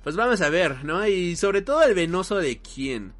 Pues 0.05 0.17
vamos 0.17 0.41
a 0.41 0.49
ver, 0.49 0.85
¿no? 0.85 1.07
Y 1.07 1.37
sobre 1.37 1.63
todo 1.63 1.83
el 1.83 1.95
venoso 1.95 2.37
de 2.37 2.59
quién. 2.59 3.13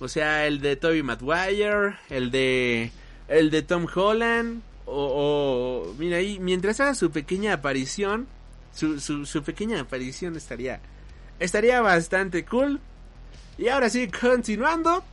O 0.00 0.08
sea, 0.08 0.46
el 0.46 0.60
de 0.60 0.76
Toby 0.76 1.02
Maguire, 1.02 1.96
el 2.10 2.30
de... 2.30 2.90
El 3.28 3.50
de 3.50 3.62
Tom 3.62 3.86
Holland. 3.94 4.62
O, 4.86 5.94
mira 5.98 6.18
ahí, 6.18 6.38
mientras 6.40 6.80
haga 6.80 6.94
su 6.94 7.10
pequeña 7.10 7.54
aparición, 7.54 8.26
su, 8.72 9.00
su, 9.00 9.24
su 9.24 9.42
pequeña 9.42 9.80
aparición 9.80 10.36
estaría, 10.36 10.80
estaría 11.38 11.80
bastante 11.80 12.44
cool. 12.44 12.80
Y 13.56 13.68
ahora 13.68 13.88
sí, 13.88 14.08
continuando, 14.08 15.04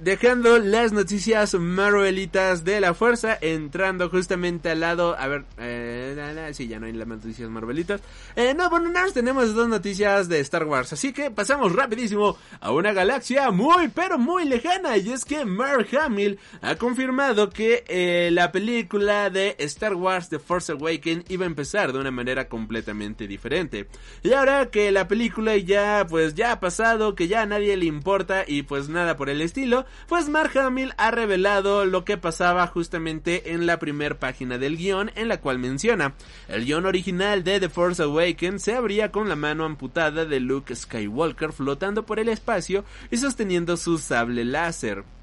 dejando 0.00 0.58
las 0.58 0.92
noticias 0.92 1.54
marvelitas 1.54 2.64
de 2.64 2.80
la 2.80 2.94
fuerza, 2.94 3.36
entrando 3.40 4.08
justamente 4.10 4.70
al 4.70 4.80
lado, 4.80 5.16
a 5.18 5.26
ver, 5.26 5.44
eh, 5.58 6.50
sí, 6.52 6.68
ya 6.68 6.78
no 6.78 6.86
hay 6.86 6.92
las 6.92 7.06
noticias 7.06 7.48
marvelitas. 7.48 8.00
Eh, 8.34 8.54
no, 8.54 8.68
bueno, 8.70 8.90
nada, 8.90 9.10
tenemos 9.12 9.54
dos 9.54 9.68
noticias 9.68 10.28
de 10.28 10.40
Star 10.40 10.64
Wars, 10.64 10.92
así 10.92 11.12
que 11.12 11.30
pasamos 11.30 11.72
rapidísimo 11.72 12.36
a 12.60 12.72
una 12.72 12.92
galaxia 12.92 13.50
muy, 13.50 13.88
pero 13.88 14.18
muy 14.18 14.44
lejana, 14.44 14.96
y 14.96 15.12
es 15.12 15.24
que 15.24 15.44
Mark 15.44 15.88
Hamill 15.98 16.38
ha 16.62 16.76
confirmado 16.76 17.50
que 17.50 17.84
eh, 17.88 18.30
la 18.32 18.52
película 18.52 19.30
de 19.30 19.56
Star 19.60 19.94
Wars 19.94 20.28
The 20.28 20.38
Force 20.38 20.72
Awakens 20.72 21.24
iba 21.30 21.44
a 21.44 21.46
empezar 21.46 21.92
de 21.92 21.98
una 21.98 22.10
manera 22.10 22.48
completamente 22.48 23.26
diferente. 23.26 23.88
Y 24.22 24.32
ahora 24.32 24.66
que 24.66 24.92
la 24.92 25.08
película 25.08 25.56
ya, 25.56 26.06
pues 26.08 26.34
ya 26.34 26.52
ha 26.52 26.60
pasado, 26.60 27.14
que 27.14 27.28
ya 27.28 27.42
a 27.42 27.46
nadie 27.46 27.76
le 27.76 27.86
importa 27.86 28.44
y 28.46 28.62
pues 28.62 28.88
nada 28.88 29.16
por 29.16 29.30
el 29.30 29.40
estilo, 29.40 29.85
pues 30.08 30.28
Mark 30.28 30.56
Hamill 30.58 30.92
ha 30.96 31.10
revelado 31.10 31.84
lo 31.84 32.04
que 32.04 32.16
pasaba 32.16 32.66
justamente 32.66 33.52
en 33.52 33.66
la 33.66 33.78
primera 33.78 34.18
página 34.18 34.58
del 34.58 34.76
guion 34.76 35.10
en 35.14 35.28
la 35.28 35.40
cual 35.40 35.58
menciona, 35.58 36.14
el 36.48 36.64
guion 36.64 36.86
original 36.86 37.44
de 37.44 37.60
The 37.60 37.68
Force 37.68 38.02
Awakens 38.02 38.62
se 38.62 38.74
abría 38.74 39.10
con 39.12 39.28
la 39.28 39.36
mano 39.36 39.64
amputada 39.64 40.24
de 40.24 40.40
Luke 40.40 40.74
Skywalker 40.74 41.52
flotando 41.52 42.06
por 42.06 42.18
el 42.18 42.28
espacio 42.28 42.84
y 43.10 43.16
sosteniendo 43.16 43.76
su 43.76 43.98
sable 43.98 44.44
láser. 44.44 45.15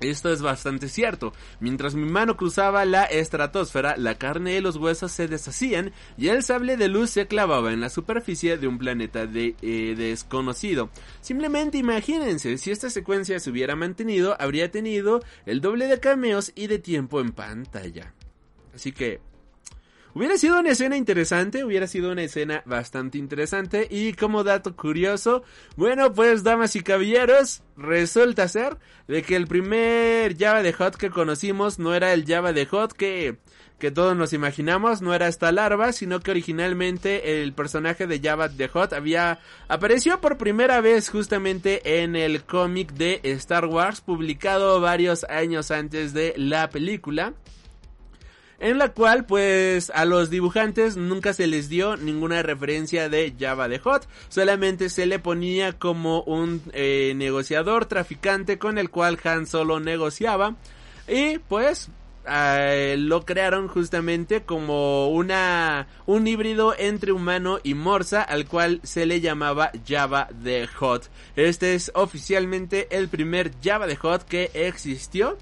Esto 0.00 0.30
es 0.30 0.42
bastante 0.42 0.88
cierto. 0.88 1.32
Mientras 1.58 1.94
mi 1.94 2.04
mano 2.04 2.36
cruzaba 2.36 2.84
la 2.84 3.04
estratosfera, 3.04 3.96
la 3.96 4.16
carne 4.16 4.56
y 4.56 4.60
los 4.60 4.76
huesos 4.76 5.10
se 5.12 5.26
deshacían 5.26 5.92
y 6.18 6.28
el 6.28 6.42
sable 6.42 6.76
de 6.76 6.88
luz 6.88 7.10
se 7.10 7.26
clavaba 7.26 7.72
en 7.72 7.80
la 7.80 7.88
superficie 7.88 8.58
de 8.58 8.68
un 8.68 8.78
planeta 8.78 9.26
de, 9.26 9.56
eh, 9.62 9.94
desconocido. 9.96 10.90
Simplemente 11.22 11.78
imagínense, 11.78 12.58
si 12.58 12.70
esta 12.70 12.90
secuencia 12.90 13.40
se 13.40 13.50
hubiera 13.50 13.74
mantenido, 13.74 14.36
habría 14.38 14.70
tenido 14.70 15.22
el 15.46 15.62
doble 15.62 15.86
de 15.86 15.98
cameos 15.98 16.52
y 16.54 16.66
de 16.66 16.78
tiempo 16.78 17.20
en 17.20 17.32
pantalla. 17.32 18.12
Así 18.74 18.92
que 18.92 19.20
Hubiera 20.16 20.38
sido 20.38 20.58
una 20.58 20.70
escena 20.70 20.96
interesante, 20.96 21.62
hubiera 21.62 21.86
sido 21.86 22.10
una 22.10 22.22
escena 22.22 22.62
bastante 22.64 23.18
interesante. 23.18 23.86
Y 23.90 24.14
como 24.14 24.44
dato 24.44 24.74
curioso, 24.74 25.42
bueno 25.76 26.10
pues 26.14 26.42
damas 26.42 26.74
y 26.74 26.80
caballeros, 26.80 27.62
resulta 27.76 28.48
ser 28.48 28.78
de 29.08 29.22
que 29.22 29.36
el 29.36 29.46
primer 29.46 30.34
Java 30.38 30.62
de 30.62 30.72
Hot 30.72 30.96
que 30.96 31.10
conocimos 31.10 31.78
no 31.78 31.94
era 31.94 32.14
el 32.14 32.24
Java 32.24 32.54
de 32.54 32.64
Hot 32.64 32.94
que, 32.94 33.36
que 33.78 33.90
todos 33.90 34.16
nos 34.16 34.32
imaginamos, 34.32 35.02
no 35.02 35.12
era 35.12 35.28
esta 35.28 35.52
larva, 35.52 35.92
sino 35.92 36.20
que 36.20 36.30
originalmente 36.30 37.42
el 37.42 37.52
personaje 37.52 38.06
de 38.06 38.18
Java 38.18 38.48
de 38.48 38.68
Hot 38.68 38.94
había 38.94 39.40
apareció 39.68 40.22
por 40.22 40.38
primera 40.38 40.80
vez 40.80 41.10
justamente 41.10 42.02
en 42.02 42.16
el 42.16 42.42
cómic 42.42 42.94
de 42.94 43.20
Star 43.22 43.66
Wars 43.66 44.00
publicado 44.00 44.80
varios 44.80 45.24
años 45.24 45.70
antes 45.70 46.14
de 46.14 46.32
la 46.38 46.70
película 46.70 47.34
en 48.58 48.78
la 48.78 48.90
cual 48.90 49.26
pues 49.26 49.90
a 49.90 50.04
los 50.04 50.30
dibujantes 50.30 50.96
nunca 50.96 51.32
se 51.32 51.46
les 51.46 51.68
dio 51.68 51.96
ninguna 51.96 52.42
referencia 52.42 53.08
de 53.08 53.34
Java 53.38 53.68
de 53.68 53.78
Hot, 53.78 54.08
solamente 54.28 54.88
se 54.88 55.06
le 55.06 55.18
ponía 55.18 55.72
como 55.72 56.22
un 56.22 56.62
eh, 56.72 57.12
negociador 57.16 57.86
traficante 57.86 58.58
con 58.58 58.78
el 58.78 58.90
cual 58.90 59.18
Han 59.24 59.46
solo 59.46 59.80
negociaba. 59.80 60.56
Y 61.08 61.38
pues 61.38 61.90
eh, 62.28 62.96
lo 62.98 63.24
crearon 63.24 63.68
justamente 63.68 64.42
como 64.42 65.08
una 65.08 65.86
un 66.06 66.26
híbrido 66.26 66.74
entre 66.76 67.12
humano 67.12 67.60
y 67.62 67.74
morsa 67.74 68.22
al 68.22 68.46
cual 68.46 68.80
se 68.82 69.06
le 69.06 69.20
llamaba 69.20 69.70
Java 69.86 70.28
de 70.32 70.66
Hot. 70.66 71.08
Este 71.36 71.74
es 71.74 71.92
oficialmente 71.94 72.88
el 72.90 73.08
primer 73.08 73.52
Java 73.62 73.86
de 73.86 73.96
Hot 73.96 74.24
que 74.24 74.50
existió 74.54 75.38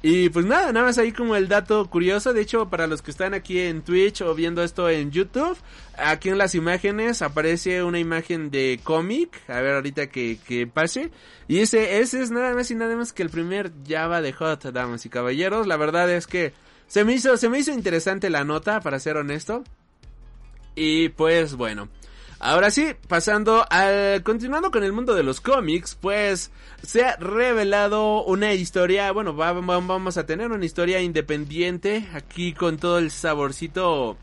y 0.00 0.28
pues 0.28 0.46
nada, 0.46 0.72
nada 0.72 0.86
más 0.86 0.98
ahí 0.98 1.10
como 1.10 1.34
el 1.34 1.48
dato 1.48 1.88
curioso. 1.90 2.32
De 2.32 2.40
hecho, 2.40 2.68
para 2.68 2.86
los 2.86 3.02
que 3.02 3.10
están 3.10 3.34
aquí 3.34 3.58
en 3.58 3.82
Twitch 3.82 4.22
o 4.22 4.34
viendo 4.34 4.62
esto 4.62 4.88
en 4.88 5.10
YouTube, 5.10 5.58
aquí 5.96 6.28
en 6.28 6.38
las 6.38 6.54
imágenes 6.54 7.20
aparece 7.20 7.82
una 7.82 7.98
imagen 7.98 8.50
de 8.50 8.78
cómic. 8.84 9.40
A 9.48 9.60
ver 9.60 9.74
ahorita 9.74 10.08
que, 10.08 10.38
que 10.46 10.68
pase. 10.68 11.10
Y 11.48 11.58
ese, 11.58 11.98
ese 11.98 12.22
es 12.22 12.30
nada 12.30 12.54
más 12.54 12.70
y 12.70 12.76
nada 12.76 12.94
más 12.94 13.12
que 13.12 13.24
el 13.24 13.30
primer 13.30 13.72
Java 13.88 14.22
de 14.22 14.32
Hot, 14.32 14.64
damas 14.66 15.04
y 15.04 15.08
caballeros. 15.08 15.66
La 15.66 15.76
verdad 15.76 16.08
es 16.10 16.28
que 16.28 16.52
se 16.86 17.04
me 17.04 17.14
hizo, 17.14 17.36
se 17.36 17.48
me 17.48 17.58
hizo 17.58 17.72
interesante 17.72 18.30
la 18.30 18.44
nota, 18.44 18.80
para 18.80 19.00
ser 19.00 19.16
honesto. 19.16 19.64
Y 20.76 21.08
pues 21.08 21.54
bueno. 21.54 21.88
Ahora 22.40 22.70
sí, 22.70 22.94
pasando 23.08 23.64
al 23.68 24.22
continuando 24.22 24.70
con 24.70 24.84
el 24.84 24.92
mundo 24.92 25.14
de 25.14 25.24
los 25.24 25.40
cómics, 25.40 25.96
pues 26.00 26.52
se 26.84 27.04
ha 27.04 27.16
revelado 27.16 28.22
una 28.22 28.54
historia, 28.54 29.10
bueno, 29.10 29.34
vamos 29.34 30.16
a 30.16 30.24
tener 30.24 30.52
una 30.52 30.64
historia 30.64 31.00
independiente 31.00 32.06
aquí 32.14 32.52
con 32.52 32.76
todo 32.76 32.98
el 32.98 33.10
saborcito 33.10 34.16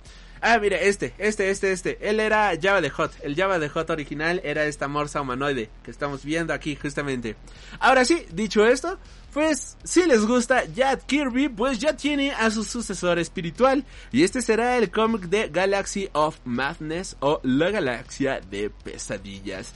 Ah, 0.48 0.60
mira, 0.60 0.78
este, 0.78 1.12
este, 1.18 1.50
este, 1.50 1.72
este. 1.72 1.98
Él 2.08 2.20
era 2.20 2.52
Java 2.62 2.80
de 2.80 2.92
Hot. 2.92 3.12
El 3.24 3.36
Java 3.36 3.58
de 3.58 3.68
Hot 3.68 3.90
original 3.90 4.42
era 4.44 4.66
esta 4.66 4.88
morsa 4.88 5.20
humanoide 5.20 5.72
que 5.82 5.90
estamos 5.90 6.24
viendo 6.24 6.54
aquí 6.54 6.76
justamente. 6.76 7.36
Ahora 7.80 8.06
sí, 8.06 8.28
dicho 8.32 8.64
esto, 8.64 9.00
pues 9.34 9.76
si 9.84 10.06
les 10.06 10.24
gusta 10.24 10.66
Jack 10.66 11.08
Kirby, 11.08 11.50
pues 11.50 11.80
ya 11.80 11.98
tiene 11.98 12.32
a 12.32 12.52
su 12.52 12.64
sucesor 12.64 13.18
espiritual. 13.18 13.86
Y 14.12 14.22
este 14.22 14.44
será 14.44 14.78
el 14.78 14.92
cómic 14.92 15.24
de 15.24 15.50
Galaxy 15.50 16.10
of 16.14 16.38
Madness 16.46 17.18
o 17.22 17.40
La 17.42 17.72
Galaxia 17.72 18.40
de 18.40 18.70
Pesadillas. 18.70 19.74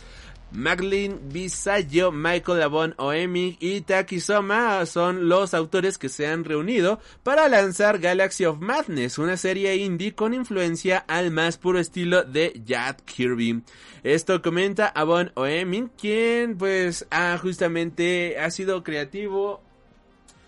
Maglin 0.52 1.20
Bisayo, 1.32 2.12
Michael 2.12 2.64
Avon 2.64 2.96
Oemi 2.98 3.58
y 3.60 3.82
Taki 3.82 4.20
Soma 4.20 4.84
son 4.88 5.30
los 5.30 5.54
autores 5.54 6.00
que 6.00 6.10
se 6.10 6.26
han 6.26 6.44
reunido 6.44 7.00
para 7.22 7.48
lanzar 7.48 8.00
Galaxy 8.00 8.46
of 8.46 8.60
Madness, 8.60 9.20
una 9.20 9.38
serie 9.38 9.76
indie 9.76 10.16
con 10.16 10.34
influencia 10.34 11.06
al 11.08 11.30
más 11.30 11.58
puro 11.58 11.80
estilo 11.80 12.24
de 12.24 12.62
Jack 12.66 13.06
Kirby. 13.06 13.62
Esto 14.04 14.42
comenta 14.42 14.88
Avon 14.88 15.32
Oemi, 15.36 15.90
quien 15.96 16.58
pues 16.58 17.06
ha 17.12 17.38
justamente 17.38 18.40
ha 18.40 18.50
sido 18.50 18.84
creativo. 18.84 19.62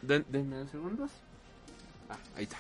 Denme 0.02 0.68
segundos. 0.68 1.12
Ah, 2.10 2.18
ahí 2.36 2.44
está. 2.44 2.58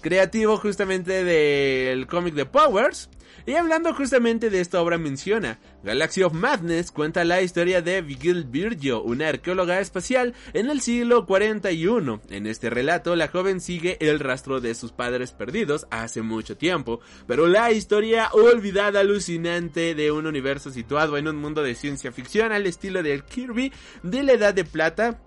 Creativo 0.00 0.56
justamente 0.56 1.22
del 1.22 2.06
cómic 2.06 2.34
de 2.34 2.46
Powers 2.46 3.10
y 3.48 3.54
hablando 3.54 3.94
justamente 3.94 4.50
de 4.50 4.60
esta 4.60 4.82
obra 4.82 4.98
menciona, 4.98 5.58
Galaxy 5.82 6.22
of 6.22 6.34
Madness 6.34 6.92
cuenta 6.92 7.24
la 7.24 7.40
historia 7.40 7.80
de 7.80 8.02
Vigil 8.02 8.44
Virgio, 8.44 9.02
una 9.02 9.30
arqueóloga 9.30 9.80
espacial 9.80 10.34
en 10.52 10.68
el 10.68 10.82
siglo 10.82 11.24
41. 11.24 12.20
En 12.28 12.46
este 12.46 12.68
relato, 12.68 13.16
la 13.16 13.28
joven 13.28 13.62
sigue 13.62 13.96
el 14.00 14.20
rastro 14.20 14.60
de 14.60 14.74
sus 14.74 14.92
padres 14.92 15.32
perdidos 15.32 15.86
hace 15.90 16.20
mucho 16.20 16.58
tiempo, 16.58 17.00
pero 17.26 17.46
la 17.46 17.72
historia 17.72 18.28
olvidada 18.32 19.00
alucinante 19.00 19.94
de 19.94 20.12
un 20.12 20.26
universo 20.26 20.70
situado 20.70 21.16
en 21.16 21.26
un 21.26 21.36
mundo 21.36 21.62
de 21.62 21.74
ciencia 21.74 22.12
ficción 22.12 22.52
al 22.52 22.66
estilo 22.66 23.02
del 23.02 23.24
Kirby 23.24 23.72
de 24.02 24.24
la 24.24 24.32
Edad 24.32 24.52
de 24.52 24.64
Plata 24.66 25.22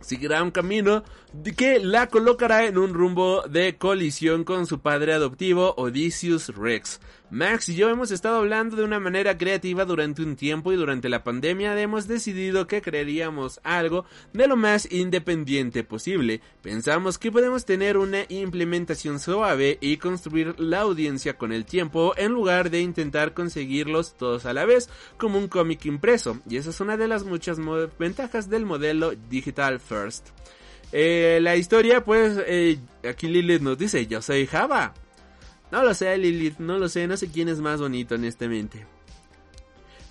seguirá 0.00 0.42
un 0.42 0.50
camino 0.50 1.04
que 1.56 1.78
la 1.78 2.08
colocará 2.08 2.64
en 2.66 2.78
un 2.78 2.94
rumbo 2.94 3.42
de 3.42 3.76
colisión 3.76 4.44
con 4.44 4.66
su 4.66 4.80
padre 4.80 5.12
adoptivo 5.12 5.74
Odysseus 5.76 6.48
Rex. 6.56 7.00
Max 7.30 7.68
y 7.68 7.76
yo 7.76 7.88
hemos 7.88 8.10
estado 8.10 8.38
hablando 8.38 8.74
de 8.74 8.82
una 8.82 8.98
manera 8.98 9.38
creativa 9.38 9.84
durante 9.84 10.20
un 10.22 10.34
tiempo 10.34 10.72
y 10.72 10.76
durante 10.76 11.08
la 11.08 11.22
pandemia 11.22 11.80
hemos 11.80 12.08
decidido 12.08 12.66
que 12.66 12.82
crearíamos 12.82 13.60
algo 13.62 14.04
de 14.32 14.48
lo 14.48 14.56
más 14.56 14.90
independiente 14.90 15.84
posible. 15.84 16.40
Pensamos 16.60 17.18
que 17.18 17.30
podemos 17.30 17.64
tener 17.64 17.98
una 17.98 18.24
implementación 18.28 19.20
suave 19.20 19.78
y 19.80 19.98
construir 19.98 20.58
la 20.58 20.80
audiencia 20.80 21.38
con 21.38 21.52
el 21.52 21.64
tiempo 21.64 22.14
en 22.16 22.32
lugar 22.32 22.68
de 22.68 22.80
intentar 22.80 23.32
conseguirlos 23.32 24.16
todos 24.16 24.44
a 24.44 24.52
la 24.52 24.64
vez 24.64 24.90
como 25.16 25.38
un 25.38 25.46
cómic 25.46 25.84
impreso. 25.84 26.40
Y 26.48 26.56
esa 26.56 26.70
es 26.70 26.80
una 26.80 26.96
de 26.96 27.06
las 27.06 27.22
muchas 27.22 27.58
ventajas 27.96 28.50
del 28.50 28.66
modelo 28.66 29.12
Digital 29.28 29.78
First. 29.78 30.30
Eh, 30.90 31.38
la 31.40 31.54
historia 31.54 32.04
pues 32.04 32.36
eh, 32.44 32.80
aquí 33.08 33.28
Lilith 33.28 33.62
nos 33.62 33.78
dice 33.78 34.08
yo 34.08 34.20
soy 34.20 34.48
Java. 34.48 34.94
No 35.70 35.82
lo 35.82 35.94
sé, 35.94 36.16
Lilith, 36.18 36.58
no 36.58 36.78
lo 36.78 36.88
sé, 36.88 37.06
no 37.06 37.16
sé 37.16 37.28
quién 37.28 37.48
es 37.48 37.60
más 37.60 37.80
bonito 37.80 38.16
honestamente. 38.16 38.86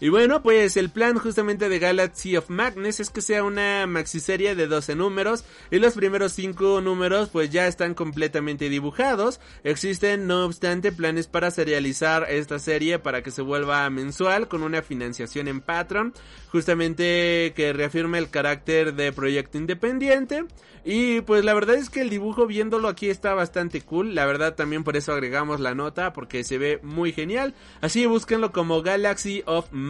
Y 0.01 0.07
bueno, 0.07 0.41
pues 0.41 0.77
el 0.77 0.89
plan 0.89 1.17
justamente 1.17 1.67
de 1.67 1.77
Galaxy 1.77 2.37
of 2.37 2.49
Madness 2.49 3.01
es 3.01 3.09
que 3.09 3.21
sea 3.21 3.43
una 3.43 3.85
maxiserie 3.85 4.55
de 4.55 4.67
12 4.67 4.95
números 4.95 5.43
y 5.71 5.79
los 5.79 5.93
primeros 5.93 6.31
5 6.31 6.79
números 6.79 7.29
pues 7.29 7.49
ya 7.49 7.67
están 7.67 7.93
completamente 7.93 8.69
dibujados. 8.69 9.41
Existen 9.65 10.25
no 10.25 10.45
obstante 10.45 10.93
planes 10.93 11.27
para 11.27 11.51
serializar 11.51 12.25
esta 12.29 12.59
serie 12.59 12.99
para 12.99 13.23
que 13.23 13.31
se 13.31 13.41
vuelva 13.41 13.89
mensual 13.89 14.47
con 14.47 14.63
una 14.63 14.81
financiación 14.81 15.49
en 15.49 15.59
Patreon, 15.59 16.13
justamente 16.49 17.53
que 17.55 17.73
reafirme 17.73 18.19
el 18.19 18.29
carácter 18.29 18.93
de 18.93 19.11
proyecto 19.11 19.57
independiente. 19.57 20.45
Y 20.85 21.21
pues 21.21 21.43
la 21.43 21.53
verdad 21.53 21.75
es 21.75 21.89
que 21.89 22.01
el 22.01 22.09
dibujo 22.09 22.47
viéndolo 22.47 22.87
aquí 22.87 23.09
está 23.09 23.33
bastante 23.33 23.81
cool. 23.81 24.15
La 24.15 24.25
verdad 24.25 24.55
también 24.55 24.83
por 24.83 24.95
eso 24.95 25.11
agregamos 25.11 25.59
la 25.59 25.75
nota 25.75 26.13
porque 26.13 26.43
se 26.43 26.57
ve 26.57 26.79
muy 26.83 27.11
genial. 27.11 27.53
Así 27.81 28.05
búsquenlo 28.05 28.51
como 28.51 28.81
Galaxy 28.81 29.43
of 29.45 29.67
Madness, 29.71 29.88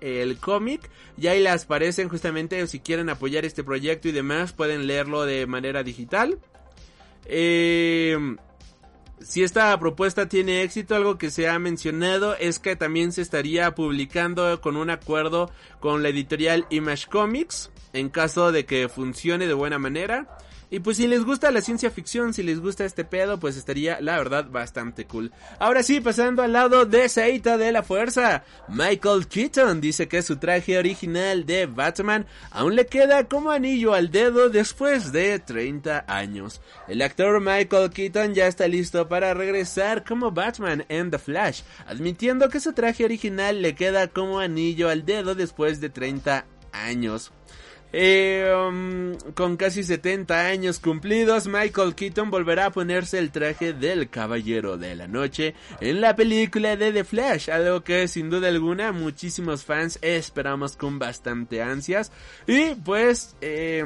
el 0.00 0.38
cómic. 0.38 0.90
Y 1.16 1.26
ahí 1.26 1.40
las 1.40 1.64
aparecen 1.64 2.08
justamente 2.08 2.66
si 2.66 2.80
quieren 2.80 3.08
apoyar 3.08 3.44
este 3.44 3.64
proyecto 3.64 4.08
y 4.08 4.12
demás 4.12 4.52
pueden 4.52 4.86
leerlo 4.86 5.24
de 5.24 5.46
manera 5.46 5.82
digital. 5.82 6.38
Eh, 7.26 8.36
si 9.20 9.42
esta 9.42 9.78
propuesta 9.78 10.28
tiene 10.28 10.62
éxito, 10.62 10.96
algo 10.96 11.16
que 11.16 11.30
se 11.30 11.48
ha 11.48 11.58
mencionado 11.58 12.34
es 12.36 12.58
que 12.58 12.76
también 12.76 13.12
se 13.12 13.22
estaría 13.22 13.74
publicando 13.74 14.60
con 14.60 14.76
un 14.76 14.90
acuerdo 14.90 15.50
con 15.80 16.02
la 16.02 16.08
editorial 16.08 16.66
Image 16.70 17.06
Comics 17.08 17.70
en 17.92 18.08
caso 18.08 18.52
de 18.52 18.64
que 18.64 18.88
funcione 18.88 19.46
de 19.46 19.54
buena 19.54 19.78
manera. 19.78 20.38
Y 20.72 20.80
pues 20.80 20.96
si 20.96 21.06
les 21.06 21.22
gusta 21.22 21.50
la 21.50 21.60
ciencia 21.60 21.90
ficción, 21.90 22.32
si 22.32 22.42
les 22.42 22.58
gusta 22.58 22.86
este 22.86 23.04
pedo, 23.04 23.38
pues 23.38 23.58
estaría 23.58 24.00
la 24.00 24.16
verdad 24.16 24.48
bastante 24.48 25.04
cool. 25.04 25.30
Ahora 25.58 25.82
sí, 25.82 26.00
pasando 26.00 26.42
al 26.42 26.54
lado 26.54 26.86
de 26.86 27.10
Saita 27.10 27.58
de 27.58 27.72
la 27.72 27.82
Fuerza. 27.82 28.44
Michael 28.68 29.28
Keaton 29.28 29.82
dice 29.82 30.08
que 30.08 30.22
su 30.22 30.38
traje 30.38 30.78
original 30.78 31.44
de 31.44 31.66
Batman 31.66 32.24
aún 32.50 32.74
le 32.74 32.86
queda 32.86 33.28
como 33.28 33.50
anillo 33.50 33.92
al 33.92 34.10
dedo 34.10 34.48
después 34.48 35.12
de 35.12 35.38
30 35.40 36.06
años. 36.08 36.62
El 36.88 37.02
actor 37.02 37.38
Michael 37.42 37.90
Keaton 37.90 38.32
ya 38.32 38.46
está 38.46 38.66
listo 38.66 39.06
para 39.10 39.34
regresar 39.34 40.04
como 40.04 40.30
Batman 40.30 40.86
en 40.88 41.10
The 41.10 41.18
Flash, 41.18 41.60
admitiendo 41.86 42.48
que 42.48 42.60
su 42.60 42.72
traje 42.72 43.04
original 43.04 43.60
le 43.60 43.74
queda 43.74 44.08
como 44.08 44.38
anillo 44.38 44.88
al 44.88 45.04
dedo 45.04 45.34
después 45.34 45.82
de 45.82 45.90
30 45.90 46.46
años. 46.72 47.30
Eh, 47.92 48.50
um, 48.54 49.16
con 49.34 49.56
casi 49.56 49.84
70 49.84 50.46
años 50.46 50.78
cumplidos, 50.78 51.46
Michael 51.46 51.94
Keaton 51.94 52.30
volverá 52.30 52.66
a 52.66 52.70
ponerse 52.70 53.18
el 53.18 53.30
traje 53.30 53.74
del 53.74 54.08
Caballero 54.08 54.78
de 54.78 54.96
la 54.96 55.08
Noche 55.08 55.54
en 55.80 56.00
la 56.00 56.16
película 56.16 56.76
de 56.76 56.92
The 56.92 57.04
Flash, 57.04 57.50
algo 57.50 57.82
que 57.84 58.08
sin 58.08 58.30
duda 58.30 58.48
alguna 58.48 58.92
muchísimos 58.92 59.64
fans 59.64 59.98
esperamos 60.00 60.76
con 60.76 60.98
bastante 60.98 61.62
ansias. 61.62 62.12
Y 62.46 62.74
pues... 62.76 63.36
Eh, 63.40 63.84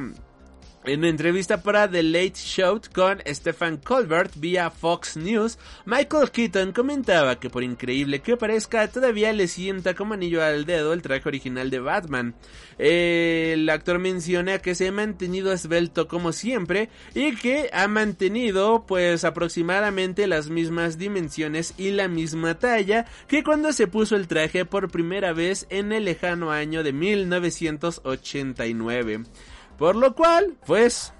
en 0.86 1.00
una 1.00 1.08
entrevista 1.08 1.62
para 1.62 1.90
The 1.90 2.04
Late 2.04 2.36
Show 2.36 2.80
con 2.94 3.20
Stephen 3.26 3.78
Colbert 3.78 4.30
vía 4.36 4.70
Fox 4.70 5.16
News, 5.16 5.58
Michael 5.84 6.30
Keaton 6.30 6.70
comentaba 6.72 7.40
que 7.40 7.50
por 7.50 7.64
increíble 7.64 8.20
que 8.20 8.36
parezca, 8.36 8.86
todavía 8.86 9.32
le 9.32 9.48
sienta 9.48 9.94
como 9.94 10.14
anillo 10.14 10.44
al 10.44 10.64
dedo 10.64 10.92
el 10.92 11.02
traje 11.02 11.28
original 11.28 11.70
de 11.70 11.80
Batman. 11.80 12.36
El 12.78 13.68
actor 13.68 13.98
menciona 13.98 14.60
que 14.60 14.76
se 14.76 14.86
ha 14.88 14.92
mantenido 14.92 15.52
esbelto 15.52 16.06
como 16.06 16.30
siempre 16.32 16.88
y 17.14 17.34
que 17.34 17.68
ha 17.72 17.88
mantenido 17.88 18.84
pues 18.86 19.24
aproximadamente 19.24 20.28
las 20.28 20.50
mismas 20.50 20.98
dimensiones 20.98 21.74
y 21.76 21.90
la 21.90 22.06
misma 22.06 22.60
talla 22.60 23.06
que 23.26 23.42
cuando 23.42 23.72
se 23.72 23.88
puso 23.88 24.14
el 24.14 24.28
traje 24.28 24.64
por 24.64 24.88
primera 24.90 25.32
vez 25.32 25.66
en 25.68 25.90
el 25.92 26.04
lejano 26.04 26.52
año 26.52 26.84
de 26.84 26.92
1989. 26.92 29.24
Por 29.78 29.96
lo 29.96 30.14
cual, 30.14 30.56
pues, 30.66 31.12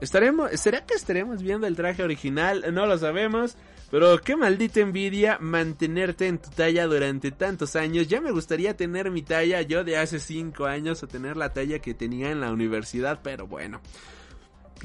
estaremos, 0.00 0.50
¿será 0.52 0.84
que 0.84 0.94
estaremos 0.94 1.42
viendo 1.42 1.66
el 1.66 1.76
traje 1.76 2.02
original? 2.02 2.64
No 2.72 2.86
lo 2.86 2.98
sabemos. 2.98 3.56
Pero 3.90 4.20
qué 4.20 4.36
maldita 4.36 4.78
envidia 4.80 5.38
mantenerte 5.40 6.28
en 6.28 6.38
tu 6.38 6.48
talla 6.50 6.86
durante 6.86 7.32
tantos 7.32 7.74
años. 7.74 8.06
Ya 8.06 8.20
me 8.20 8.30
gustaría 8.30 8.76
tener 8.76 9.10
mi 9.10 9.22
talla 9.22 9.62
yo 9.62 9.82
de 9.82 9.96
hace 9.96 10.20
5 10.20 10.64
años 10.66 11.02
o 11.02 11.08
tener 11.08 11.36
la 11.36 11.52
talla 11.52 11.80
que 11.80 11.92
tenía 11.92 12.30
en 12.30 12.40
la 12.40 12.52
universidad, 12.52 13.18
pero 13.20 13.48
bueno. 13.48 13.80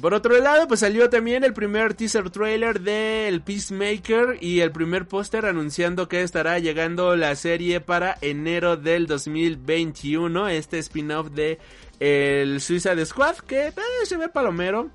Por 0.02 0.14
otro 0.14 0.38
lado, 0.40 0.68
pues 0.68 0.82
salió 0.82 1.10
también 1.10 1.44
el 1.44 1.54
primer 1.54 1.94
teaser 1.94 2.30
trailer 2.30 2.82
del 2.82 3.42
Peacemaker 3.42 4.38
y 4.42 4.60
el 4.60 4.72
primer 4.72 5.08
póster 5.08 5.46
anunciando 5.46 6.10
que 6.10 6.22
estará 6.22 6.60
llegando 6.60 7.16
la 7.16 7.36
serie 7.36 7.80
para 7.80 8.18
enero 8.22 8.76
del 8.76 9.08
2021, 9.08 10.50
este 10.50 10.80
spin-off 10.80 11.30
de 11.32 11.60
el 12.02 12.60
Suicide 12.60 13.06
Squad, 13.06 13.38
que 13.38 13.68
eh, 13.68 13.74
se 14.04 14.18
ve 14.18 14.28
palomero, 14.28 14.92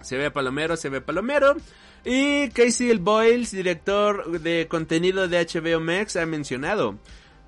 se 0.00 0.16
ve 0.16 0.30
palomero, 0.30 0.76
se 0.76 0.88
ve 0.88 1.00
palomero. 1.00 1.56
Y 2.04 2.48
Casey 2.50 2.96
Boyles, 2.98 3.50
director 3.50 4.40
de 4.40 4.66
contenido 4.68 5.28
de 5.28 5.44
HBO 5.44 5.80
Max, 5.80 6.16
ha 6.16 6.26
mencionado 6.26 6.96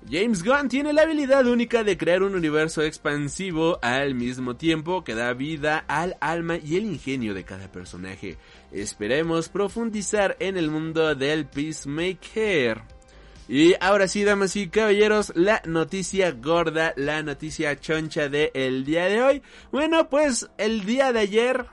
James 0.07 0.43
Gunn 0.43 0.69
tiene 0.69 0.93
la 0.93 1.01
habilidad 1.01 1.47
única 1.47 1.83
de 1.83 1.97
crear 1.97 2.21
un 2.21 2.35
universo 2.35 2.83
expansivo 2.83 3.79
al 3.81 4.13
mismo 4.13 4.55
tiempo 4.55 5.03
que 5.03 5.15
da 5.15 5.33
vida 5.33 5.83
al 5.87 6.15
alma 6.19 6.57
y 6.57 6.75
el 6.75 6.85
ingenio 6.85 7.33
de 7.33 7.43
cada 7.43 7.71
personaje. 7.71 8.37
Esperemos 8.71 9.49
profundizar 9.49 10.37
en 10.39 10.57
el 10.57 10.69
mundo 10.69 11.15
del 11.15 11.47
Peacemaker. 11.47 12.83
Y 13.47 13.73
ahora 13.79 14.07
sí, 14.07 14.23
damas 14.23 14.55
y 14.55 14.67
caballeros, 14.69 15.31
la 15.35 15.63
noticia 15.65 16.31
gorda, 16.31 16.93
la 16.97 17.23
noticia 17.23 17.79
choncha 17.79 18.29
del 18.29 18.51
el 18.53 18.85
día 18.85 19.05
de 19.05 19.23
hoy. 19.23 19.41
Bueno, 19.71 20.07
pues 20.09 20.47
el 20.59 20.85
día 20.85 21.13
de 21.13 21.19
ayer, 21.21 21.65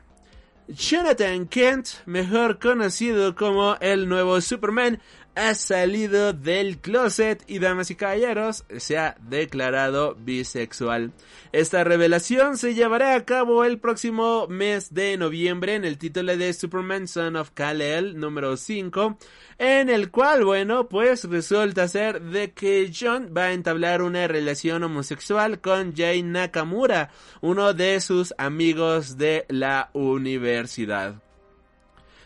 Jonathan 0.69 1.49
Kent, 1.49 1.89
mejor 2.07 2.59
conocido 2.59 3.35
como 3.35 3.77
el 3.81 4.09
nuevo 4.09 4.41
Superman, 4.41 5.01
ha 5.35 5.55
salido 5.55 6.33
del 6.33 6.79
closet 6.79 7.43
y 7.47 7.59
damas 7.59 7.91
y 7.91 7.95
caballeros 7.95 8.65
se 8.77 8.99
ha 8.99 9.17
declarado 9.21 10.15
bisexual. 10.15 11.13
Esta 11.53 11.85
revelación 11.85 12.59
se 12.59 12.75
llevará 12.75 13.15
a 13.15 13.25
cabo 13.25 13.65
el 13.65 13.79
próximo 13.79 14.47
mes 14.49 14.93
de 14.93 15.17
noviembre 15.17 15.75
en 15.75 15.85
el 15.85 15.99
título 15.99 16.37
de 16.37 16.53
Superman 16.53 17.09
Son 17.09 17.37
of 17.37 17.51
Kal-El 17.55 18.19
número 18.19 18.57
5 18.57 19.19
en 19.59 19.91
el 19.91 20.11
cual 20.11 20.45
bueno 20.45 20.89
pues 20.89 21.25
resulta 21.25 21.89
ser 21.89 22.21
de 22.21 22.53
que 22.53 22.91
John 22.99 23.33
va 23.37 23.45
a 23.45 23.53
entablar 23.53 24.03
una 24.03 24.27
relación 24.29 24.83
homosexual 24.83 25.61
con 25.61 25.95
Jay 25.95 26.23
Nakamura, 26.23 27.11
uno 27.41 27.73
de 27.73 28.01
sus 28.01 28.35
amigos 28.39 29.17
de 29.17 29.47
la 29.49 29.91
universidad. 29.93 31.23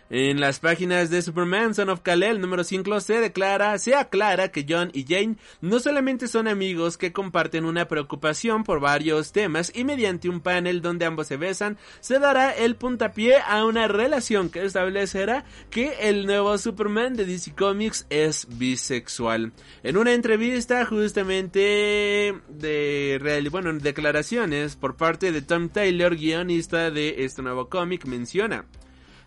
En 0.08 0.38
las 0.38 0.60
páginas 0.60 1.10
de 1.10 1.20
Superman 1.20 1.74
Son 1.74 1.88
of 1.88 2.00
Kal-El 2.00 2.40
número 2.40 2.62
5 2.62 3.00
se 3.00 3.20
declara, 3.20 3.76
se 3.78 3.96
aclara 3.96 4.52
que 4.52 4.64
John 4.68 4.90
y 4.92 5.04
Jane 5.04 5.34
no 5.60 5.80
solamente 5.80 6.28
son 6.28 6.46
amigos 6.46 6.96
que 6.96 7.12
comparten 7.12 7.64
una 7.64 7.88
preocupación 7.88 8.62
por 8.62 8.78
varios 8.78 9.32
temas 9.32 9.72
y 9.74 9.82
mediante 9.82 10.28
un 10.28 10.40
panel 10.40 10.80
donde 10.80 11.06
ambos 11.06 11.26
se 11.26 11.36
besan, 11.36 11.76
se 11.98 12.20
dará 12.20 12.52
el 12.52 12.76
puntapié 12.76 13.38
a 13.38 13.64
una 13.64 13.88
relación 13.88 14.48
que 14.48 14.64
establecerá 14.64 15.44
que 15.70 15.94
el 16.02 16.24
nuevo 16.26 16.56
Superman 16.56 17.14
de 17.14 17.24
DC 17.24 17.56
Comics 17.56 18.06
es 18.08 18.46
bisexual. 18.58 19.52
En 19.82 19.96
una 19.96 20.12
entrevista 20.12 20.84
justamente 20.84 22.32
de 22.48 23.48
bueno, 23.50 23.72
declaraciones 23.72 24.76
por 24.76 24.96
parte 24.96 25.32
de 25.32 25.42
Tom 25.42 25.68
Taylor, 25.68 26.14
guionista 26.14 26.92
de 26.92 27.24
este 27.24 27.42
nuevo 27.42 27.68
cómic, 27.68 28.04
menciona 28.04 28.66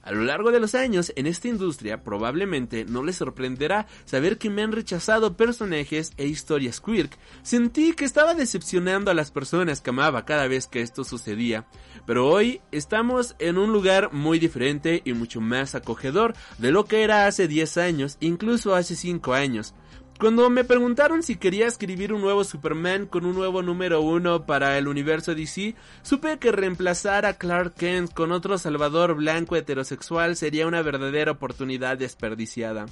a 0.01 0.11
lo 0.11 0.23
largo 0.23 0.51
de 0.51 0.59
los 0.59 0.75
años 0.75 1.11
en 1.15 1.27
esta 1.27 1.47
industria 1.47 2.03
probablemente 2.03 2.85
no 2.85 3.03
les 3.03 3.17
sorprenderá 3.17 3.87
saber 4.05 4.37
que 4.37 4.49
me 4.49 4.61
han 4.61 4.71
rechazado 4.71 5.35
personajes 5.35 6.13
e 6.17 6.25
historias 6.25 6.79
queer. 6.79 7.09
Sentí 7.43 7.93
que 7.93 8.05
estaba 8.05 8.33
decepcionando 8.33 9.11
a 9.11 9.13
las 9.13 9.31
personas 9.31 9.81
que 9.81 9.89
amaba 9.89 10.25
cada 10.25 10.47
vez 10.47 10.67
que 10.67 10.81
esto 10.81 11.03
sucedía, 11.03 11.67
pero 12.05 12.27
hoy 12.27 12.61
estamos 12.71 13.35
en 13.39 13.57
un 13.57 13.71
lugar 13.71 14.13
muy 14.13 14.39
diferente 14.39 15.01
y 15.05 15.13
mucho 15.13 15.41
más 15.41 15.75
acogedor 15.75 16.33
de 16.57 16.71
lo 16.71 16.85
que 16.85 17.03
era 17.03 17.27
hace 17.27 17.47
10 17.47 17.77
años, 17.77 18.17
incluso 18.19 18.75
hace 18.75 18.95
5 18.95 19.33
años. 19.33 19.73
Cuando 20.19 20.49
me 20.49 20.65
preguntaron 20.65 21.23
si 21.23 21.37
quería 21.37 21.65
escribir 21.65 22.11
un 22.11 22.19
nuevo 22.19 22.43
Superman 22.43 23.05
con 23.05 23.25
un 23.25 23.35
nuevo 23.35 23.61
número 23.61 24.01
uno 24.01 24.45
para 24.45 24.77
el 24.77 24.89
universo 24.89 25.33
DC, 25.33 25.75
supe 26.01 26.37
que 26.39 26.51
reemplazar 26.51 27.25
a 27.25 27.35
Clark 27.35 27.75
Kent 27.75 28.13
con 28.13 28.33
otro 28.33 28.57
Salvador 28.57 29.15
blanco 29.15 29.55
heterosexual 29.55 30.35
sería 30.35 30.67
una 30.67 30.81
verdadera 30.81 31.31
oportunidad 31.31 31.97
desperdiciada. 31.97 32.87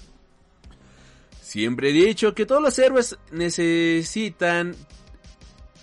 Siempre 1.41 1.89
he 1.89 1.93
dicho 1.93 2.33
que 2.33 2.45
todos 2.45 2.61
los 2.61 2.79
héroes 2.79 3.17
necesitan... 3.29 4.73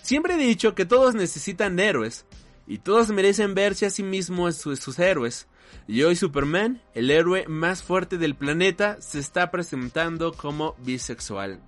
Siempre 0.01 0.33
he 0.33 0.37
dicho 0.37 0.73
que 0.73 0.85
todos 0.85 1.13
necesitan 1.13 1.79
héroes, 1.79 2.25
y 2.65 2.79
todos 2.79 3.09
merecen 3.09 3.53
verse 3.53 3.85
a 3.85 3.91
sí 3.91 4.01
mismos 4.01 4.55
sus 4.55 4.97
héroes. 4.97 5.47
Y 5.87 6.03
hoy 6.03 6.15
Superman, 6.15 6.81
el 6.93 7.11
héroe 7.11 7.45
más 7.47 7.83
fuerte 7.83 8.17
del 8.17 8.35
planeta, 8.35 8.97
se 9.01 9.19
está 9.19 9.51
presentando 9.51 10.33
como 10.33 10.75
bisexual. 10.79 11.59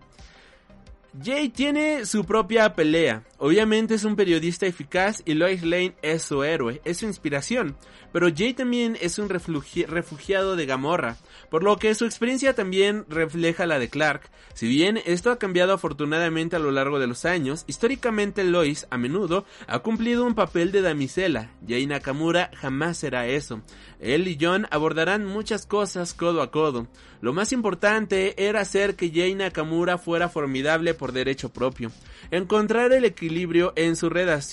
Jay 1.23 1.49
tiene 1.49 2.05
su 2.05 2.25
propia 2.25 2.75
pelea. 2.75 3.23
Obviamente 3.39 3.95
es 3.95 4.03
un 4.03 4.15
periodista 4.15 4.65
eficaz 4.67 5.23
y 5.25 5.33
Lois 5.33 5.63
Lane 5.63 5.95
es 6.01 6.23
su 6.23 6.43
héroe, 6.43 6.81
es 6.85 6.97
su 6.97 7.05
inspiración. 7.05 7.75
Pero 8.11 8.29
Jay 8.35 8.53
también 8.53 8.97
es 9.01 9.19
un 9.19 9.29
refugiado 9.29 10.55
de 10.55 10.65
Gamorra, 10.65 11.17
por 11.49 11.63
lo 11.63 11.77
que 11.77 11.93
su 11.95 12.05
experiencia 12.05 12.53
también 12.53 13.05
refleja 13.09 13.65
la 13.65 13.79
de 13.79 13.89
Clark. 13.89 14.29
Si 14.53 14.67
bien 14.67 14.99
esto 15.05 15.29
ha 15.29 15.37
cambiado 15.37 15.73
afortunadamente 15.73 16.55
a 16.55 16.59
lo 16.59 16.71
largo 16.71 16.99
de 16.99 17.07
los 17.07 17.25
años, 17.25 17.63
históricamente 17.67 18.43
Lois 18.43 18.87
a 18.89 18.97
menudo 18.97 19.45
ha 19.67 19.79
cumplido 19.79 20.25
un 20.25 20.35
papel 20.35 20.71
de 20.71 20.81
damisela. 20.81 21.51
Jay 21.67 21.85
Nakamura 21.85 22.49
jamás 22.55 22.97
será 22.97 23.27
eso. 23.27 23.61
Él 23.99 24.27
y 24.27 24.37
John 24.39 24.67
abordarán 24.71 25.25
muchas 25.25 25.65
cosas 25.65 26.13
codo 26.13 26.41
a 26.41 26.51
codo. 26.51 26.87
Lo 27.19 27.33
más 27.33 27.51
importante 27.51 28.47
era 28.47 28.61
hacer 28.61 28.95
que 28.95 29.11
Jay 29.11 29.33
Nakamura 29.33 29.97
fuera 29.97 30.29
formidable 30.29 30.93
por 30.93 31.13
derecho 31.13 31.49
propio. 31.49 31.91
Encontrar 32.29 32.91
el 32.93 33.05
equilibrio 33.05 33.73
en 33.75 33.95
su, 33.95 34.11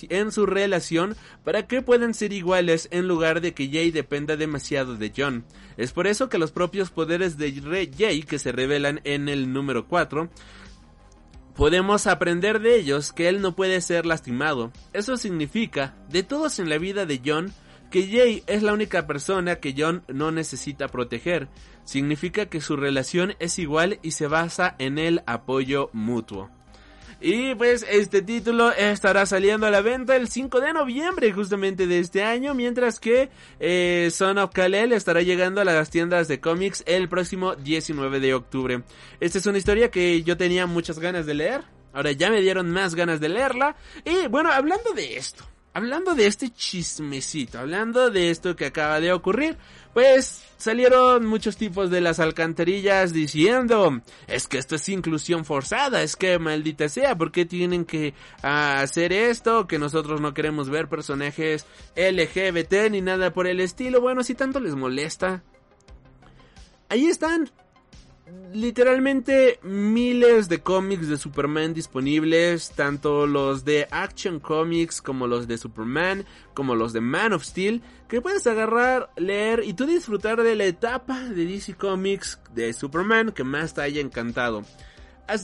en 0.08 0.32
su 0.32 0.46
relación 0.46 1.14
para 1.44 1.66
que 1.66 1.82
puedan 1.82 2.14
ser 2.14 2.32
iguales 2.32 2.88
en 2.90 3.06
lugar 3.06 3.42
de 3.42 3.43
que 3.52 3.68
Jay 3.68 3.90
dependa 3.90 4.36
demasiado 4.36 4.96
de 4.96 5.12
John. 5.14 5.44
Es 5.76 5.92
por 5.92 6.06
eso 6.06 6.28
que 6.28 6.38
los 6.38 6.52
propios 6.52 6.90
poderes 6.90 7.36
de 7.36 7.90
Jay 7.96 8.22
que 8.22 8.38
se 8.38 8.52
revelan 8.52 9.00
en 9.04 9.28
el 9.28 9.52
número 9.52 9.86
4 9.86 10.30
Podemos 11.54 12.08
aprender 12.08 12.60
de 12.60 12.74
ellos 12.74 13.12
que 13.12 13.28
él 13.28 13.40
no 13.40 13.54
puede 13.54 13.80
ser 13.80 14.06
lastimado. 14.06 14.72
Eso 14.92 15.16
significa, 15.16 15.94
de 16.08 16.24
todos 16.24 16.58
en 16.58 16.68
la 16.68 16.78
vida 16.78 17.06
de 17.06 17.22
John, 17.24 17.52
que 17.92 18.08
Jay 18.08 18.42
es 18.48 18.64
la 18.64 18.72
única 18.72 19.06
persona 19.06 19.56
que 19.56 19.72
John 19.76 20.02
no 20.08 20.32
necesita 20.32 20.88
proteger. 20.88 21.48
Significa 21.84 22.46
que 22.46 22.60
su 22.60 22.76
relación 22.76 23.36
es 23.38 23.60
igual 23.60 24.00
y 24.02 24.10
se 24.10 24.26
basa 24.26 24.74
en 24.80 24.98
el 24.98 25.22
apoyo 25.26 25.90
mutuo. 25.92 26.50
Y 27.20 27.54
pues 27.54 27.86
este 27.88 28.22
título 28.22 28.72
estará 28.72 29.26
saliendo 29.26 29.66
a 29.66 29.70
la 29.70 29.80
venta 29.80 30.16
el 30.16 30.28
5 30.28 30.60
de 30.60 30.72
noviembre 30.72 31.32
justamente 31.32 31.86
de 31.86 31.98
este 31.98 32.22
año, 32.22 32.54
mientras 32.54 33.00
que 33.00 33.30
eh, 33.60 34.08
Son 34.12 34.38
of 34.38 34.52
Kal-El 34.52 34.92
estará 34.92 35.22
llegando 35.22 35.60
a 35.60 35.64
las 35.64 35.90
tiendas 35.90 36.28
de 36.28 36.40
cómics 36.40 36.82
el 36.86 37.08
próximo 37.08 37.54
19 37.54 38.20
de 38.20 38.34
octubre. 38.34 38.82
Esta 39.20 39.38
es 39.38 39.46
una 39.46 39.58
historia 39.58 39.90
que 39.90 40.22
yo 40.22 40.36
tenía 40.36 40.66
muchas 40.66 40.98
ganas 40.98 41.26
de 41.26 41.34
leer, 41.34 41.62
ahora 41.92 42.12
ya 42.12 42.30
me 42.30 42.40
dieron 42.40 42.70
más 42.70 42.94
ganas 42.94 43.20
de 43.20 43.28
leerla. 43.28 43.76
Y 44.04 44.26
bueno, 44.28 44.50
hablando 44.52 44.92
de 44.92 45.16
esto, 45.16 45.44
hablando 45.72 46.14
de 46.14 46.26
este 46.26 46.50
chismecito, 46.50 47.58
hablando 47.58 48.10
de 48.10 48.30
esto 48.30 48.56
que 48.56 48.66
acaba 48.66 49.00
de 49.00 49.12
ocurrir, 49.12 49.56
pues 49.94 50.42
salieron 50.58 51.24
muchos 51.24 51.56
tipos 51.56 51.90
de 51.90 52.00
las 52.00 52.20
alcantarillas 52.20 53.12
diciendo, 53.12 54.00
es 54.26 54.48
que 54.48 54.58
esto 54.58 54.74
es 54.74 54.88
inclusión 54.88 55.44
forzada, 55.44 56.02
es 56.02 56.16
que 56.16 56.38
maldita 56.38 56.88
sea, 56.88 57.16
¿por 57.16 57.32
qué 57.32 57.44
tienen 57.46 57.84
que 57.84 58.12
ah, 58.42 58.80
hacer 58.80 59.12
esto? 59.12 59.66
Que 59.66 59.78
nosotros 59.78 60.20
no 60.20 60.34
queremos 60.34 60.68
ver 60.68 60.88
personajes 60.88 61.64
LGBT 61.96 62.90
ni 62.90 63.00
nada 63.00 63.32
por 63.32 63.46
el 63.46 63.60
estilo. 63.60 64.00
Bueno, 64.00 64.22
si 64.22 64.34
tanto 64.34 64.60
les 64.60 64.74
molesta. 64.74 65.42
Ahí 66.88 67.06
están 67.06 67.50
literalmente 68.52 69.58
miles 69.62 70.48
de 70.48 70.60
cómics 70.60 71.08
de 71.08 71.18
Superman 71.18 71.74
disponibles, 71.74 72.70
tanto 72.70 73.26
los 73.26 73.64
de 73.64 73.86
Action 73.90 74.40
Comics 74.40 75.02
como 75.02 75.26
los 75.26 75.46
de 75.46 75.58
Superman, 75.58 76.24
como 76.54 76.74
los 76.74 76.92
de 76.92 77.00
Man 77.00 77.32
of 77.32 77.44
Steel, 77.44 77.82
que 78.08 78.22
puedes 78.22 78.46
agarrar, 78.46 79.10
leer 79.16 79.62
y 79.64 79.74
tú 79.74 79.86
disfrutar 79.86 80.42
de 80.42 80.54
la 80.54 80.64
etapa 80.64 81.20
de 81.20 81.44
DC 81.44 81.74
Comics 81.74 82.40
de 82.54 82.72
Superman 82.72 83.32
que 83.32 83.44
más 83.44 83.74
te 83.74 83.82
haya 83.82 84.00
encantado. 84.00 84.64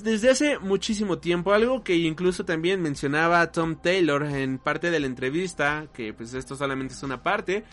Desde 0.03 0.31
hace 0.31 0.59
muchísimo 0.59 1.19
tiempo, 1.19 1.55
algo 1.55 1.83
que 1.83 1.97
incluso 1.97 2.45
también 2.45 2.83
mencionaba 2.83 3.51
Tom 3.51 3.77
Taylor 3.77 4.25
en 4.25 4.59
parte 4.59 4.91
de 4.91 5.01
la 5.01 5.07
entrevista, 5.07 5.87
que 5.95 6.13
pues 6.13 6.35
esto 6.35 6.55
solamente 6.55 6.93
es 6.93 7.03
una 7.03 7.23
parte, 7.23 7.65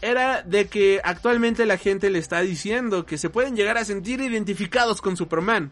era 0.00 0.42
de 0.42 0.68
que 0.68 1.00
actualmente 1.04 1.66
la 1.66 1.78
gente 1.78 2.10
le 2.10 2.18
está 2.18 2.40
diciendo 2.40 3.06
que 3.06 3.18
se 3.18 3.30
pueden 3.30 3.56
llegar 3.56 3.78
a 3.78 3.84
sentir 3.84 4.20
identificados 4.20 5.00
con 5.00 5.16
Superman. 5.16 5.70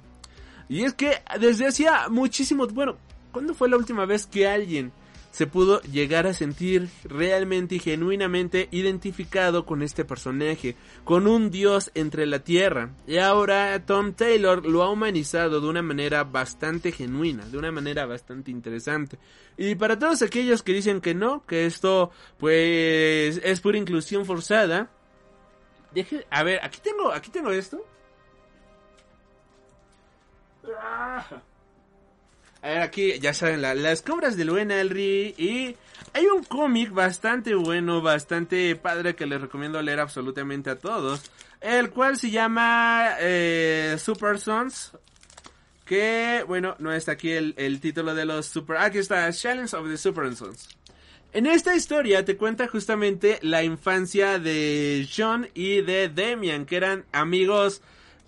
Y 0.68 0.84
es 0.84 0.94
que 0.94 1.22
desde 1.38 1.66
hacía 1.66 2.08
muchísimo, 2.08 2.66
bueno, 2.68 2.96
¿cuándo 3.32 3.54
fue 3.54 3.68
la 3.68 3.76
última 3.76 4.06
vez 4.06 4.26
que 4.26 4.48
alguien 4.48 4.92
se 5.34 5.48
pudo 5.48 5.80
llegar 5.80 6.28
a 6.28 6.32
sentir 6.32 6.88
realmente 7.02 7.74
y 7.74 7.78
genuinamente 7.80 8.68
identificado 8.70 9.66
con 9.66 9.82
este 9.82 10.04
personaje, 10.04 10.76
con 11.02 11.26
un 11.26 11.50
dios 11.50 11.90
entre 11.94 12.24
la 12.24 12.44
tierra. 12.44 12.90
Y 13.08 13.18
ahora 13.18 13.84
Tom 13.84 14.12
Taylor 14.12 14.64
lo 14.64 14.84
ha 14.84 14.90
humanizado 14.92 15.60
de 15.60 15.66
una 15.66 15.82
manera 15.82 16.22
bastante 16.22 16.92
genuina, 16.92 17.44
de 17.46 17.58
una 17.58 17.72
manera 17.72 18.06
bastante 18.06 18.52
interesante. 18.52 19.18
Y 19.56 19.74
para 19.74 19.98
todos 19.98 20.22
aquellos 20.22 20.62
que 20.62 20.72
dicen 20.72 21.00
que 21.00 21.14
no, 21.14 21.44
que 21.46 21.66
esto 21.66 22.12
pues 22.38 23.40
es 23.42 23.60
pura 23.60 23.76
inclusión 23.76 24.24
forzada, 24.26 24.88
deje, 25.92 26.24
a 26.30 26.44
ver, 26.44 26.60
aquí 26.62 26.78
tengo, 26.80 27.10
aquí 27.10 27.32
tengo 27.32 27.50
esto. 27.50 27.84
Ah. 30.80 31.42
A 32.64 32.68
ver, 32.68 32.78
aquí 32.78 33.18
ya 33.20 33.34
saben, 33.34 33.60
las 33.60 34.00
cobras 34.00 34.38
del 34.38 34.50
buen 34.50 34.70
Elri. 34.70 35.34
Y 35.36 35.76
hay 36.14 36.24
un 36.34 36.44
cómic 36.44 36.92
bastante 36.92 37.54
bueno, 37.54 38.00
bastante 38.00 38.74
padre 38.74 39.14
que 39.14 39.26
les 39.26 39.38
recomiendo 39.38 39.82
leer 39.82 40.00
absolutamente 40.00 40.70
a 40.70 40.78
todos. 40.78 41.30
El 41.60 41.90
cual 41.90 42.16
se 42.16 42.30
llama 42.30 43.16
eh, 43.20 43.96
Super 43.98 44.40
Sons. 44.40 44.92
Que, 45.84 46.42
bueno, 46.48 46.74
no 46.78 46.90
está 46.94 47.12
aquí 47.12 47.32
el, 47.32 47.52
el 47.58 47.80
título 47.80 48.14
de 48.14 48.24
los 48.24 48.46
Super... 48.46 48.78
Aquí 48.78 48.96
está, 48.96 49.30
Challenge 49.30 49.76
of 49.76 49.86
the 49.86 49.98
Super 49.98 50.34
Sons. 50.34 50.70
En 51.34 51.44
esta 51.44 51.76
historia 51.76 52.24
te 52.24 52.38
cuenta 52.38 52.66
justamente 52.66 53.40
la 53.42 53.62
infancia 53.62 54.38
de 54.38 55.06
John 55.14 55.50
y 55.52 55.82
de 55.82 56.08
Demian, 56.08 56.64
que 56.64 56.76
eran 56.76 57.04
amigos 57.12 57.82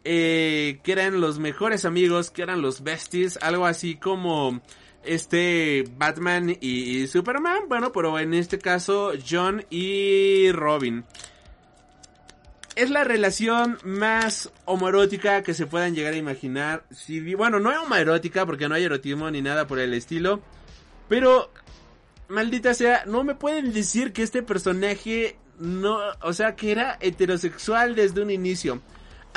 eh, 0.09 0.78
que 0.84 0.92
eran 0.92 1.20
los 1.20 1.40
mejores 1.40 1.84
amigos, 1.84 2.30
que 2.30 2.42
eran 2.42 2.62
los 2.62 2.84
besties, 2.84 3.38
algo 3.42 3.66
así 3.66 3.96
como 3.96 4.61
este 5.02 5.84
Batman 5.96 6.57
y, 6.61 7.09
Superman, 7.09 7.68
bueno, 7.68 7.90
pero 7.90 8.16
en 8.20 8.32
este 8.32 8.61
caso 8.61 9.12
John 9.28 9.66
y 9.68 10.52
Robin. 10.52 11.04
Es 12.76 12.90
la 12.90 13.02
relación 13.02 13.78
más 13.82 14.52
homoerótica 14.64 15.42
que 15.42 15.54
se 15.54 15.66
puedan 15.66 15.96
llegar 15.96 16.12
a 16.12 16.18
imaginar. 16.18 16.84
Si, 16.92 17.34
bueno, 17.34 17.59
no 17.59 17.72
es 17.72 17.78
homoerótica 17.78 18.46
porque 18.46 18.68
no 18.68 18.76
hay 18.76 18.84
erotismo 18.84 19.28
ni 19.30 19.42
nada 19.42 19.66
por 19.66 19.80
el 19.80 19.92
estilo. 19.92 20.40
Pero, 21.09 21.50
maldita 22.28 22.74
sea, 22.74 23.04
no 23.07 23.24
me 23.24 23.34
pueden 23.34 23.72
decir 23.72 24.12
que 24.12 24.22
este 24.22 24.44
personaje 24.44 25.36
no, 25.59 25.98
o 26.22 26.32
sea, 26.32 26.54
que 26.54 26.70
era 26.70 26.96
heterosexual 27.00 27.96
desde 27.96 28.22
un 28.22 28.30
inicio 28.30 28.80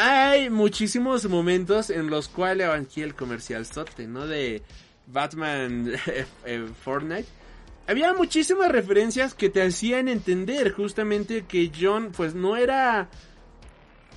hay 0.02 0.50
muchísimos 0.50 1.28
momentos 1.28 1.89
en 1.89 2.10
los 2.10 2.30
cuales 2.30 2.70
aquí 2.70 3.02
el 3.02 3.16
comercial 3.16 3.66
sote, 3.66 4.08
¿no? 4.08 4.28
De 4.28 4.64
Batman 5.08 5.91
eh, 6.45 6.70
Fortnite. 6.84 7.28
Había 7.86 8.14
muchísimas 8.14 8.72
referencias 8.72 9.34
que 9.34 9.50
te 9.50 9.62
hacían 9.62 10.08
entender 10.08 10.72
justamente 10.72 11.43
que 11.45 11.70
John 11.78 12.14
pues 12.16 12.34
no 12.34 12.56
era... 12.56 13.10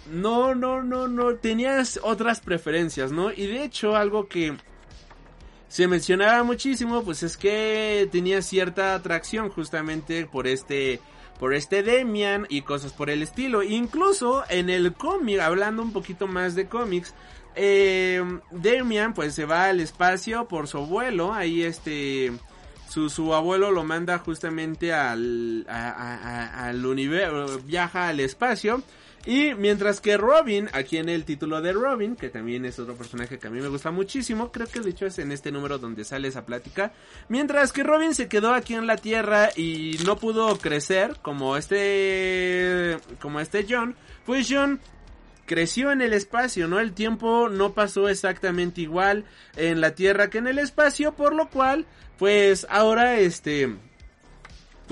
No, 0.09 0.55
no, 0.55 0.85
no, 0.85 1.09
no, 1.09 1.35
tenías 1.37 1.99
otras 2.03 2.41
preferencias, 2.41 3.11
¿no? 3.11 3.33
Y 3.33 3.47
de 3.47 3.64
hecho 3.64 3.97
algo 3.97 4.28
que 4.28 4.57
se 5.66 5.89
mencionaba 5.89 6.45
muchísimo 6.45 7.03
pues 7.03 7.24
es 7.24 7.37
que 7.37 8.09
tenía 8.12 8.41
cierta 8.41 8.95
atracción 8.95 9.49
justamente 9.49 10.26
por 10.26 10.47
este 10.47 11.01
por 11.39 11.55
este 11.55 11.83
Demian 11.83 12.47
y 12.49 12.62
cosas 12.62 12.93
por 12.93 13.11
el 13.11 13.22
estilo. 13.22 13.62
Incluso 13.62 14.45
en 14.49 14.70
el 14.70 14.93
cómic, 14.93 15.41
hablando 15.41 15.83
un 15.83 15.93
poquito 15.93 16.26
más 16.26 16.55
de 16.55 16.66
cómics, 16.66 17.14
eh, 17.55 18.22
Demian 18.51 19.14
pues 19.14 19.35
se 19.35 19.45
va 19.45 19.66
al 19.66 19.80
espacio 19.80 20.47
por 20.49 20.68
su 20.68 20.78
abuelo, 20.78 21.33
ahí 21.33 21.62
este... 21.62 22.33
Su, 22.89 23.09
su 23.09 23.33
abuelo 23.33 23.70
lo 23.70 23.85
manda 23.85 24.18
justamente 24.18 24.93
al, 24.93 25.64
al 25.66 26.85
universo, 26.85 27.59
viaja 27.64 28.09
al 28.09 28.20
espacio 28.20 28.83
y 29.25 29.55
mientras 29.55 30.01
que 30.01 30.16
Robin, 30.16 30.68
aquí 30.73 30.99
en 30.99 31.09
el 31.09 31.25
título 31.25 31.61
de 31.61 31.73
Robin, 31.73 32.16
que 32.16 32.29
también 32.29 32.64
es 32.64 32.79
otro 32.79 32.95
personaje 32.95 33.39
que 33.39 33.47
a 33.47 33.51
mí 33.51 33.61
me 33.61 33.68
gusta 33.68 33.91
muchísimo, 33.91 34.51
creo 34.51 34.66
que 34.66 34.81
de 34.81 34.91
hecho 34.91 35.07
es 35.07 35.18
en 35.18 35.33
este 35.33 35.53
número 35.53 35.79
donde 35.79 36.05
sale 36.05 36.29
esa 36.29 36.45
plática, 36.45 36.93
mientras 37.29 37.73
que 37.73 37.83
Robin 37.83 38.14
se 38.14 38.29
quedó 38.29 38.53
aquí 38.55 38.75
en 38.75 38.87
la 38.87 38.97
Tierra 38.97 39.51
y 39.55 39.99
no 40.05 40.16
pudo 40.16 40.59
crecer 40.59 41.16
como 41.23 41.57
este 41.57 42.99
como 43.20 43.41
este 43.41 43.66
John, 43.68 43.95
pues 44.25 44.49
John 44.51 44.81
creció 45.47 45.93
en 45.93 46.03
el 46.03 46.12
espacio, 46.12 46.68
¿no? 46.68 46.81
El 46.81 46.93
tiempo 46.93 47.49
no 47.49 47.75
pasó 47.75 48.09
exactamente 48.09 48.81
igual 48.81 49.25
en 49.57 49.81
la 49.81 49.95
Tierra 49.95 50.31
que 50.31 50.39
en 50.39 50.47
el 50.47 50.59
espacio, 50.59 51.12
por 51.12 51.35
lo 51.35 51.49
cual, 51.49 51.87
pues 52.18 52.66
ahora 52.70 53.18
este 53.18 53.77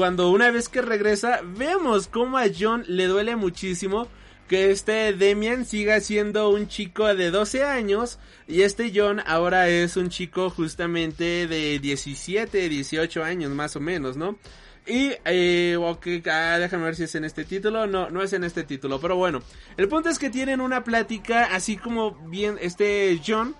cuando 0.01 0.31
una 0.31 0.51
vez 0.51 0.71
que 0.71 0.81
regresa, 0.81 1.43
vemos 1.45 2.07
cómo 2.07 2.39
a 2.39 2.47
John 2.59 2.85
le 2.89 3.07
duele 3.07 3.37
muchísimo 3.37 4.09
que 4.49 4.71
este 4.71 5.13
Demian 5.13 5.67
siga 5.67 6.01
siendo 6.01 6.49
un 6.49 6.69
chico 6.69 7.15
de 7.15 7.31
12 7.31 7.65
años 7.65 8.19
y 8.49 8.63
este 8.63 8.93
John 8.95 9.21
ahora 9.27 9.69
es 9.69 9.99
un 9.99 10.09
chico 10.09 10.49
justamente 10.49 11.47
de 11.47 11.79
17, 11.81 12.71
18 12.71 13.23
años 13.23 13.51
más 13.51 13.77
o 13.77 13.81
menos, 13.81 14.17
¿no? 14.17 14.39
Y, 14.87 15.13
eh, 15.27 15.77
okay, 15.79 16.23
ah, 16.33 16.57
déjame 16.59 16.85
ver 16.85 16.97
si 16.97 17.03
es 17.03 17.15
en 17.15 17.27
este 17.27 17.45
título. 17.45 17.87
No, 17.87 18.09
no 18.09 18.23
es 18.23 18.33
en 18.33 18.45
este 18.45 18.63
título, 18.65 19.03
pero 19.03 19.17
bueno. 19.17 19.43
El 19.77 19.87
punto 19.89 20.09
es 20.09 20.19
que 20.19 20.31
tienen 20.31 20.63
una 20.63 20.83
plática 20.83 21.55
así 21.55 21.77
como 21.77 22.13
bien 22.31 22.57
este 22.63 23.21
John 23.25 23.55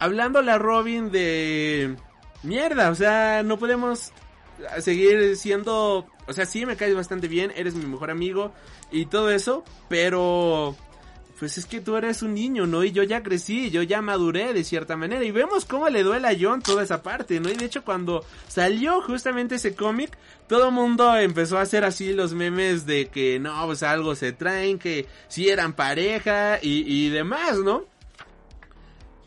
hablándole 0.00 0.50
a 0.50 0.58
Robin 0.58 1.12
de 1.12 1.94
mierda, 2.42 2.90
o 2.90 2.96
sea, 2.96 3.44
no 3.44 3.56
podemos 3.56 4.12
seguir 4.80 5.36
siendo, 5.36 6.06
o 6.26 6.32
sea, 6.32 6.46
sí 6.46 6.66
me 6.66 6.76
caes 6.76 6.94
bastante 6.94 7.28
bien, 7.28 7.52
eres 7.56 7.74
mi 7.74 7.86
mejor 7.86 8.10
amigo, 8.10 8.52
y 8.90 9.06
todo 9.06 9.30
eso, 9.30 9.64
pero 9.88 10.76
pues 11.38 11.56
es 11.56 11.66
que 11.66 11.80
tú 11.80 11.96
eres 11.96 12.22
un 12.22 12.34
niño, 12.34 12.66
¿no? 12.66 12.82
Y 12.82 12.90
yo 12.90 13.02
ya 13.04 13.22
crecí, 13.22 13.70
yo 13.70 13.82
ya 13.82 14.02
maduré 14.02 14.52
de 14.52 14.64
cierta 14.64 14.96
manera. 14.96 15.24
Y 15.24 15.30
vemos 15.30 15.64
cómo 15.64 15.88
le 15.88 16.02
duele 16.02 16.26
a 16.26 16.36
John 16.38 16.62
toda 16.62 16.82
esa 16.82 17.02
parte, 17.02 17.38
¿no? 17.38 17.48
Y 17.48 17.54
de 17.54 17.64
hecho 17.64 17.84
cuando 17.84 18.24
salió 18.48 19.00
justamente 19.02 19.54
ese 19.54 19.74
cómic, 19.74 20.18
todo 20.48 20.68
el 20.68 20.74
mundo 20.74 21.16
empezó 21.16 21.58
a 21.58 21.62
hacer 21.62 21.84
así 21.84 22.12
los 22.12 22.34
memes 22.34 22.86
de 22.86 23.06
que 23.06 23.38
no, 23.38 23.66
pues 23.66 23.82
algo 23.82 24.14
se 24.14 24.32
traen, 24.32 24.78
que 24.78 25.06
si 25.28 25.48
eran 25.48 25.74
pareja 25.74 26.58
y, 26.60 26.82
y 26.92 27.08
demás, 27.10 27.58
¿no? 27.58 27.84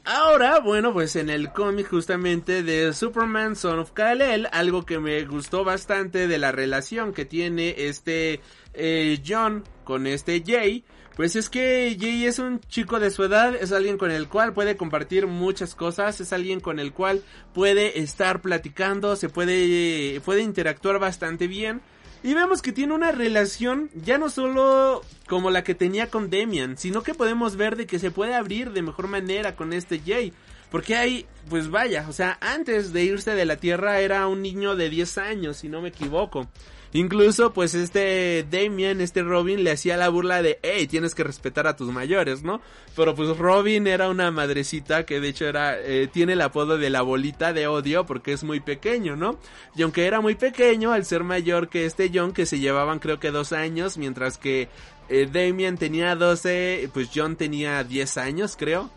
Ahora, 0.03 0.59
bueno, 0.59 0.93
pues 0.93 1.15
en 1.15 1.29
el 1.29 1.51
cómic 1.51 1.87
justamente 1.87 2.63
de 2.63 2.91
Superman 2.91 3.55
Son 3.55 3.77
of 3.77 3.91
Kal-El, 3.91 4.47
algo 4.51 4.83
que 4.83 4.97
me 4.97 5.23
gustó 5.25 5.63
bastante 5.63 6.27
de 6.27 6.39
la 6.39 6.51
relación 6.51 7.13
que 7.13 7.23
tiene 7.23 7.75
este 7.77 8.41
eh, 8.73 9.21
John 9.25 9.63
con 9.83 10.07
este 10.07 10.43
Jay, 10.43 10.83
pues 11.15 11.35
es 11.35 11.49
que 11.49 11.95
Jay 11.99 12.25
es 12.25 12.39
un 12.39 12.61
chico 12.61 12.99
de 12.99 13.11
su 13.11 13.23
edad, 13.23 13.53
es 13.53 13.71
alguien 13.71 13.99
con 13.99 14.09
el 14.09 14.27
cual 14.27 14.53
puede 14.53 14.75
compartir 14.75 15.27
muchas 15.27 15.75
cosas, 15.75 16.19
es 16.19 16.33
alguien 16.33 16.61
con 16.61 16.79
el 16.79 16.93
cual 16.93 17.21
puede 17.53 17.99
estar 17.99 18.41
platicando, 18.41 19.15
se 19.15 19.29
puede, 19.29 20.19
puede 20.21 20.41
interactuar 20.41 20.97
bastante 20.97 21.45
bien. 21.45 21.81
Y 22.23 22.35
vemos 22.35 22.61
que 22.61 22.71
tiene 22.71 22.93
una 22.93 23.11
relación 23.11 23.89
ya 23.95 24.19
no 24.19 24.29
solo 24.29 25.01
como 25.27 25.49
la 25.49 25.63
que 25.63 25.73
tenía 25.73 26.09
con 26.09 26.29
Demian, 26.29 26.77
sino 26.77 27.01
que 27.01 27.15
podemos 27.15 27.55
ver 27.55 27.75
de 27.75 27.87
que 27.87 27.97
se 27.97 28.11
puede 28.11 28.35
abrir 28.35 28.71
de 28.71 28.83
mejor 28.83 29.07
manera 29.07 29.55
con 29.55 29.73
este 29.73 29.99
Jay. 30.05 30.31
Porque 30.69 30.95
hay, 30.95 31.25
pues 31.49 31.69
vaya, 31.69 32.05
o 32.07 32.13
sea, 32.13 32.37
antes 32.39 32.93
de 32.93 33.03
irse 33.03 33.33
de 33.33 33.45
la 33.45 33.57
Tierra 33.57 33.99
era 33.99 34.27
un 34.27 34.41
niño 34.41 34.75
de 34.75 34.89
10 34.89 35.17
años, 35.17 35.57
si 35.57 35.67
no 35.67 35.81
me 35.81 35.89
equivoco. 35.89 36.47
Incluso, 36.93 37.53
pues 37.53 37.73
este 37.73 38.45
Damien, 38.49 38.99
este 38.99 39.23
Robin, 39.23 39.63
le 39.63 39.71
hacía 39.71 39.95
la 39.95 40.09
burla 40.09 40.41
de, 40.41 40.59
hey, 40.61 40.87
tienes 40.87 41.15
que 41.15 41.23
respetar 41.23 41.65
a 41.65 41.77
tus 41.77 41.89
mayores, 41.91 42.43
¿no? 42.43 42.61
Pero 42.97 43.15
pues 43.15 43.37
Robin 43.37 43.87
era 43.87 44.09
una 44.09 44.29
madrecita 44.29 45.05
que 45.05 45.21
de 45.21 45.29
hecho 45.29 45.45
era, 45.45 45.79
eh, 45.79 46.09
tiene 46.11 46.33
el 46.33 46.41
apodo 46.41 46.77
de 46.77 46.89
la 46.89 47.01
bolita 47.01 47.53
de 47.53 47.67
odio 47.67 48.05
porque 48.05 48.33
es 48.33 48.43
muy 48.43 48.59
pequeño, 48.59 49.15
¿no? 49.15 49.39
Y 49.73 49.83
aunque 49.83 50.05
era 50.05 50.19
muy 50.19 50.35
pequeño, 50.35 50.91
al 50.91 51.05
ser 51.05 51.23
mayor 51.23 51.69
que 51.69 51.85
este 51.85 52.11
John, 52.13 52.33
que 52.33 52.45
se 52.45 52.59
llevaban 52.59 52.99
creo 52.99 53.19
que 53.19 53.31
dos 53.31 53.53
años, 53.53 53.97
mientras 53.97 54.37
que 54.37 54.67
eh, 55.07 55.29
Damien 55.31 55.77
tenía 55.77 56.15
12, 56.15 56.89
pues 56.93 57.09
John 57.13 57.37
tenía 57.37 57.85
10 57.85 58.17
años, 58.17 58.57
creo. 58.57 58.89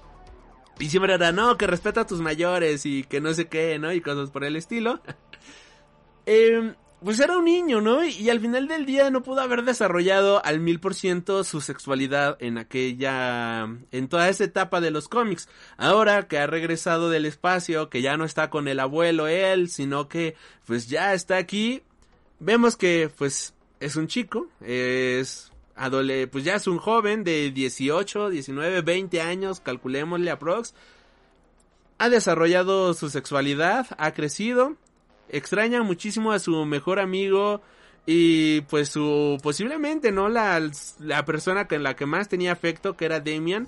Y 0.80 0.88
siempre 0.88 1.14
era, 1.14 1.30
no, 1.30 1.56
que 1.56 1.68
respeta 1.68 2.00
a 2.00 2.06
tus 2.06 2.20
mayores 2.20 2.84
y 2.86 3.04
que 3.04 3.20
no 3.20 3.32
sé 3.34 3.46
qué, 3.46 3.78
¿no? 3.78 3.92
Y 3.92 4.00
cosas 4.00 4.30
por 4.30 4.42
el 4.42 4.56
estilo. 4.56 5.00
eh, 6.26 6.74
pues 7.04 7.20
era 7.20 7.36
un 7.36 7.44
niño, 7.44 7.82
¿no? 7.82 8.02
Y 8.02 8.30
al 8.30 8.40
final 8.40 8.66
del 8.66 8.86
día 8.86 9.10
no 9.10 9.22
pudo 9.22 9.42
haber 9.42 9.62
desarrollado 9.62 10.44
al 10.44 10.60
mil 10.60 10.80
por 10.80 10.94
ciento 10.94 11.44
su 11.44 11.60
sexualidad 11.60 12.38
en 12.40 12.56
aquella, 12.56 13.68
en 13.90 14.08
toda 14.08 14.28
esa 14.30 14.44
etapa 14.44 14.80
de 14.80 14.90
los 14.90 15.08
cómics. 15.08 15.48
Ahora 15.76 16.26
que 16.28 16.38
ha 16.38 16.46
regresado 16.46 17.10
del 17.10 17.26
espacio, 17.26 17.90
que 17.90 18.00
ya 18.00 18.16
no 18.16 18.24
está 18.24 18.48
con 18.48 18.68
el 18.68 18.80
abuelo 18.80 19.26
él, 19.26 19.68
sino 19.68 20.08
que 20.08 20.34
pues 20.66 20.88
ya 20.88 21.12
está 21.12 21.36
aquí, 21.36 21.82
vemos 22.40 22.76
que 22.76 23.10
pues 23.16 23.54
es 23.80 23.96
un 23.96 24.06
chico, 24.06 24.48
es 24.62 25.52
adole, 25.76 26.26
pues 26.26 26.44
ya 26.44 26.54
es 26.54 26.66
un 26.66 26.78
joven 26.78 27.22
de 27.22 27.50
18, 27.50 28.30
19, 28.30 28.80
20 28.80 29.20
años, 29.20 29.60
calculémosle 29.60 30.30
aprox. 30.30 30.74
Ha 31.98 32.08
desarrollado 32.08 32.94
su 32.94 33.10
sexualidad, 33.10 33.88
ha 33.98 34.12
crecido, 34.14 34.76
extraña 35.28 35.82
muchísimo 35.82 36.32
a 36.32 36.38
su 36.38 36.64
mejor 36.64 36.98
amigo 37.00 37.62
y 38.06 38.62
pues 38.62 38.90
su 38.90 39.38
posiblemente 39.42 40.12
no 40.12 40.28
la, 40.28 40.60
la 40.98 41.24
persona 41.24 41.66
con 41.66 41.82
la 41.82 41.96
que 41.96 42.06
más 42.06 42.28
tenía 42.28 42.52
afecto 42.52 42.96
que 42.96 43.06
era 43.06 43.20
Damian 43.20 43.66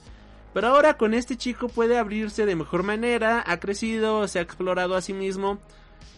pero 0.57 0.69
ahora 0.69 0.97
con 0.97 1.13
este 1.13 1.37
chico 1.37 1.69
puede 1.69 1.99
abrirse 1.99 2.47
de 2.47 2.57
mejor 2.57 2.83
manera 2.83 3.45
ha 3.47 3.61
crecido 3.61 4.27
se 4.27 4.39
ha 4.39 4.43
explorado 4.43 4.95
a 4.95 5.03
sí 5.03 5.13
mismo. 5.13 5.59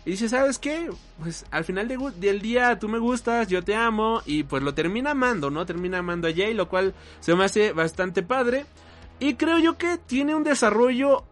Y 0.04 0.12
dice 0.12 0.28
sabes 0.28 0.60
qué 0.60 0.90
pues 1.20 1.44
al 1.50 1.64
final 1.64 1.88
de, 1.88 1.98
del 2.14 2.40
día 2.40 2.78
tú 2.78 2.88
me 2.88 3.00
gustas 3.00 3.48
yo 3.48 3.64
te 3.64 3.74
amo. 3.74 4.22
Y 4.26 4.44
pues 4.44 4.62
lo 4.62 4.74
termina 4.74 5.10
amando 5.10 5.50
no 5.50 5.66
termina 5.66 5.98
amando 5.98 6.28
a 6.28 6.32
Jay 6.32 6.54
lo 6.54 6.68
cual 6.68 6.94
se 7.18 7.34
me 7.34 7.42
hace 7.42 7.72
bastante 7.72 8.22
padre. 8.22 8.64
Y 9.18 9.34
creo 9.34 9.58
yo 9.58 9.76
que 9.76 9.98
tiene 9.98 10.36
un 10.36 10.44
desarrollo 10.44 11.24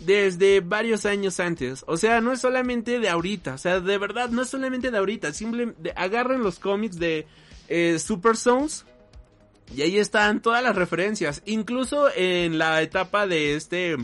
desde 0.00 0.60
varios 0.60 1.06
años 1.06 1.40
antes. 1.40 1.84
O 1.86 1.96
sea, 1.96 2.20
no 2.20 2.32
es 2.32 2.40
solamente 2.40 2.98
de 2.98 3.08
ahorita. 3.08 3.54
O 3.54 3.58
sea, 3.58 3.80
de 3.80 3.98
verdad, 3.98 4.30
no 4.30 4.42
es 4.42 4.48
solamente 4.48 4.90
de 4.90 4.98
ahorita. 4.98 5.32
Simplemente 5.32 5.92
agarren 5.96 6.42
los 6.42 6.58
cómics 6.58 6.98
de 6.98 7.26
eh, 7.68 7.98
Super 7.98 8.36
Zones. 8.36 8.86
Y 9.74 9.82
ahí 9.82 9.98
están 9.98 10.42
todas 10.42 10.62
las 10.62 10.74
referencias. 10.74 11.42
Incluso 11.46 12.08
en 12.14 12.58
la 12.58 12.82
etapa 12.82 13.26
de 13.26 13.54
este. 13.54 13.96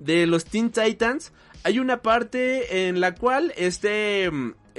De 0.00 0.26
los 0.26 0.44
Teen 0.44 0.70
Titans. 0.70 1.32
Hay 1.64 1.78
una 1.78 2.02
parte 2.02 2.88
en 2.88 3.00
la 3.00 3.14
cual 3.14 3.52
este 3.56 4.30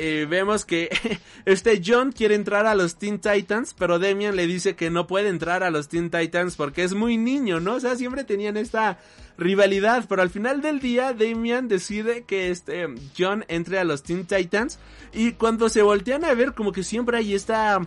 eh, 0.01 0.26
vemos 0.30 0.64
que 0.64 0.89
este 1.45 1.82
John 1.86 2.14
quiere 2.14 2.36
entrar 2.36 2.66
a 2.66 2.74
los 2.74 2.95
Teen 2.97 3.20
Titans, 3.20 3.76
pero 3.78 3.99
Demian 3.99 4.38
le 4.38 4.47
dice 4.47 4.78
que 4.78 4.89
no 4.89 5.07
puede 5.07 5.28
entrar 5.28 5.62
a 5.62 5.72
los 5.72 5.89
Teen 5.89 6.10
Titans 6.10 6.55
porque 6.55 6.84
es 6.84 6.93
muy 6.93 7.18
niño, 7.18 7.60
¿no? 7.60 7.76
O 7.76 7.80
sea, 7.82 7.97
siempre 7.97 8.24
tenían 8.24 8.55
esta 8.55 8.97
rivalidad, 9.40 10.06
pero 10.08 10.22
al 10.22 10.30
final 10.30 10.62
del 10.62 10.80
día 10.80 11.14
Damian 11.14 11.68
decide 11.68 12.24
que 12.24 12.52
este 12.52 12.88
John 13.18 13.46
entre 13.48 13.80
a 13.80 13.84
los 13.84 14.04
Teen 14.04 14.26
Titans 14.26 14.80
y 15.14 15.32
cuando 15.32 15.70
se 15.70 15.82
voltean 15.82 16.26
a 16.26 16.34
ver 16.34 16.54
como 16.54 16.72
que 16.72 16.84
siempre 16.84 17.18
hay 17.18 17.34
esta 17.34 17.80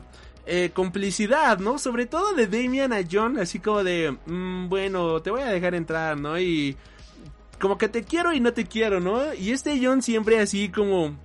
eh, 0.47 0.71
complicidad, 0.75 1.59
¿no? 1.59 1.79
Sobre 1.79 2.07
todo 2.07 2.33
de 2.33 2.47
Damian 2.47 2.93
a 2.93 3.01
John, 3.09 3.39
así 3.39 3.61
como 3.61 3.85
de, 3.85 4.17
mm, 4.27 4.69
bueno, 4.69 5.23
te 5.23 5.31
voy 5.31 5.43
a 5.43 5.47
dejar 5.47 5.75
entrar, 5.75 6.19
¿no? 6.19 6.39
Y 6.41 6.77
como 7.61 7.79
que 7.79 7.89
te 7.89 8.03
quiero 8.03 8.33
y 8.33 8.41
no 8.41 8.53
te 8.53 8.67
quiero, 8.67 8.99
¿no? 8.99 9.35
Y 9.35 9.53
este 9.53 9.79
John 9.81 10.03
siempre 10.03 10.41
así 10.41 10.69
como 10.69 11.17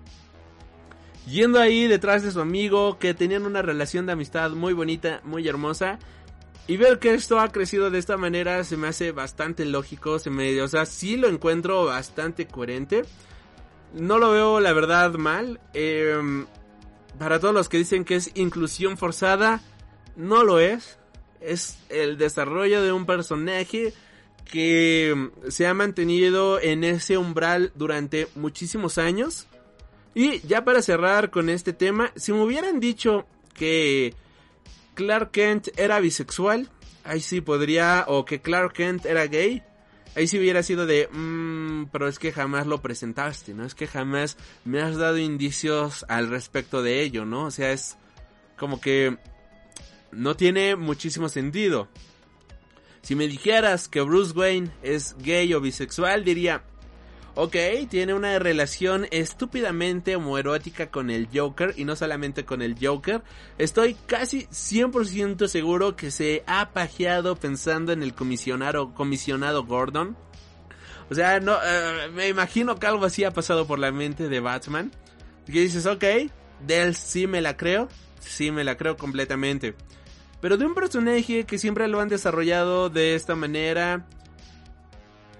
yendo 1.27 1.59
ahí 1.59 1.87
detrás 1.87 2.23
de 2.23 2.31
su 2.31 2.39
amigo, 2.39 2.99
que 2.99 3.13
tenían 3.13 3.45
una 3.45 3.61
relación 3.61 4.05
de 4.05 4.13
amistad 4.13 4.51
muy 4.51 4.73
bonita, 4.73 5.21
muy 5.23 5.47
hermosa. 5.47 5.99
Y 6.67 6.77
ver 6.77 6.99
que 6.99 7.13
esto 7.13 7.39
ha 7.39 7.49
crecido 7.51 7.89
de 7.89 7.99
esta 7.99 8.17
manera 8.17 8.63
se 8.63 8.75
me 8.75 8.87
hace 8.87 9.11
bastante 9.11 9.65
lógico, 9.65 10.19
se 10.19 10.29
me, 10.29 10.61
o 10.61 10.67
sea, 10.67 10.85
sí 10.85 11.15
lo 11.15 11.29
encuentro 11.29 11.85
bastante 11.85 12.45
coherente. 12.45 13.03
No 13.93 14.17
lo 14.17 14.31
veo 14.31 14.59
la 14.59 14.73
verdad 14.73 15.13
mal. 15.13 15.61
Em, 15.73 16.45
para 17.17 17.39
todos 17.39 17.53
los 17.53 17.69
que 17.69 17.77
dicen 17.77 18.03
que 18.03 18.15
es 18.15 18.31
inclusión 18.35 18.97
forzada, 18.97 19.61
no 20.17 20.43
lo 20.43 20.59
es. 20.59 20.99
Es 21.39 21.77
el 21.89 22.17
desarrollo 22.17 22.81
de 22.83 22.91
un 22.91 23.05
personaje 23.05 23.93
que 24.43 25.29
se 25.47 25.67
ha 25.67 25.73
mantenido 25.73 26.59
en 26.59 26.83
ese 26.83 27.17
umbral 27.17 27.71
durante 27.75 28.27
muchísimos 28.35 28.97
años 28.97 29.47
y 30.17 30.39
ya 30.47 30.65
para 30.65 30.81
cerrar 30.81 31.29
con 31.29 31.47
este 31.47 31.73
tema, 31.73 32.11
si 32.15 32.33
me 32.33 32.41
hubieran 32.41 32.79
dicho 32.79 33.27
que 33.53 34.15
Clark 34.97 35.29
Kent 35.29 35.67
era 35.77 35.99
bisexual, 35.99 36.67
ahí 37.03 37.21
sí 37.21 37.39
podría, 37.39 38.05
o 38.07 38.25
que 38.25 38.41
Clark 38.41 38.73
Kent 38.73 39.05
era 39.05 39.27
gay, 39.27 39.61
ahí 40.15 40.27
sí 40.27 40.39
hubiera 40.39 40.63
sido 40.63 40.87
de, 40.87 41.07
mmm, 41.11 41.83
pero 41.91 42.07
es 42.07 42.17
que 42.17 42.31
jamás 42.31 42.65
lo 42.65 42.81
presentaste, 42.81 43.53
¿no? 43.53 43.63
Es 43.63 43.75
que 43.75 43.85
jamás 43.85 44.37
me 44.65 44.81
has 44.81 44.97
dado 44.97 45.19
indicios 45.19 46.03
al 46.09 46.29
respecto 46.29 46.81
de 46.81 47.03
ello, 47.03 47.25
¿no? 47.25 47.45
O 47.45 47.51
sea, 47.51 47.73
es 47.73 47.95
como 48.57 48.81
que 48.81 49.15
no 50.11 50.35
tiene 50.35 50.75
muchísimo 50.75 51.29
sentido. 51.29 51.87
Si 53.03 53.13
me 53.13 53.27
dijeras 53.27 53.87
que 53.87 54.01
Bruce 54.01 54.33
Wayne 54.35 54.71
es 54.81 55.15
gay 55.19 55.53
o 55.53 55.61
bisexual, 55.61 56.23
diría, 56.23 56.63
Ok, 57.39 57.55
tiene 57.87 58.15
una 58.15 58.39
relación 58.39 59.05
estúpidamente 59.11 60.15
homoerótica 60.15 60.89
con 60.89 61.11
el 61.11 61.29
Joker 61.31 61.75
y 61.77 61.85
no 61.85 61.95
solamente 61.95 62.45
con 62.45 62.63
el 62.63 62.75
Joker. 62.81 63.21
Estoy 63.59 63.93
casi 64.07 64.47
100% 64.47 65.47
seguro 65.47 65.95
que 65.95 66.09
se 66.09 66.43
ha 66.47 66.71
pajeado 66.71 67.35
pensando 67.35 67.91
en 67.91 68.01
el 68.01 68.15
comisionado, 68.15 68.91
Gordon. 69.67 70.17
O 71.11 71.13
sea, 71.13 71.39
no, 71.39 71.57
eh, 71.63 72.09
me 72.11 72.27
imagino 72.27 72.75
que 72.77 72.87
algo 72.87 73.05
así 73.05 73.23
ha 73.23 73.29
pasado 73.29 73.67
por 73.67 73.77
la 73.77 73.91
mente 73.91 74.29
de 74.29 74.39
Batman. 74.39 74.91
Y 75.45 75.51
dices, 75.51 75.85
ok, 75.85 76.03
de 76.65 76.81
él 76.81 76.95
sí 76.95 77.27
me 77.27 77.41
la 77.41 77.55
creo, 77.55 77.87
sí 78.19 78.49
me 78.49 78.63
la 78.63 78.77
creo 78.77 78.97
completamente. 78.97 79.75
Pero 80.41 80.57
de 80.57 80.65
un 80.65 80.73
personaje 80.73 81.45
que 81.45 81.59
siempre 81.59 81.87
lo 81.87 81.99
han 81.99 82.09
desarrollado 82.09 82.89
de 82.89 83.13
esta 83.13 83.35
manera, 83.35 84.07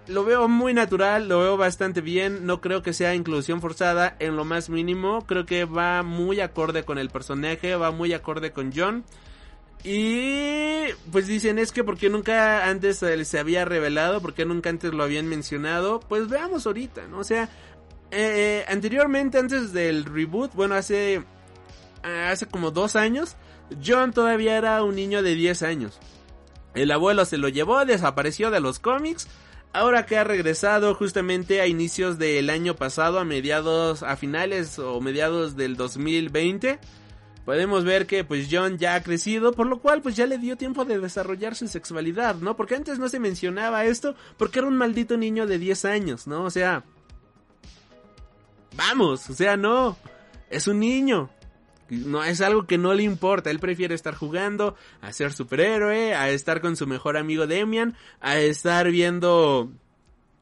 lo 0.08 0.24
veo 0.24 0.48
muy 0.48 0.74
natural, 0.74 1.28
lo 1.28 1.40
veo 1.40 1.58
bastante 1.58 2.02
bien, 2.02 2.46
no 2.46 2.62
creo 2.62 2.82
que 2.82 2.94
sea 2.94 3.16
inclusión 3.16 3.62
forzada 3.62 4.16
en 4.20 4.36
lo 4.36 4.46
más 4.46 4.70
mínimo, 4.70 5.26
creo 5.26 5.46
que 5.46 5.66
va 5.66 6.04
muy 6.04 6.40
acorde 6.40 6.84
con 6.84 6.98
el 6.98 7.10
personaje, 7.10 7.76
va 7.76 7.92
muy 7.92 8.14
acorde 8.14 8.52
con 8.52 8.72
John. 8.74 9.04
Y 9.84 10.86
pues 11.12 11.28
dicen 11.28 11.60
es 11.60 11.72
que 11.72 11.84
porque 11.84 12.10
nunca 12.10 12.68
antes 12.68 12.98
se 12.98 13.40
había 13.40 13.66
revelado, 13.66 14.22
porque 14.22 14.46
nunca 14.46 14.70
antes 14.70 14.94
lo 14.94 15.04
habían 15.04 15.28
mencionado, 15.28 16.00
pues 16.00 16.28
veamos 16.30 16.66
ahorita, 16.66 17.08
¿no? 17.08 17.20
O 17.20 17.24
sea, 17.24 17.50
eh, 18.12 18.66
anteriormente, 18.68 19.38
antes 19.38 19.74
del 19.74 20.06
reboot, 20.06 20.54
bueno, 20.54 20.76
hace, 20.76 21.24
hace 22.04 22.46
como 22.48 22.72
dos 22.72 22.96
años, 22.96 23.36
John 23.86 24.14
todavía 24.14 24.58
era 24.58 24.82
un 24.84 24.96
niño 24.96 25.22
de 25.22 25.36
10 25.36 25.64
años. 25.64 26.00
El 26.74 26.92
abuelo 26.92 27.26
se 27.26 27.38
lo 27.38 27.50
llevó, 27.50 27.84
desapareció 27.86 28.52
de 28.52 28.60
los 28.60 28.80
cómics 28.80 29.28
ahora 29.74 30.06
que 30.06 30.18
ha 30.18 30.24
regresado 30.24 30.96
justamente 30.96 31.62
a 31.62 31.68
inicios 31.68 32.18
del 32.18 32.50
año 32.50 32.76
pasado, 32.76 33.20
a 33.20 33.26
mediados, 33.26 34.04
a 34.04 34.16
finales 34.16 34.80
o 34.80 35.00
mediados 35.02 35.56
del 35.56 35.76
2020, 35.76 36.80
podemos 37.46 37.84
ver 37.84 38.08
que 38.08 38.24
pues 38.24 38.48
John 38.52 38.78
ya 38.78 38.96
ha 38.96 39.04
crecido, 39.04 39.54
por 39.54 39.68
lo 39.68 39.80
cual 39.80 40.02
pues 40.02 40.16
ya 40.16 40.26
le 40.26 40.38
dio 40.38 40.58
tiempo 40.58 40.86
de 40.86 41.00
desarrollar 41.00 41.56
su 41.56 41.68
sexualidad, 41.68 42.36
¿no? 42.36 42.56
Porque 42.56 42.76
antes 42.76 43.00
no 43.00 43.10
se 43.10 43.20
mencionaba 43.20 43.86
esto 43.86 44.16
porque 44.38 44.60
era 44.60 44.68
un 44.68 44.78
maldito 44.78 45.18
niño 45.18 45.48
de 45.48 45.58
10 45.60 45.86
años, 45.86 46.28
¿no? 46.28 46.44
O 46.44 46.50
sea... 46.50 46.84
Vamos, 48.76 49.30
o 49.30 49.34
sea, 49.34 49.58
no. 49.58 49.98
Es 50.50 50.68
un 50.68 50.80
niño. 50.80 51.30
No 51.90 52.24
es 52.24 52.42
algo 52.42 52.66
que 52.66 52.78
no 52.78 52.94
le 52.94 53.04
importa, 53.04 53.50
él 53.50 53.60
prefiere 53.60 53.96
estar 53.96 54.16
jugando, 54.16 54.76
a 55.02 55.14
ser 55.14 55.34
superhéroe, 55.34 56.16
a 56.16 56.30
estar 56.30 56.62
con 56.62 56.76
su 56.76 56.88
mejor 56.88 57.18
amigo 57.18 57.48
Demian, 57.48 57.96
a 58.20 58.38
estar 58.40 58.90
viendo 58.92 59.72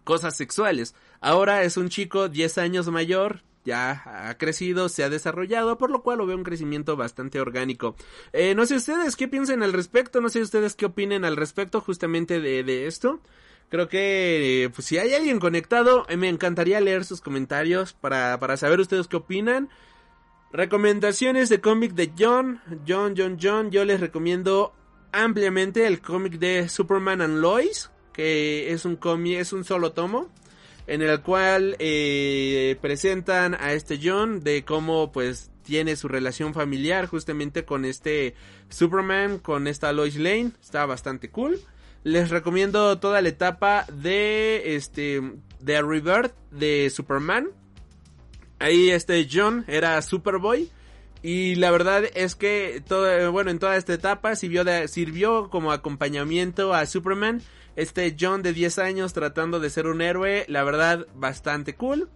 cosas 0.04 0.36
sexuales. 0.36 0.96
Ahora 1.22 1.64
es 1.64 1.78
un 1.78 1.90
chico 1.90 2.30
10 2.30 2.58
años 2.58 2.88
mayor, 2.90 3.42
ya 3.66 4.04
ha 4.06 4.38
crecido, 4.38 4.90
se 4.90 5.04
ha 5.04 5.10
desarrollado, 5.10 5.78
por 5.78 5.90
lo 5.90 6.04
cual 6.04 6.20
lo 6.20 6.28
veo 6.28 6.38
un 6.38 6.44
crecimiento 6.44 6.96
bastante 6.96 7.40
orgánico. 7.40 7.96
Eh, 8.32 8.54
no 8.56 8.66
sé 8.66 8.76
ustedes 8.76 9.16
qué 9.16 9.28
piensan 9.28 9.64
al 9.64 9.74
respecto, 9.74 10.22
no 10.22 10.30
sé 10.30 10.42
ustedes 10.42 10.76
qué 10.76 10.86
opinen 10.86 11.26
al 11.26 11.36
respecto 11.36 11.82
justamente 11.82 12.40
de, 12.40 12.64
de 12.64 12.88
esto. 12.88 13.20
Creo 13.70 13.90
que, 13.90 14.72
pues 14.74 14.86
si 14.86 15.00
hay 15.00 15.14
alguien 15.14 15.40
conectado, 15.40 16.06
eh, 16.08 16.18
me 16.18 16.30
encantaría 16.30 16.80
leer 16.80 17.04
sus 17.04 17.22
comentarios 17.22 17.94
para, 17.94 18.40
para 18.40 18.58
saber 18.58 18.80
ustedes 18.80 19.08
qué 19.08 19.18
opinan. 19.18 19.70
Recomendaciones 20.56 21.50
de 21.50 21.60
cómic 21.60 21.96
de 21.96 22.14
John, 22.18 22.62
John, 22.88 23.14
John, 23.18 23.38
John. 23.42 23.72
Yo 23.72 23.84
les 23.84 24.00
recomiendo 24.00 24.74
ampliamente 25.12 25.86
el 25.86 26.00
cómic 26.00 26.40
de 26.40 26.70
Superman 26.70 27.20
and 27.20 27.42
Lois, 27.42 27.92
que 28.14 28.72
es 28.72 28.86
un 28.86 28.96
cómic, 28.96 29.40
es 29.40 29.52
un 29.52 29.66
solo 29.66 29.92
tomo, 29.92 30.30
en 30.88 31.02
el 31.02 31.20
cual 31.20 31.76
eh, 31.80 32.78
presentan 32.80 33.56
a 33.56 33.74
este 33.74 34.00
John 34.02 34.46
de 34.46 34.64
cómo 34.64 35.12
pues 35.12 35.52
tiene 35.62 35.98
su 35.98 36.08
relación 36.08 36.54
familiar 36.54 37.08
justamente 37.08 37.66
con 37.66 37.84
este 37.84 38.34
Superman, 38.70 39.40
con 39.40 39.68
esta 39.68 39.92
Lois 39.92 40.16
Lane, 40.16 40.52
está 40.64 40.86
bastante 40.86 41.30
cool. 41.32 41.60
Les 42.06 42.30
recomiendo 42.30 42.98
toda 42.98 43.22
la 43.22 43.28
etapa 43.28 43.86
de 43.92 44.78
este 44.78 45.22
de 45.60 45.82
Rebirth 45.82 46.34
de 46.50 46.90
Superman. 46.90 47.50
Ahí 48.60 48.92
este 48.92 49.28
John 49.32 49.66
era 49.68 50.02
Superboy. 50.02 50.70
Y 51.22 51.56
la 51.56 51.72
verdad 51.72 52.04
es 52.14 52.36
que 52.36 52.84
todo, 52.88 53.32
bueno, 53.32 53.50
en 53.50 53.58
toda 53.58 53.78
esta 53.78 53.94
etapa 53.94 54.36
sirvió, 54.36 54.64
sirvió 54.88 55.50
como 55.50 55.72
acompañamiento 55.72 56.74
a 56.74 56.86
Superman. 56.86 57.42
Este 57.76 58.16
John 58.20 58.42
de 58.42 58.54
10 58.54 58.80
años 58.80 59.14
tratando 59.14 59.60
de 59.60 59.70
ser 59.70 59.88
un 59.88 60.02
héroe, 60.02 60.46
la 60.48 60.64
verdad 60.64 61.08
bastante 61.16 61.76
cool 61.76 62.10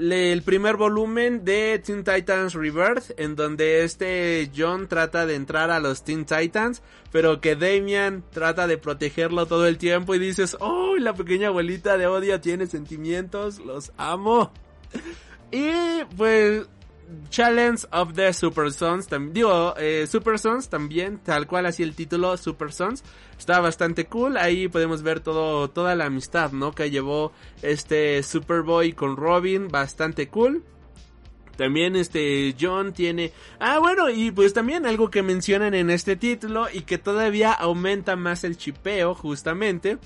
el 0.00 0.42
primer 0.42 0.76
volumen 0.76 1.44
de 1.44 1.80
Teen 1.84 2.04
Titans 2.04 2.54
Rebirth, 2.54 3.18
en 3.18 3.36
donde 3.36 3.84
este 3.84 4.50
John 4.56 4.88
trata 4.88 5.26
de 5.26 5.34
entrar 5.34 5.70
a 5.70 5.80
los 5.80 6.04
Teen 6.04 6.24
Titans, 6.24 6.82
pero 7.12 7.40
que 7.40 7.54
Damian 7.54 8.24
trata 8.30 8.66
de 8.66 8.78
protegerlo 8.78 9.46
todo 9.46 9.66
el 9.66 9.76
tiempo 9.76 10.14
y 10.14 10.18
dices, 10.18 10.56
oh, 10.60 10.96
la 10.96 11.12
pequeña 11.14 11.48
abuelita 11.48 11.98
de 11.98 12.06
odio 12.06 12.40
tiene 12.40 12.66
sentimientos, 12.66 13.58
los 13.58 13.92
amo. 13.98 14.52
Y 15.50 16.04
pues 16.16 16.66
Challenge 17.28 17.80
of 17.92 18.12
the 18.14 18.32
Super 18.32 18.72
Sons, 18.72 19.08
digo, 19.32 19.74
eh, 19.76 20.06
Super 20.06 20.38
Sons 20.38 20.68
también, 20.68 21.18
tal 21.18 21.46
cual 21.46 21.66
así 21.66 21.82
el 21.82 21.94
título, 21.94 22.36
Super 22.36 22.72
Sons, 22.72 23.02
está 23.38 23.60
bastante 23.60 24.06
cool, 24.06 24.36
ahí 24.36 24.68
podemos 24.68 25.02
ver 25.02 25.20
todo, 25.20 25.70
toda 25.70 25.94
la 25.94 26.06
amistad, 26.06 26.52
¿no? 26.52 26.72
Que 26.72 26.90
llevó 26.90 27.32
este 27.62 28.22
Superboy 28.22 28.92
con 28.92 29.16
Robin, 29.16 29.68
bastante 29.68 30.28
cool. 30.28 30.64
También 31.56 31.94
este 31.94 32.54
John 32.58 32.92
tiene... 32.92 33.32
Ah, 33.58 33.78
bueno, 33.80 34.08
y 34.08 34.30
pues 34.30 34.54
también 34.54 34.86
algo 34.86 35.10
que 35.10 35.22
mencionan 35.22 35.74
en 35.74 35.90
este 35.90 36.16
título 36.16 36.68
y 36.72 36.82
que 36.82 36.96
todavía 36.96 37.52
aumenta 37.52 38.16
más 38.16 38.44
el 38.44 38.56
chipeo, 38.56 39.14
justamente, 39.14 39.98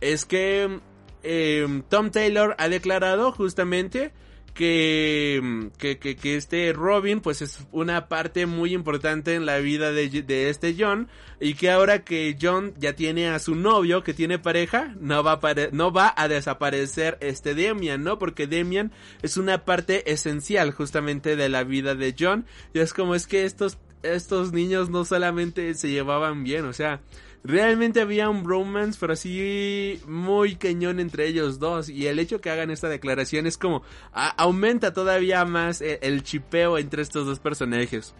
es 0.00 0.24
que 0.24 0.80
eh, 1.22 1.82
Tom 1.90 2.10
Taylor 2.10 2.54
ha 2.58 2.68
declarado 2.68 3.30
justamente 3.32 4.12
que, 4.56 5.70
que, 5.76 5.98
que, 5.98 6.36
este 6.36 6.72
Robin 6.72 7.20
pues 7.20 7.42
es 7.42 7.60
una 7.72 8.08
parte 8.08 8.46
muy 8.46 8.72
importante 8.72 9.34
en 9.34 9.44
la 9.44 9.58
vida 9.58 9.92
de, 9.92 10.08
de, 10.08 10.48
este 10.48 10.74
John 10.78 11.08
y 11.40 11.54
que 11.54 11.70
ahora 11.70 12.04
que 12.04 12.38
John 12.40 12.72
ya 12.78 12.94
tiene 12.94 13.28
a 13.28 13.38
su 13.38 13.54
novio 13.54 14.02
que 14.02 14.14
tiene 14.14 14.38
pareja 14.38 14.94
no 14.98 15.22
va 15.22 15.32
a, 15.34 15.54
no 15.72 15.92
va 15.92 16.14
a 16.16 16.26
desaparecer 16.28 17.18
este 17.20 17.54
Demian, 17.54 18.02
¿no? 18.02 18.18
Porque 18.18 18.46
Demian 18.46 18.92
es 19.20 19.36
una 19.36 19.66
parte 19.66 20.10
esencial 20.10 20.72
justamente 20.72 21.36
de 21.36 21.50
la 21.50 21.62
vida 21.62 21.94
de 21.94 22.14
John 22.18 22.46
y 22.72 22.78
es 22.78 22.94
como 22.94 23.14
es 23.14 23.26
que 23.26 23.44
estos 23.44 23.78
estos 24.02 24.52
niños 24.52 24.88
no 24.88 25.04
solamente 25.04 25.74
se 25.74 25.90
llevaban 25.90 26.44
bien, 26.44 26.64
o 26.64 26.72
sea, 26.72 27.00
realmente 27.46 28.00
había 28.00 28.28
un 28.28 28.42
bromance, 28.42 28.98
pero 29.00 29.12
así 29.12 30.00
muy 30.06 30.56
cañón 30.56 31.00
entre 31.00 31.26
ellos 31.26 31.58
dos. 31.58 31.88
Y 31.88 32.06
el 32.06 32.18
hecho 32.18 32.40
que 32.40 32.50
hagan 32.50 32.70
esta 32.70 32.88
declaración 32.88 33.46
es 33.46 33.56
como 33.56 33.82
aumenta 34.12 34.92
todavía 34.92 35.44
más 35.44 35.80
el, 35.80 35.98
el 36.02 36.22
chipeo 36.22 36.78
entre 36.78 37.02
estos 37.02 37.26
dos 37.26 37.38
personajes. 37.38 38.14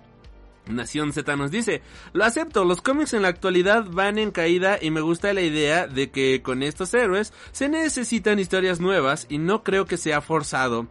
Nación 0.68 1.12
Z 1.12 1.37
nos 1.37 1.51
dice, 1.51 1.83
lo 2.12 2.24
acepto, 2.24 2.64
los 2.64 2.83
cómics 2.83 3.14
en 3.14 3.22
la 3.22 3.29
actualidad 3.29 3.85
van 3.89 4.18
en 4.18 4.33
caída 4.33 4.79
y 4.81 4.91
me 4.91 5.01
gusta 5.01 5.33
la 5.33 5.43
idea 5.43 5.87
de 5.87 6.11
que 6.11 6.43
con 6.43 6.62
estos 6.62 6.93
héroes 6.95 7.33
se 7.53 7.68
necesitan 7.68 8.39
historias 8.39 8.81
nuevas 8.81 9.27
y 9.29 9.39
no 9.39 9.62
creo 9.62 9.87
que 9.87 9.97
sea 9.97 10.20
forzado. 10.20 10.89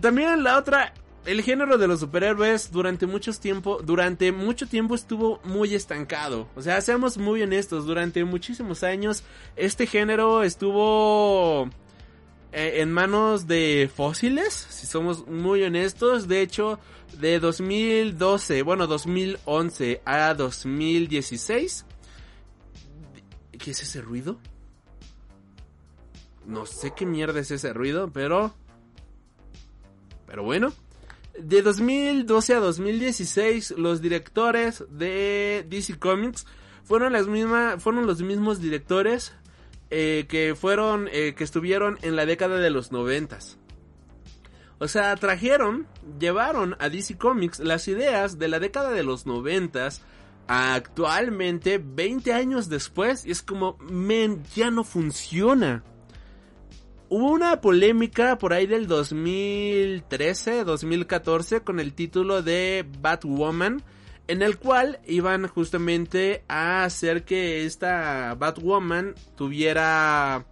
También 0.00 0.44
la 0.44 0.56
otra, 0.56 0.94
el 1.26 1.42
género 1.42 1.78
de 1.78 1.88
los 1.88 2.00
superhéroes 2.00 2.70
durante 2.70 3.06
mucho 3.06 3.32
tiempo, 3.32 3.80
durante 3.82 4.32
mucho 4.32 4.66
tiempo 4.66 4.94
estuvo 4.94 5.40
muy 5.44 5.74
estancado. 5.74 6.48
O 6.54 6.62
sea, 6.62 6.80
seamos 6.80 7.18
muy 7.18 7.42
honestos, 7.42 7.86
durante 7.86 8.24
muchísimos 8.24 8.82
años 8.82 9.24
este 9.56 9.86
género 9.86 10.42
estuvo 10.42 11.68
eh, 12.52 12.80
en 12.80 12.92
manos 12.92 13.46
de 13.46 13.90
fósiles, 13.94 14.52
si 14.52 14.86
somos 14.86 15.26
muy 15.26 15.62
honestos. 15.62 16.28
De 16.28 16.42
hecho, 16.42 16.78
de 17.18 17.40
2012, 17.40 18.62
bueno, 18.62 18.86
2011 18.86 20.02
a 20.04 20.34
2016. 20.34 21.86
¿Qué 23.58 23.70
es 23.70 23.82
ese 23.82 24.00
ruido? 24.02 24.38
No 26.46 26.66
sé 26.66 26.92
qué 26.94 27.06
mierda 27.06 27.40
es 27.40 27.50
ese 27.50 27.72
ruido, 27.72 28.10
pero... 28.12 28.54
Pero 30.26 30.42
bueno, 30.42 30.72
de 31.38 31.62
2012 31.62 32.54
a 32.54 32.60
2016, 32.60 33.74
los 33.76 34.00
directores 34.00 34.84
de 34.90 35.66
DC 35.68 35.98
Comics 35.98 36.46
fueron 36.84 37.12
las 37.12 37.26
mismas, 37.26 37.82
fueron 37.82 38.06
los 38.06 38.22
mismos 38.22 38.60
directores 38.60 39.32
eh, 39.90 40.26
que 40.28 40.54
fueron, 40.54 41.08
eh, 41.12 41.34
que 41.36 41.44
estuvieron 41.44 41.98
en 42.02 42.16
la 42.16 42.26
década 42.26 42.58
de 42.58 42.70
los 42.70 42.92
noventas. 42.92 43.58
O 44.78 44.88
sea, 44.88 45.14
trajeron, 45.16 45.86
llevaron 46.18 46.76
a 46.78 46.88
DC 46.88 47.16
Comics 47.16 47.60
las 47.60 47.88
ideas 47.88 48.38
de 48.38 48.48
la 48.48 48.58
década 48.58 48.90
de 48.90 49.02
los 49.02 49.24
noventas 49.24 50.02
actualmente, 50.46 51.78
20 51.82 52.32
años 52.32 52.68
después, 52.68 53.24
y 53.24 53.30
es 53.30 53.42
como, 53.42 53.78
men, 53.80 54.42
ya 54.54 54.70
no 54.70 54.84
funciona. 54.84 55.82
Hubo 57.16 57.30
una 57.30 57.60
polémica 57.60 58.38
por 58.38 58.52
ahí 58.52 58.66
del 58.66 58.88
2013, 58.88 60.64
2014 60.64 61.60
con 61.60 61.78
el 61.78 61.94
título 61.94 62.42
de 62.42 62.84
Batwoman, 62.98 63.84
en 64.26 64.42
el 64.42 64.58
cual 64.58 64.98
iban 65.06 65.46
justamente 65.46 66.42
a 66.48 66.82
hacer 66.82 67.24
que 67.24 67.66
esta 67.66 68.34
Batwoman 68.34 69.14
tuviera 69.36 70.44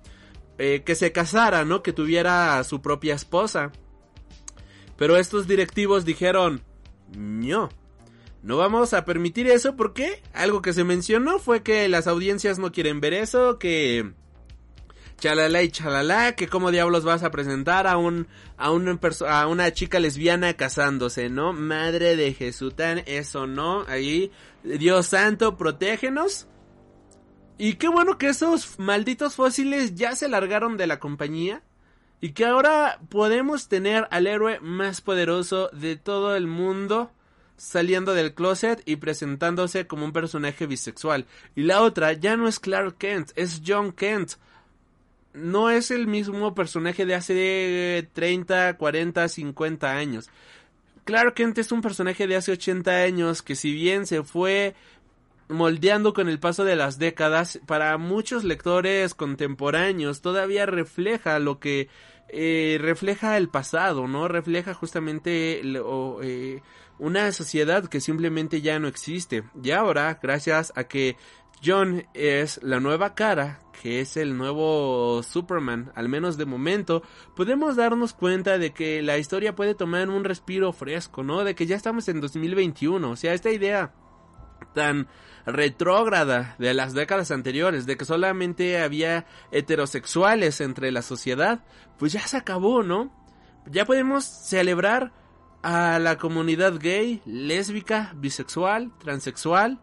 eh, 0.56 0.84
que 0.86 0.94
se 0.94 1.10
casara, 1.10 1.64
¿no? 1.64 1.82
Que 1.82 1.92
tuviera 1.92 2.62
su 2.62 2.80
propia 2.80 3.16
esposa. 3.16 3.72
Pero 4.96 5.16
estos 5.16 5.48
directivos 5.48 6.04
dijeron, 6.04 6.62
no, 7.18 7.70
no 8.44 8.56
vamos 8.56 8.94
a 8.94 9.04
permitir 9.04 9.48
eso 9.48 9.74
porque 9.74 10.22
algo 10.32 10.62
que 10.62 10.72
se 10.72 10.84
mencionó 10.84 11.40
fue 11.40 11.64
que 11.64 11.88
las 11.88 12.06
audiencias 12.06 12.60
no 12.60 12.70
quieren 12.70 13.00
ver 13.00 13.14
eso, 13.14 13.58
que 13.58 14.12
chalala 15.22 15.62
y 15.62 15.70
chalala, 15.70 16.34
que 16.34 16.48
cómo 16.48 16.72
diablos 16.72 17.04
vas 17.04 17.22
a 17.22 17.30
presentar 17.30 17.86
a 17.86 17.96
un 17.96 18.26
a 18.56 18.72
una 18.72 18.98
a 19.28 19.46
una 19.46 19.72
chica 19.72 20.00
lesbiana 20.00 20.54
casándose, 20.54 21.28
¿no? 21.30 21.52
Madre 21.52 22.16
de 22.16 22.34
Jesután, 22.34 23.04
eso 23.06 23.46
no, 23.46 23.84
ahí 23.86 24.32
Dios 24.64 25.06
santo, 25.06 25.56
protégenos. 25.56 26.48
Y 27.56 27.74
qué 27.74 27.86
bueno 27.86 28.18
que 28.18 28.30
esos 28.30 28.80
malditos 28.80 29.36
fósiles 29.36 29.94
ya 29.94 30.16
se 30.16 30.28
largaron 30.28 30.76
de 30.76 30.88
la 30.88 30.98
compañía 30.98 31.62
y 32.20 32.32
que 32.32 32.44
ahora 32.44 32.98
podemos 33.08 33.68
tener 33.68 34.08
al 34.10 34.26
héroe 34.26 34.58
más 34.58 35.02
poderoso 35.02 35.70
de 35.72 35.94
todo 35.94 36.34
el 36.34 36.48
mundo 36.48 37.12
saliendo 37.56 38.12
del 38.14 38.34
closet 38.34 38.82
y 38.86 38.96
presentándose 38.96 39.86
como 39.86 40.04
un 40.04 40.12
personaje 40.12 40.66
bisexual. 40.66 41.26
Y 41.54 41.62
la 41.62 41.82
otra 41.82 42.12
ya 42.12 42.36
no 42.36 42.48
es 42.48 42.58
Clark 42.58 42.96
Kent, 42.98 43.30
es 43.36 43.62
John 43.64 43.92
Kent 43.92 44.32
no 45.34 45.70
es 45.70 45.90
el 45.90 46.06
mismo 46.06 46.54
personaje 46.54 47.06
de 47.06 47.14
hace 47.14 48.08
30, 48.12 48.76
40, 48.76 49.28
50 49.28 49.90
años. 49.90 50.30
Clark 51.04 51.34
Kent 51.34 51.58
es 51.58 51.72
un 51.72 51.82
personaje 51.82 52.26
de 52.26 52.36
hace 52.36 52.52
80 52.52 52.90
años 52.90 53.42
que 53.42 53.56
si 53.56 53.72
bien 53.72 54.06
se 54.06 54.22
fue 54.22 54.74
moldeando 55.48 56.14
con 56.14 56.28
el 56.28 56.38
paso 56.38 56.64
de 56.64 56.76
las 56.76 56.98
décadas, 56.98 57.60
para 57.66 57.98
muchos 57.98 58.44
lectores 58.44 59.14
contemporáneos 59.14 60.22
todavía 60.22 60.66
refleja 60.66 61.38
lo 61.38 61.58
que 61.58 61.88
eh, 62.28 62.78
refleja 62.80 63.36
el 63.36 63.48
pasado, 63.48 64.08
¿no? 64.08 64.28
Refleja 64.28 64.74
justamente 64.74 65.60
eh, 65.62 66.62
una 66.98 67.32
sociedad 67.32 67.86
que 67.86 68.00
simplemente 68.00 68.62
ya 68.62 68.78
no 68.78 68.88
existe. 68.88 69.44
Y 69.62 69.72
ahora, 69.72 70.18
gracias 70.22 70.72
a 70.76 70.84
que 70.84 71.16
John 71.64 72.06
es 72.14 72.62
la 72.62 72.80
nueva 72.80 73.14
cara, 73.14 73.60
que 73.82 74.00
es 74.00 74.16
el 74.16 74.38
nuevo 74.38 75.24
Superman, 75.24 75.90
al 75.96 76.08
menos 76.08 76.36
de 76.36 76.46
momento, 76.46 77.02
podemos 77.34 77.74
darnos 77.74 78.12
cuenta 78.12 78.56
de 78.56 78.72
que 78.72 79.02
la 79.02 79.18
historia 79.18 79.56
puede 79.56 79.74
tomar 79.74 80.08
un 80.08 80.22
respiro 80.22 80.72
fresco, 80.72 81.24
¿no? 81.24 81.42
De 81.42 81.56
que 81.56 81.66
ya 81.66 81.74
estamos 81.74 82.06
en 82.06 82.20
2021, 82.20 83.10
o 83.10 83.16
sea, 83.16 83.34
esta 83.34 83.50
idea 83.50 83.92
tan 84.72 85.08
retrógrada 85.46 86.54
de 86.60 86.74
las 86.74 86.94
décadas 86.94 87.32
anteriores, 87.32 87.84
de 87.84 87.96
que 87.96 88.04
solamente 88.04 88.80
había 88.80 89.26
heterosexuales 89.50 90.60
entre 90.60 90.92
la 90.92 91.02
sociedad, 91.02 91.64
pues 91.98 92.12
ya 92.12 92.24
se 92.24 92.36
acabó, 92.36 92.84
¿no? 92.84 93.12
Ya 93.66 93.84
podemos 93.84 94.22
celebrar 94.24 95.12
a 95.64 95.98
la 95.98 96.18
comunidad 96.18 96.78
gay, 96.78 97.20
lésbica, 97.24 98.12
bisexual, 98.14 98.92
transexual, 99.00 99.80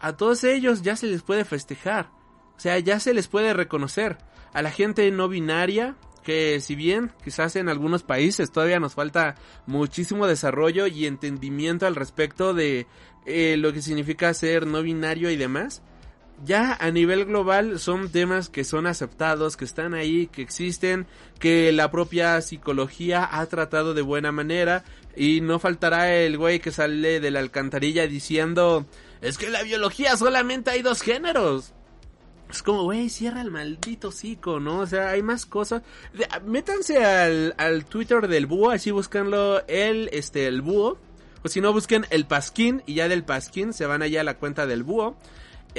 a 0.00 0.18
todos 0.18 0.44
ellos 0.44 0.82
ya 0.82 0.96
se 0.96 1.06
les 1.06 1.22
puede 1.22 1.46
festejar, 1.46 2.10
o 2.56 2.60
sea, 2.60 2.78
ya 2.78 3.00
se 3.00 3.14
les 3.14 3.28
puede 3.28 3.52
reconocer. 3.52 4.18
A 4.52 4.62
la 4.62 4.70
gente 4.70 5.10
no 5.10 5.28
binaria, 5.28 5.96
que 6.22 6.60
si 6.60 6.74
bien 6.74 7.12
quizás 7.22 7.54
en 7.56 7.68
algunos 7.68 8.02
países 8.02 8.50
todavía 8.50 8.80
nos 8.80 8.94
falta 8.94 9.36
muchísimo 9.66 10.26
desarrollo 10.26 10.86
y 10.86 11.06
entendimiento 11.06 11.86
al 11.86 11.94
respecto 11.94 12.54
de 12.54 12.86
eh, 13.26 13.56
lo 13.56 13.72
que 13.72 13.82
significa 13.82 14.34
ser 14.34 14.66
no 14.66 14.82
binario 14.82 15.30
y 15.30 15.36
demás, 15.36 15.82
ya 16.44 16.76
a 16.80 16.90
nivel 16.90 17.24
global 17.24 17.78
son 17.78 18.10
temas 18.10 18.48
que 18.48 18.64
son 18.64 18.86
aceptados, 18.86 19.56
que 19.56 19.64
están 19.64 19.94
ahí, 19.94 20.26
que 20.26 20.42
existen, 20.42 21.06
que 21.38 21.72
la 21.72 21.90
propia 21.90 22.40
psicología 22.40 23.26
ha 23.30 23.46
tratado 23.46 23.94
de 23.94 24.02
buena 24.02 24.32
manera 24.32 24.84
y 25.14 25.40
no 25.40 25.58
faltará 25.58 26.14
el 26.14 26.36
güey 26.36 26.60
que 26.60 26.72
sale 26.72 27.20
de 27.20 27.30
la 27.30 27.40
alcantarilla 27.40 28.06
diciendo 28.06 28.86
es 29.20 29.38
que 29.38 29.46
en 29.46 29.52
la 29.52 29.62
biología 29.62 30.16
solamente 30.16 30.70
hay 30.70 30.82
dos 30.82 31.02
géneros. 31.02 31.72
Es 32.50 32.62
como, 32.62 32.84
güey, 32.84 33.08
cierra 33.08 33.40
el 33.40 33.50
maldito 33.50 34.12
cico, 34.12 34.60
¿no? 34.60 34.80
O 34.80 34.86
sea, 34.86 35.10
hay 35.10 35.22
más 35.22 35.46
cosas. 35.46 35.82
Métanse 36.44 37.04
al, 37.04 37.54
al 37.58 37.84
Twitter 37.86 38.28
del 38.28 38.46
búho, 38.46 38.70
así 38.70 38.90
buscanlo, 38.90 39.66
el, 39.66 40.08
este, 40.12 40.46
el 40.46 40.62
búho. 40.62 40.98
O 41.42 41.48
si 41.48 41.60
no, 41.60 41.72
busquen 41.72 42.06
el 42.10 42.26
pasquín 42.26 42.82
y 42.86 42.94
ya 42.94 43.08
del 43.08 43.24
pasquín 43.24 43.72
se 43.72 43.86
van 43.86 44.02
allá 44.02 44.20
a 44.20 44.24
la 44.24 44.38
cuenta 44.38 44.66
del 44.66 44.84
búho. 44.84 45.16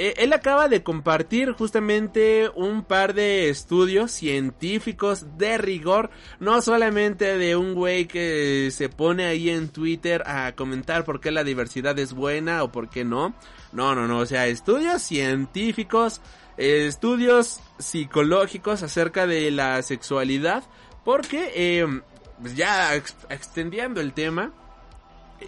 Eh, 0.00 0.14
él 0.18 0.32
acaba 0.32 0.68
de 0.68 0.84
compartir 0.84 1.50
justamente 1.50 2.48
un 2.54 2.84
par 2.84 3.14
de 3.14 3.48
estudios 3.48 4.12
científicos 4.12 5.26
de 5.36 5.58
rigor, 5.58 6.10
no 6.38 6.62
solamente 6.62 7.36
de 7.36 7.56
un 7.56 7.74
güey 7.74 8.06
que 8.06 8.70
se 8.70 8.88
pone 8.88 9.26
ahí 9.26 9.50
en 9.50 9.70
Twitter 9.70 10.22
a 10.24 10.52
comentar 10.52 11.04
por 11.04 11.20
qué 11.20 11.32
la 11.32 11.42
diversidad 11.42 11.98
es 11.98 12.12
buena 12.12 12.62
o 12.62 12.70
por 12.70 12.88
qué 12.88 13.04
no. 13.04 13.34
No, 13.72 13.96
no, 13.96 14.06
no, 14.06 14.18
o 14.18 14.26
sea, 14.26 14.46
estudios 14.46 15.02
científicos 15.02 16.20
estudios 16.58 17.60
psicológicos 17.78 18.82
acerca 18.82 19.26
de 19.26 19.50
la 19.50 19.80
sexualidad, 19.82 20.64
porque 21.04 21.52
eh, 21.54 21.86
pues 22.40 22.56
ya 22.56 22.94
extendiendo 22.94 24.00
el 24.00 24.12
tema, 24.12 24.52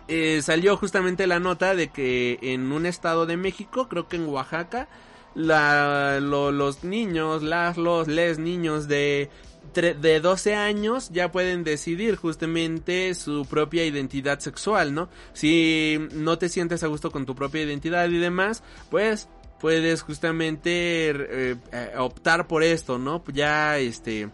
eh, 0.07 0.41
salió 0.43 0.77
justamente 0.77 1.27
la 1.27 1.41
nota 1.41 1.75
de 1.75 1.89
que 1.89 2.39
en 2.43 2.71
un 2.73 2.87
estado 2.87 3.27
de 3.27 3.37
México, 3.37 3.89
creo 3.89 4.09
que 4.09 4.17
en 4.17 4.29
Oaxaca, 4.29 4.89
la, 5.35 6.21
los 6.21 6.85
niños, 6.85 7.43
las, 7.43 7.77
los, 7.77 8.09
les 8.09 8.39
niños 8.39 8.89
de, 8.89 9.31
de 9.75 10.21
12 10.21 10.55
años 10.55 11.11
ya 11.11 11.31
pueden 11.31 11.65
decidir 11.65 12.17
justamente 12.17 13.15
su 13.15 13.47
propia 13.47 13.85
identidad 13.85 14.39
sexual, 14.41 14.95
¿no? 14.95 15.09
Si 15.33 15.99
no 16.13 16.39
te 16.39 16.49
sientes 16.49 16.83
a 16.83 16.89
gusto 16.89 17.11
con 17.11 17.27
tu 17.27 17.35
propia 17.35 17.63
identidad 17.63 18.09
y 18.09 18.19
demás, 18.19 18.63
pues 18.91 19.29
puedes 19.61 20.03
justamente 20.03 21.11
eh, 21.11 21.57
eh, 21.73 21.93
optar 21.99 22.47
por 22.47 22.63
esto, 22.63 22.99
¿no? 22.99 23.23
Ya 23.33 23.79
este 23.79 24.31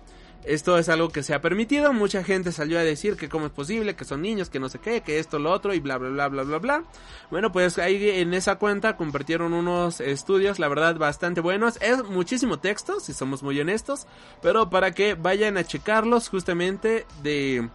esto 0.47 0.79
es 0.79 0.89
algo 0.89 1.09
que 1.09 1.25
se 1.25 1.35
ha 1.35 1.41
permitido, 1.41 1.93
mucha 1.93 2.23
gente 2.23 2.53
salió 2.53 2.79
a 2.79 2.85
decir 2.85 3.17
que 3.17 3.29
cómo 3.29 3.47
es 3.47 3.53
posible, 3.53 3.97
que 3.97 4.05
son 4.05 4.23
niños, 4.23 4.49
que 4.49 4.61
no 4.61 4.69
sé 4.69 4.79
qué, 4.79 5.01
que 5.01 5.19
esto, 5.19 5.41
lo 5.41 5.51
otro 5.51 5.75
y 5.75 5.81
bla 5.81 5.99
bla 5.99 6.09
bla 6.09 6.29
bla 6.29 6.43
bla 6.45 6.59
bla. 6.59 6.85
Bueno, 7.33 7.51
pues 7.51 7.79
ahí 7.79 8.11
en 8.11 8.33
esa 8.33 8.55
cuenta 8.55 8.97
compartieron 8.97 9.53
unos 9.53 10.01
estudios, 10.01 10.61
la 10.61 10.69
verdad 10.69 10.97
bastante 10.97 11.41
buenos, 11.41 11.79
es 11.83 12.05
muchísimo 12.05 12.61
texto, 12.61 13.01
si 13.01 13.13
somos 13.13 13.43
muy 13.43 13.59
honestos, 13.59 14.07
pero 14.41 14.71
para 14.71 14.93
que 14.93 15.15
vayan 15.15 15.57
a 15.57 15.65
checarlos 15.65 16.29
justamente 16.29 17.07
de 17.25 17.69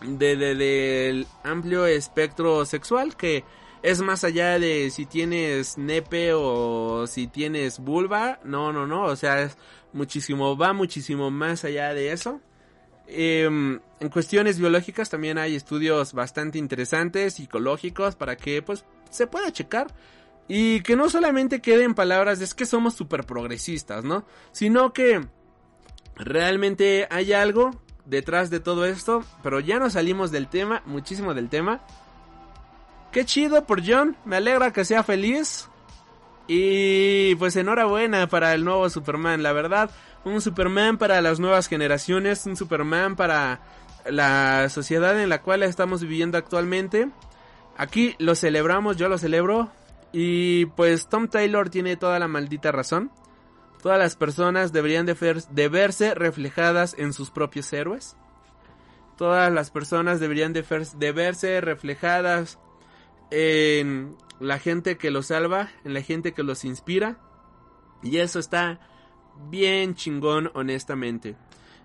de, 0.00 0.36
de 0.36 0.54
del 0.54 1.26
amplio 1.44 1.84
espectro 1.84 2.64
sexual 2.64 3.16
que 3.16 3.44
es 3.82 4.00
más 4.00 4.22
allá 4.22 4.58
de 4.58 4.90
si 4.90 5.06
tienes 5.06 5.76
nepe 5.76 6.32
o 6.34 7.06
si 7.06 7.26
tienes 7.26 7.80
vulva. 7.80 8.38
No, 8.44 8.72
no, 8.72 8.86
no. 8.86 9.04
O 9.04 9.16
sea, 9.16 9.42
es 9.42 9.56
muchísimo, 9.92 10.56
va 10.56 10.72
muchísimo 10.72 11.30
más 11.30 11.64
allá 11.64 11.92
de 11.92 12.12
eso. 12.12 12.40
Em, 13.08 13.80
en 13.98 14.08
cuestiones 14.08 14.58
biológicas 14.58 15.10
también 15.10 15.36
hay 15.36 15.56
estudios 15.56 16.12
bastante 16.12 16.58
interesantes, 16.58 17.34
psicológicos, 17.34 18.14
para 18.14 18.36
que 18.36 18.62
pues 18.62 18.84
se 19.10 19.26
pueda 19.26 19.52
checar. 19.52 19.88
Y 20.48 20.82
que 20.82 20.96
no 20.96 21.08
solamente 21.08 21.60
queden 21.60 21.94
palabras 21.94 22.38
de 22.38 22.44
es 22.44 22.54
que 22.54 22.66
somos 22.66 22.94
súper 22.94 23.24
progresistas, 23.24 24.04
¿no? 24.04 24.24
Sino 24.52 24.92
que 24.92 25.26
realmente 26.16 27.06
hay 27.10 27.32
algo 27.32 27.70
detrás 28.04 28.50
de 28.50 28.60
todo 28.60 28.84
esto. 28.84 29.24
Pero 29.42 29.58
ya 29.58 29.80
nos 29.80 29.94
salimos 29.94 30.30
del 30.30 30.48
tema, 30.48 30.82
muchísimo 30.86 31.34
del 31.34 31.48
tema. 31.48 31.82
Qué 33.12 33.26
chido 33.26 33.66
por 33.66 33.86
John, 33.86 34.16
me 34.24 34.36
alegra 34.36 34.72
que 34.72 34.86
sea 34.86 35.02
feliz. 35.02 35.68
Y 36.48 37.34
pues 37.36 37.54
enhorabuena 37.56 38.26
para 38.26 38.54
el 38.54 38.64
nuevo 38.64 38.88
Superman, 38.88 39.42
la 39.42 39.52
verdad, 39.52 39.90
un 40.24 40.40
Superman 40.40 40.96
para 40.96 41.20
las 41.20 41.38
nuevas 41.38 41.68
generaciones, 41.68 42.46
un 42.46 42.56
Superman 42.56 43.14
para 43.14 43.60
la 44.06 44.68
sociedad 44.70 45.20
en 45.20 45.28
la 45.28 45.42
cual 45.42 45.62
estamos 45.62 46.00
viviendo 46.00 46.38
actualmente. 46.38 47.10
Aquí 47.76 48.16
lo 48.18 48.34
celebramos, 48.34 48.96
yo 48.96 49.10
lo 49.10 49.18
celebro. 49.18 49.70
Y 50.12 50.66
pues 50.66 51.06
Tom 51.08 51.28
Taylor 51.28 51.68
tiene 51.68 51.96
toda 51.96 52.18
la 52.18 52.28
maldita 52.28 52.72
razón. 52.72 53.10
Todas 53.82 53.98
las 53.98 54.16
personas 54.16 54.72
deberían 54.72 55.06
de, 55.06 55.68
verse 55.68 56.14
reflejadas 56.14 56.94
en 56.98 57.12
sus 57.12 57.30
propios 57.30 57.70
héroes. 57.72 58.16
Todas 59.18 59.52
las 59.52 59.70
personas 59.70 60.18
deberían 60.18 60.52
de, 60.52 60.64
de 60.96 61.12
verse 61.12 61.60
reflejadas 61.60 62.58
en 63.32 64.14
la 64.40 64.58
gente 64.58 64.98
que 64.98 65.10
los 65.10 65.26
salva, 65.26 65.70
en 65.84 65.94
la 65.94 66.02
gente 66.02 66.32
que 66.32 66.42
los 66.42 66.64
inspira. 66.64 67.18
Y 68.02 68.18
eso 68.18 68.38
está 68.38 68.80
bien 69.50 69.94
chingón, 69.94 70.50
honestamente. 70.54 71.36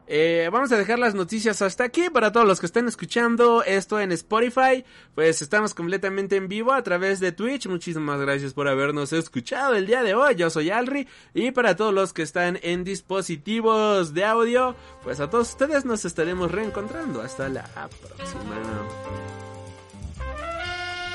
Eh, 0.10 0.50
vamos 0.54 0.72
a 0.72 0.78
dejar 0.78 1.00
las 1.00 1.16
noticias 1.16 1.62
hasta 1.62 1.84
aquí 1.84 2.10
para 2.10 2.32
todos 2.32 2.48
los 2.48 2.62
que 2.62 2.66
estén 2.66 2.88
escuchando 2.88 3.62
esto 3.64 4.00
en 4.00 4.14
Spotify. 4.14 4.86
Pues 5.16 5.41
estamos 5.41 5.74
completamente 5.74 6.38
en 6.38 6.48
vivo 6.48 6.74
a 6.74 6.82
través 6.82 7.20
de 7.20 7.34
Twitch. 7.34 7.68
Muchísimas 7.68 8.20
gracias 8.20 8.54
por 8.54 8.68
habernos 8.68 9.12
escuchado 9.14 9.76
el 9.76 9.86
día 9.86 10.04
de 10.04 10.16
hoy. 10.16 10.36
Yo 10.36 10.50
soy 10.50 10.70
Alri. 10.70 11.08
Y 11.34 11.52
para 11.52 11.76
todos 11.76 11.93
los 11.93 12.14
que 12.14 12.24
están 12.24 12.58
en 12.62 12.84
dispositivos 12.84 14.14
de 14.14 14.26
audio, 14.26 14.76
pues 15.04 15.20
a 15.20 15.30
todos 15.30 15.50
ustedes 15.50 15.86
nos 15.86 16.06
estaremos 16.06 16.52
reencontrando. 16.52 17.22
Hasta 17.22 17.50
la 17.50 17.64
próxima. 18.02 18.56